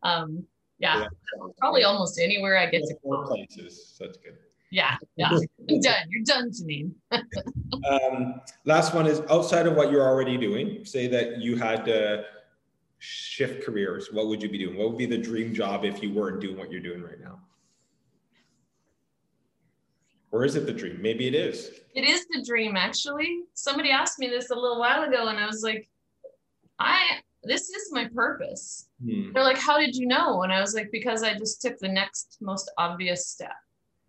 um, 0.03 0.43
yeah, 0.79 1.01
yeah, 1.01 1.07
probably 1.59 1.83
almost 1.83 2.19
anywhere 2.19 2.57
I 2.57 2.69
get 2.69 2.83
to 2.83 2.95
go. 3.03 3.25
places. 3.25 3.95
That's 3.99 4.17
good. 4.17 4.37
Yeah, 4.71 4.97
yeah, 5.15 5.29
you're 5.67 5.81
done. 5.81 6.07
You're 6.09 6.23
done, 6.25 6.49
Janine. 6.49 6.91
um, 7.89 8.41
last 8.65 8.93
one 8.93 9.05
is 9.05 9.21
outside 9.29 9.67
of 9.67 9.75
what 9.75 9.91
you're 9.91 10.05
already 10.05 10.35
doing. 10.35 10.83
Say 10.83 11.07
that 11.07 11.39
you 11.39 11.55
had 11.55 11.85
to 11.85 12.25
shift 13.03 13.65
careers. 13.65 14.13
What 14.13 14.27
would 14.27 14.41
you 14.41 14.47
be 14.47 14.57
doing? 14.57 14.77
What 14.77 14.89
would 14.89 14.97
be 14.97 15.05
the 15.05 15.17
dream 15.17 15.53
job 15.53 15.83
if 15.83 16.01
you 16.01 16.13
weren't 16.13 16.39
doing 16.39 16.57
what 16.57 16.71
you're 16.71 16.81
doing 16.81 17.03
right 17.03 17.19
now? 17.19 17.39
Or 20.31 20.45
is 20.45 20.55
it 20.55 20.65
the 20.65 20.73
dream? 20.73 20.99
Maybe 21.01 21.27
it 21.27 21.35
is. 21.35 21.69
It 21.93 22.05
is 22.05 22.25
the 22.27 22.43
dream, 22.43 22.77
actually. 22.77 23.41
Somebody 23.55 23.91
asked 23.91 24.19
me 24.19 24.29
this 24.29 24.51
a 24.51 24.55
little 24.55 24.79
while 24.79 25.03
ago, 25.03 25.27
and 25.27 25.37
I 25.37 25.45
was 25.45 25.63
like, 25.63 25.89
I 26.79 27.19
this 27.43 27.69
is 27.69 27.91
my 27.91 28.07
purpose. 28.07 28.87
Hmm. 29.03 29.33
They're 29.33 29.43
like, 29.43 29.57
How 29.57 29.77
did 29.77 29.95
you 29.95 30.07
know? 30.07 30.43
And 30.43 30.53
I 30.53 30.61
was 30.61 30.73
like, 30.73 30.89
Because 30.91 31.23
I 31.23 31.37
just 31.37 31.61
took 31.61 31.77
the 31.79 31.89
next 31.89 32.37
most 32.39 32.71
obvious 32.77 33.27
step 33.27 33.51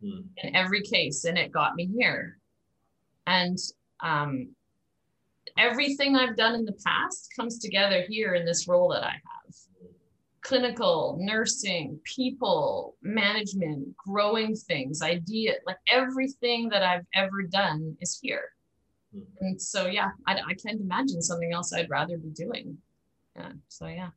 hmm. 0.01 0.20
in 0.38 0.55
every 0.55 0.82
case, 0.82 1.24
and 1.24 1.36
it 1.36 1.51
got 1.51 1.74
me 1.74 1.90
here. 1.95 2.38
And 3.26 3.59
um, 4.01 4.55
everything 5.59 6.16
I've 6.16 6.36
done 6.36 6.55
in 6.55 6.64
the 6.64 6.76
past 6.84 7.28
comes 7.36 7.59
together 7.59 8.05
here 8.09 8.34
in 8.34 8.45
this 8.45 8.66
role 8.68 8.88
that 8.90 9.05
I 9.05 9.12
have 9.12 9.55
clinical, 10.45 11.16
nursing, 11.20 11.99
people, 12.05 12.97
management, 13.03 13.97
growing 13.97 14.55
things, 14.55 15.03
idea, 15.03 15.55
like 15.66 15.78
everything 15.88 16.68
that 16.68 16.82
I've 16.82 17.07
ever 17.14 17.42
done 17.42 17.97
is 18.01 18.18
here. 18.22 18.51
Mm-hmm. 19.16 19.45
And 19.45 19.61
so, 19.61 19.86
yeah, 19.86 20.11
I, 20.26 20.34
I 20.34 20.55
can't 20.55 20.80
imagine 20.80 21.22
something 21.22 21.53
else 21.53 21.72
I'd 21.72 21.90
rather 21.90 22.18
be 22.18 22.28
doing. 22.28 22.76
Yeah. 23.34 23.53
So, 23.68 23.86
yeah. 23.86 24.11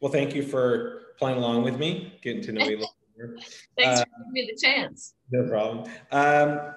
Well, 0.00 0.10
thank 0.10 0.34
you 0.34 0.42
for 0.42 1.02
playing 1.18 1.38
along 1.38 1.62
with 1.62 1.78
me, 1.78 2.18
getting 2.22 2.42
to 2.42 2.52
know 2.52 2.64
you 2.64 2.76
a 2.76 2.78
little 2.78 2.96
bit 3.36 3.44
Thanks 3.76 4.00
uh, 4.00 4.04
for 4.04 4.10
giving 4.18 4.32
me 4.32 4.50
the 4.52 4.66
chance. 4.66 5.14
No 5.30 5.48
problem. 5.48 5.92
Um, 6.10 6.74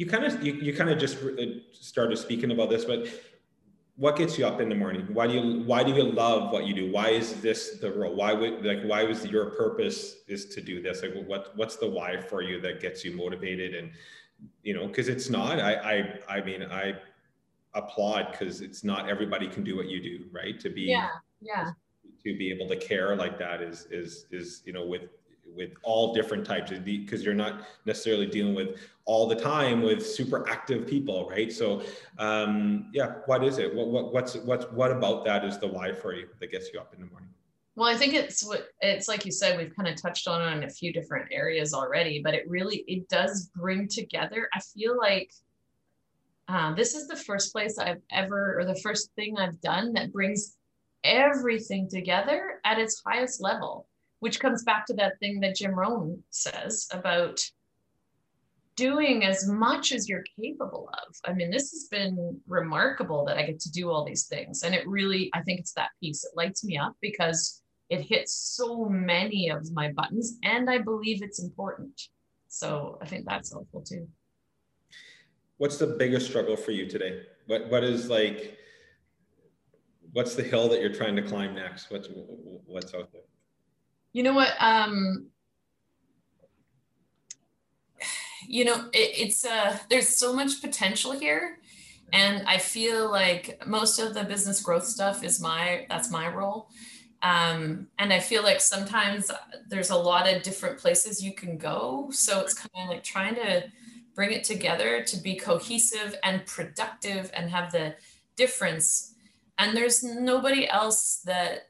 you 0.00 0.06
kind 0.06 0.24
of 0.24 0.42
you, 0.42 0.54
you 0.54 0.72
kind 0.74 0.88
of 0.88 0.98
just 0.98 1.18
uh, 1.22 1.44
started 1.72 2.16
speaking 2.16 2.50
about 2.52 2.70
this, 2.70 2.86
but 2.86 3.06
what 3.96 4.16
gets 4.16 4.38
you 4.38 4.46
up 4.46 4.58
in 4.58 4.70
the 4.70 4.74
morning? 4.74 5.06
Why 5.12 5.26
do 5.26 5.34
you 5.34 5.62
why 5.64 5.84
do 5.84 5.92
you 5.92 6.04
love 6.04 6.52
what 6.54 6.66
you 6.66 6.72
do? 6.72 6.90
Why 6.90 7.10
is 7.10 7.42
this 7.42 7.78
the 7.82 7.92
role? 7.92 8.14
Why 8.14 8.32
would 8.32 8.64
like 8.64 8.82
why 8.84 9.04
was 9.04 9.26
your 9.26 9.50
purpose 9.50 10.22
is 10.26 10.46
to 10.54 10.62
do 10.62 10.80
this? 10.80 11.02
Like 11.02 11.12
what 11.26 11.54
what's 11.54 11.76
the 11.76 11.90
why 11.96 12.18
for 12.18 12.40
you 12.40 12.62
that 12.62 12.80
gets 12.80 13.04
you 13.04 13.14
motivated? 13.14 13.74
And 13.74 13.90
you 14.62 14.72
know 14.72 14.86
because 14.86 15.08
it's 15.08 15.28
not 15.28 15.60
i 15.60 15.72
i 15.94 16.36
i 16.36 16.40
mean 16.40 16.62
i 16.62 16.94
applaud 17.74 18.28
because 18.32 18.62
it's 18.62 18.82
not 18.82 19.06
everybody 19.06 19.46
can 19.46 19.62
do 19.62 19.76
what 19.76 19.86
you 19.86 20.00
do 20.02 20.24
right? 20.32 20.58
To 20.60 20.70
be 20.70 20.82
yeah 20.96 21.08
yeah. 21.42 21.72
to 22.24 22.38
be 22.38 22.50
able 22.50 22.68
to 22.68 22.76
care 22.76 23.14
like 23.16 23.38
that 23.38 23.60
is 23.60 23.86
is 23.90 24.24
is 24.30 24.62
you 24.64 24.72
know 24.72 24.86
with 24.86 25.02
with 25.56 25.70
all 25.82 26.14
different 26.14 26.44
types 26.44 26.70
of 26.70 26.84
because 26.84 27.24
you're 27.24 27.34
not 27.34 27.62
necessarily 27.84 28.26
dealing 28.26 28.54
with 28.54 28.78
all 29.04 29.26
the 29.26 29.34
time 29.34 29.82
with 29.82 30.06
super 30.06 30.48
active 30.48 30.86
people 30.86 31.28
right? 31.28 31.52
So 31.52 31.82
um 32.18 32.90
yeah 32.92 33.14
what 33.26 33.44
is 33.44 33.58
it? 33.58 33.74
What, 33.74 33.88
what 33.88 34.12
what's 34.12 34.36
what's 34.36 34.66
what 34.72 34.90
about 34.90 35.24
that 35.24 35.44
is 35.44 35.58
the 35.58 35.68
why 35.68 35.92
for 35.92 36.14
you 36.14 36.28
that 36.38 36.50
gets 36.50 36.72
you 36.72 36.80
up 36.80 36.94
in 36.94 37.00
the 37.00 37.06
morning? 37.06 37.30
Well 37.76 37.88
i 37.88 37.96
think 37.96 38.14
it's 38.14 38.44
what 38.44 38.68
it's 38.80 39.08
like 39.08 39.24
you 39.24 39.32
said 39.32 39.56
we've 39.56 39.74
kind 39.74 39.88
of 39.88 40.00
touched 40.00 40.28
on 40.28 40.40
it 40.42 40.56
in 40.56 40.64
a 40.64 40.70
few 40.70 40.92
different 40.92 41.28
areas 41.30 41.72
already 41.72 42.20
but 42.22 42.34
it 42.34 42.48
really 42.48 42.84
it 42.86 43.08
does 43.08 43.50
bring 43.54 43.88
together. 43.88 44.48
I 44.54 44.60
feel 44.60 44.98
like 44.98 45.30
uh, 46.48 46.74
this 46.74 46.94
is 46.94 47.06
the 47.06 47.16
first 47.16 47.52
place 47.52 47.78
i've 47.78 48.02
ever 48.10 48.58
or 48.58 48.64
the 48.64 48.80
first 48.80 49.10
thing 49.14 49.38
i've 49.38 49.60
done 49.60 49.92
that 49.92 50.12
brings 50.12 50.56
everything 51.04 51.88
together 51.88 52.60
at 52.64 52.78
its 52.78 53.02
highest 53.06 53.40
level 53.40 53.86
which 54.20 54.40
comes 54.40 54.62
back 54.62 54.86
to 54.86 54.94
that 54.94 55.18
thing 55.18 55.40
that 55.40 55.56
Jim 55.56 55.74
Rohn 55.74 56.22
says 56.30 56.86
about 56.92 57.40
doing 58.76 59.24
as 59.24 59.46
much 59.46 59.92
as 59.92 60.08
you're 60.08 60.24
capable 60.40 60.88
of. 60.92 61.14
I 61.26 61.34
mean, 61.34 61.50
this 61.50 61.70
has 61.72 61.88
been 61.90 62.40
remarkable 62.46 63.24
that 63.26 63.36
I 63.36 63.44
get 63.44 63.60
to 63.60 63.70
do 63.70 63.90
all 63.90 64.04
these 64.04 64.26
things. 64.26 64.62
And 64.62 64.74
it 64.74 64.88
really, 64.88 65.30
I 65.34 65.42
think 65.42 65.60
it's 65.60 65.74
that 65.74 65.90
piece. 66.00 66.24
It 66.24 66.30
lights 66.34 66.64
me 66.64 66.78
up 66.78 66.96
because 67.02 67.62
it 67.90 68.00
hits 68.00 68.32
so 68.32 68.86
many 68.86 69.50
of 69.50 69.70
my 69.72 69.92
buttons 69.92 70.38
and 70.44 70.70
I 70.70 70.78
believe 70.78 71.22
it's 71.22 71.42
important. 71.42 72.00
So 72.48 72.98
I 73.02 73.06
think 73.06 73.26
that's 73.26 73.52
helpful 73.52 73.82
too. 73.82 74.08
What's 75.58 75.76
the 75.76 75.88
biggest 75.88 76.26
struggle 76.26 76.56
for 76.56 76.70
you 76.70 76.88
today? 76.88 77.22
What 77.46 77.68
what 77.68 77.84
is 77.84 78.08
like 78.08 78.56
what's 80.12 80.34
the 80.34 80.42
hill 80.42 80.68
that 80.68 80.80
you're 80.80 80.94
trying 80.94 81.16
to 81.16 81.22
climb 81.22 81.54
next? 81.54 81.90
What's 81.90 82.08
what's 82.66 82.94
out 82.94 83.12
there? 83.12 83.22
You 84.12 84.22
know 84.22 84.34
what? 84.34 84.54
Um, 84.60 85.30
you 88.46 88.64
know, 88.64 88.88
it, 88.92 89.10
it's 89.18 89.44
uh, 89.44 89.78
there's 89.88 90.08
so 90.08 90.32
much 90.34 90.60
potential 90.60 91.12
here, 91.12 91.58
and 92.12 92.46
I 92.46 92.58
feel 92.58 93.10
like 93.10 93.62
most 93.66 93.98
of 93.98 94.14
the 94.14 94.24
business 94.24 94.62
growth 94.62 94.84
stuff 94.86 95.22
is 95.24 95.40
my 95.40 95.86
that's 95.88 96.10
my 96.10 96.28
role, 96.28 96.68
Um, 97.22 97.88
and 97.98 98.12
I 98.12 98.20
feel 98.20 98.44
like 98.44 98.60
sometimes 98.62 99.30
there's 99.70 99.90
a 99.90 99.96
lot 99.96 100.28
of 100.32 100.42
different 100.44 100.78
places 100.80 101.24
you 101.24 101.34
can 101.34 101.58
go. 101.58 102.10
So 102.12 102.40
it's 102.42 102.54
kind 102.54 102.70
of 102.84 102.90
like 102.90 103.04
trying 103.04 103.36
to 103.36 103.64
bring 104.16 104.32
it 104.32 104.44
together 104.44 105.04
to 105.04 105.18
be 105.18 105.36
cohesive 105.36 106.16
and 106.24 106.46
productive 106.46 107.30
and 107.34 107.50
have 107.50 107.72
the 107.72 107.96
difference. 108.36 109.14
And 109.58 109.76
there's 109.76 110.04
nobody 110.04 110.68
else 110.68 111.22
that 111.26 111.69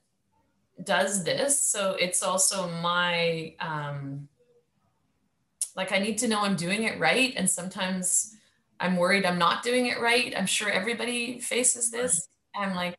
does 0.85 1.25
this. 1.25 1.61
So 1.61 1.97
it's 1.99 2.23
also 2.23 2.69
my, 2.83 3.55
um, 3.61 4.29
like, 5.77 5.93
I 5.93 5.99
need 5.99 6.19
to 6.19 6.29
know 6.29 6.41
I'm 6.41 6.57
doing 6.57 6.83
it 6.85 6.99
right. 6.99 7.33
And 7.37 7.49
sometimes 7.49 8.35
I'm 8.79 8.97
worried 8.97 9.25
I'm 9.25 9.39
not 9.39 9.63
doing 9.63 9.87
it 9.87 10.01
right. 10.01 10.35
I'm 10.37 10.47
sure 10.47 10.71
everybody 10.71 11.39
faces 11.41 11.91
this. 11.91 12.29
I'm 12.55 12.75
like, 12.75 12.99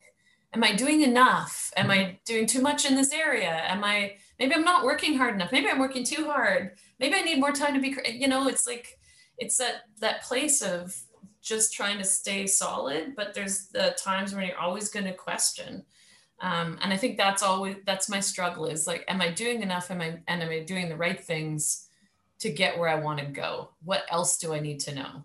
am 0.53 0.63
I 0.63 0.75
doing 0.75 1.01
enough? 1.01 1.71
Am 1.75 1.89
I 1.89 2.19
doing 2.25 2.45
too 2.45 2.61
much 2.61 2.85
in 2.85 2.95
this 2.95 3.11
area? 3.11 3.49
Am 3.49 3.83
I, 3.83 4.15
maybe 4.39 4.53
I'm 4.53 4.63
not 4.63 4.83
working 4.83 5.17
hard 5.17 5.35
enough. 5.35 5.51
Maybe 5.51 5.69
I'm 5.69 5.79
working 5.79 6.03
too 6.03 6.25
hard. 6.25 6.73
Maybe 6.99 7.15
I 7.15 7.21
need 7.21 7.39
more 7.39 7.51
time 7.51 7.73
to 7.73 7.79
be, 7.79 7.95
you 8.13 8.27
know, 8.27 8.47
it's 8.47 8.67
like, 8.67 8.99
it's 9.37 9.57
that, 9.57 9.83
that 9.99 10.23
place 10.23 10.61
of 10.61 10.95
just 11.41 11.73
trying 11.73 11.97
to 11.97 12.03
stay 12.03 12.45
solid, 12.45 13.15
but 13.15 13.33
there's 13.33 13.67
the 13.69 13.95
times 13.97 14.35
when 14.35 14.45
you're 14.45 14.57
always 14.57 14.89
going 14.89 15.05
to 15.05 15.13
question. 15.13 15.83
Um, 16.41 16.79
and 16.81 16.91
I 16.91 16.97
think 16.97 17.17
that's 17.17 17.43
always, 17.43 17.75
that's 17.85 18.09
my 18.09 18.19
struggle 18.19 18.65
is 18.65 18.87
like, 18.87 19.05
am 19.07 19.21
I 19.21 19.29
doing 19.29 19.61
enough? 19.61 19.91
Am 19.91 20.01
I, 20.01 20.19
and 20.27 20.41
am 20.41 20.49
I 20.49 20.59
doing 20.63 20.89
the 20.89 20.97
right 20.97 21.19
things 21.19 21.87
to 22.39 22.49
get 22.51 22.79
where 22.79 22.89
I 22.89 22.95
want 22.95 23.19
to 23.19 23.25
go? 23.25 23.69
What 23.83 24.05
else 24.09 24.37
do 24.37 24.53
I 24.53 24.59
need 24.59 24.79
to 24.81 24.95
know? 24.95 25.23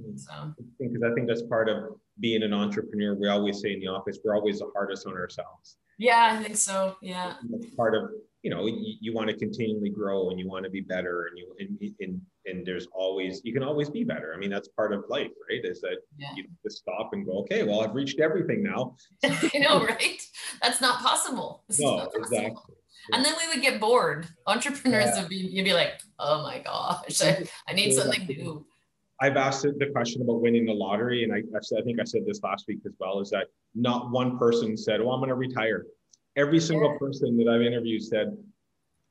Hmm. 0.00 0.16
So, 0.16 0.32
because 0.80 1.02
I 1.04 1.14
think 1.14 1.28
that's 1.28 1.42
part 1.42 1.68
of 1.68 1.94
being 2.18 2.42
an 2.42 2.52
entrepreneur, 2.52 3.14
we 3.14 3.28
always 3.28 3.60
say 3.60 3.74
in 3.74 3.80
the 3.80 3.86
office, 3.86 4.18
we're 4.24 4.34
always 4.34 4.58
the 4.58 4.70
hardest 4.74 5.06
on 5.06 5.12
ourselves. 5.14 5.76
Yeah, 5.98 6.30
I 6.32 6.42
think 6.42 6.56
so. 6.56 6.96
Yeah. 7.00 7.34
That's 7.48 7.66
part 7.74 7.94
of, 7.94 8.10
you 8.46 8.50
know, 8.50 8.64
you, 8.64 8.94
you, 9.00 9.12
want 9.12 9.28
to 9.28 9.36
continually 9.36 9.90
grow 9.90 10.30
and 10.30 10.38
you 10.38 10.46
want 10.46 10.64
to 10.64 10.70
be 10.70 10.80
better 10.80 11.26
and 11.26 11.36
you, 11.36 11.52
and, 11.58 11.92
and, 11.98 12.20
and 12.44 12.64
there's 12.64 12.86
always, 12.92 13.40
you 13.42 13.52
can 13.52 13.64
always 13.64 13.90
be 13.90 14.04
better. 14.04 14.32
I 14.32 14.38
mean, 14.38 14.50
that's 14.50 14.68
part 14.68 14.92
of 14.92 15.02
life, 15.08 15.32
right? 15.50 15.64
Is 15.64 15.80
that 15.80 15.96
yeah. 16.16 16.28
you 16.36 16.44
just 16.62 16.78
stop 16.78 17.10
and 17.12 17.26
go, 17.26 17.40
okay, 17.40 17.64
well, 17.64 17.80
I've 17.80 17.92
reached 17.92 18.20
everything 18.20 18.62
now. 18.62 18.94
you 19.52 19.58
know, 19.58 19.84
right? 19.84 20.22
That's 20.62 20.80
not 20.80 21.00
possible. 21.00 21.64
This 21.66 21.80
no, 21.80 21.96
not 21.96 22.12
possible. 22.12 22.22
exactly. 22.22 22.74
And 23.12 23.24
then 23.24 23.34
we 23.36 23.52
would 23.52 23.62
get 23.62 23.80
bored. 23.80 24.28
Entrepreneurs 24.46 25.06
yeah. 25.06 25.22
would 25.22 25.28
be, 25.28 25.38
you'd 25.38 25.64
be 25.64 25.72
like, 25.72 26.00
oh 26.20 26.44
my 26.44 26.60
gosh, 26.60 27.20
I, 27.22 27.48
I 27.66 27.72
need 27.72 27.94
something 27.94 28.28
new. 28.28 28.64
I've 29.20 29.36
asked 29.36 29.62
the 29.62 29.90
question 29.90 30.22
about 30.22 30.40
winning 30.40 30.66
the 30.66 30.72
lottery, 30.72 31.24
and 31.24 31.32
I, 31.32 31.38
I 31.38 31.82
think 31.82 31.98
I 31.98 32.04
said 32.04 32.22
this 32.24 32.40
last 32.44 32.66
week 32.68 32.78
as 32.86 32.92
well, 33.00 33.18
is 33.18 33.30
that 33.30 33.46
not 33.74 34.12
one 34.12 34.38
person 34.38 34.76
said, 34.76 35.00
"Oh, 35.00 35.10
I'm 35.10 35.20
going 35.20 35.30
to 35.30 35.34
retire." 35.34 35.86
Every 36.36 36.60
single 36.60 36.92
yeah. 36.92 36.98
person 36.98 37.36
that 37.38 37.48
I've 37.48 37.62
interviewed 37.62 38.02
said, 38.02 38.36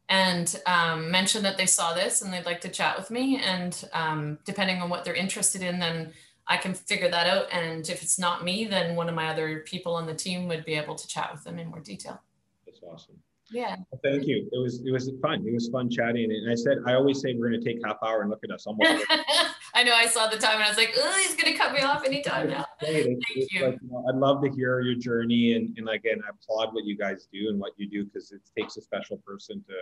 and 0.09 0.59
um, 0.65 1.11
mention 1.11 1.43
that 1.43 1.57
they 1.57 1.67
saw 1.67 1.93
this 1.93 2.21
and 2.21 2.33
they'd 2.33 2.45
like 2.45 2.61
to 2.61 2.69
chat 2.69 2.97
with 2.97 3.11
me. 3.11 3.37
And 3.37 3.87
um, 3.93 4.39
depending 4.43 4.81
on 4.81 4.89
what 4.89 5.05
they're 5.05 5.13
interested 5.13 5.61
in, 5.61 5.79
then 5.79 6.13
I 6.47 6.57
can 6.57 6.73
figure 6.73 7.09
that 7.09 7.27
out. 7.27 7.45
And 7.51 7.87
if 7.87 8.01
it's 8.01 8.17
not 8.17 8.43
me, 8.43 8.65
then 8.65 8.95
one 8.95 9.07
of 9.07 9.13
my 9.13 9.29
other 9.29 9.59
people 9.59 9.93
on 9.93 10.07
the 10.07 10.15
team 10.15 10.47
would 10.47 10.65
be 10.65 10.73
able 10.73 10.95
to 10.95 11.07
chat 11.07 11.29
with 11.31 11.43
them 11.43 11.59
in 11.59 11.69
more 11.69 11.79
detail. 11.79 12.19
That's 12.65 12.79
awesome. 12.81 13.18
Yeah. 13.51 13.75
Well, 13.91 13.99
thank 14.03 14.27
you. 14.27 14.47
It 14.51 14.57
was 14.57 14.81
it 14.85 14.91
was 14.91 15.11
fun. 15.21 15.45
It 15.47 15.53
was 15.53 15.69
fun 15.69 15.89
chatting. 15.89 16.31
And 16.31 16.51
I 16.51 16.55
said 16.55 16.79
I 16.85 16.93
always 16.93 17.21
say 17.21 17.33
we're 17.33 17.49
going 17.49 17.61
to 17.61 17.65
take 17.65 17.83
half 17.85 17.97
hour 18.03 18.21
and 18.21 18.29
look 18.29 18.43
at 18.43 18.51
us. 18.51 18.65
Almost. 18.67 19.05
I 19.73 19.83
know. 19.83 19.93
I 19.93 20.07
saw 20.07 20.27
the 20.27 20.37
time 20.37 20.55
and 20.55 20.63
I 20.63 20.69
was 20.69 20.77
like, 20.77 20.95
oh, 20.97 21.17
he's 21.21 21.35
going 21.35 21.53
to 21.53 21.57
cut 21.57 21.73
me 21.73 21.81
off 21.81 22.05
anytime 22.05 22.49
now. 22.49 22.65
thank 22.81 23.07
you. 23.51 23.65
Like, 23.65 23.79
you 23.81 23.89
know, 23.89 24.05
I'd 24.09 24.15
love 24.15 24.43
to 24.43 24.49
hear 24.49 24.81
your 24.81 24.95
journey 24.95 25.53
and 25.53 25.77
and 25.77 25.89
again, 25.89 26.21
I 26.25 26.29
applaud 26.29 26.73
what 26.73 26.85
you 26.85 26.97
guys 26.97 27.27
do 27.31 27.49
and 27.49 27.59
what 27.59 27.73
you 27.77 27.89
do 27.89 28.05
because 28.05 28.31
it 28.31 28.41
takes 28.57 28.77
a 28.77 28.81
special 28.81 29.17
person 29.17 29.63
to 29.67 29.73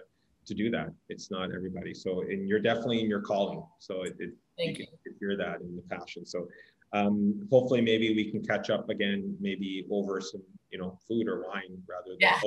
to 0.46 0.54
do 0.54 0.70
that. 0.72 0.90
It's 1.10 1.30
not 1.30 1.54
everybody. 1.54 1.94
So 1.94 2.22
and 2.22 2.48
you're 2.48 2.60
definitely 2.60 3.02
in 3.02 3.10
your 3.10 3.22
calling. 3.22 3.64
So 3.80 4.04
it, 4.04 4.16
it 4.20 4.32
thank 4.58 4.78
you, 4.78 4.86
you. 4.86 4.98
Can 5.12 5.16
hear 5.20 5.38
that 5.38 5.62
in 5.62 5.76
the 5.76 5.84
passion. 5.96 6.26
So 6.26 6.48
um, 6.94 7.46
hopefully 7.52 7.82
maybe 7.82 8.16
we 8.16 8.32
can 8.32 8.46
catch 8.46 8.70
up 8.70 8.90
again, 8.90 9.36
maybe 9.42 9.86
over 9.92 10.22
some, 10.22 10.42
you 10.72 10.80
know, 10.80 10.98
food 11.06 11.28
or 11.28 11.44
wine 11.44 11.84
rather 11.88 12.12
than 12.12 12.18
yeah 12.20 12.40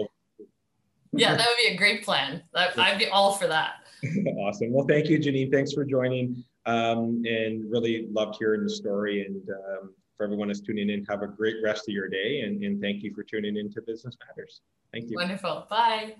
yeah, 1.12 1.36
that 1.36 1.46
would 1.46 1.56
be 1.56 1.74
a 1.74 1.76
great 1.76 2.04
plan. 2.04 2.42
I'd 2.54 2.98
be 2.98 3.06
all 3.08 3.32
for 3.32 3.46
that. 3.46 3.74
awesome. 4.38 4.72
Well, 4.72 4.86
thank 4.86 5.08
you, 5.08 5.18
Janine. 5.18 5.52
Thanks 5.52 5.72
for 5.72 5.84
joining. 5.84 6.44
Um, 6.66 7.22
and 7.24 7.70
really 7.70 8.06
loved 8.10 8.36
hearing 8.38 8.62
the 8.62 8.70
story. 8.70 9.26
And 9.26 9.42
um, 9.50 9.94
for 10.16 10.24
everyone 10.24 10.48
that's 10.48 10.60
tuning 10.60 10.90
in, 10.90 11.04
have 11.06 11.22
a 11.22 11.26
great 11.26 11.56
rest 11.64 11.88
of 11.88 11.94
your 11.94 12.08
day. 12.08 12.42
And, 12.42 12.62
and 12.62 12.80
thank 12.80 13.02
you 13.02 13.14
for 13.14 13.24
tuning 13.24 13.56
in 13.56 13.72
to 13.72 13.82
Business 13.82 14.16
Matters. 14.26 14.60
Thank 14.92 15.10
you. 15.10 15.16
Wonderful. 15.16 15.66
Bye. 15.70 16.16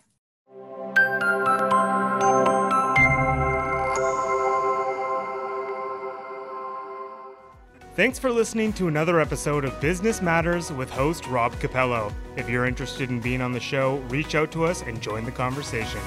Thanks 8.01 8.19
for 8.19 8.33
listening 8.33 8.73
to 8.73 8.89
another 8.89 9.21
episode 9.21 9.63
of 9.63 9.79
Business 9.79 10.23
Matters 10.23 10.73
with 10.73 10.89
host 10.89 11.27
Rob 11.27 11.53
Capello. 11.57 12.11
If 12.35 12.49
you're 12.49 12.65
interested 12.65 13.11
in 13.11 13.21
being 13.21 13.43
on 13.43 13.53
the 13.53 13.61
show, 13.61 13.97
reach 14.09 14.35
out 14.35 14.51
to 14.53 14.65
us 14.65 14.81
and 14.81 15.03
join 15.03 15.27
the 15.27 15.31
conversation. 15.31 16.01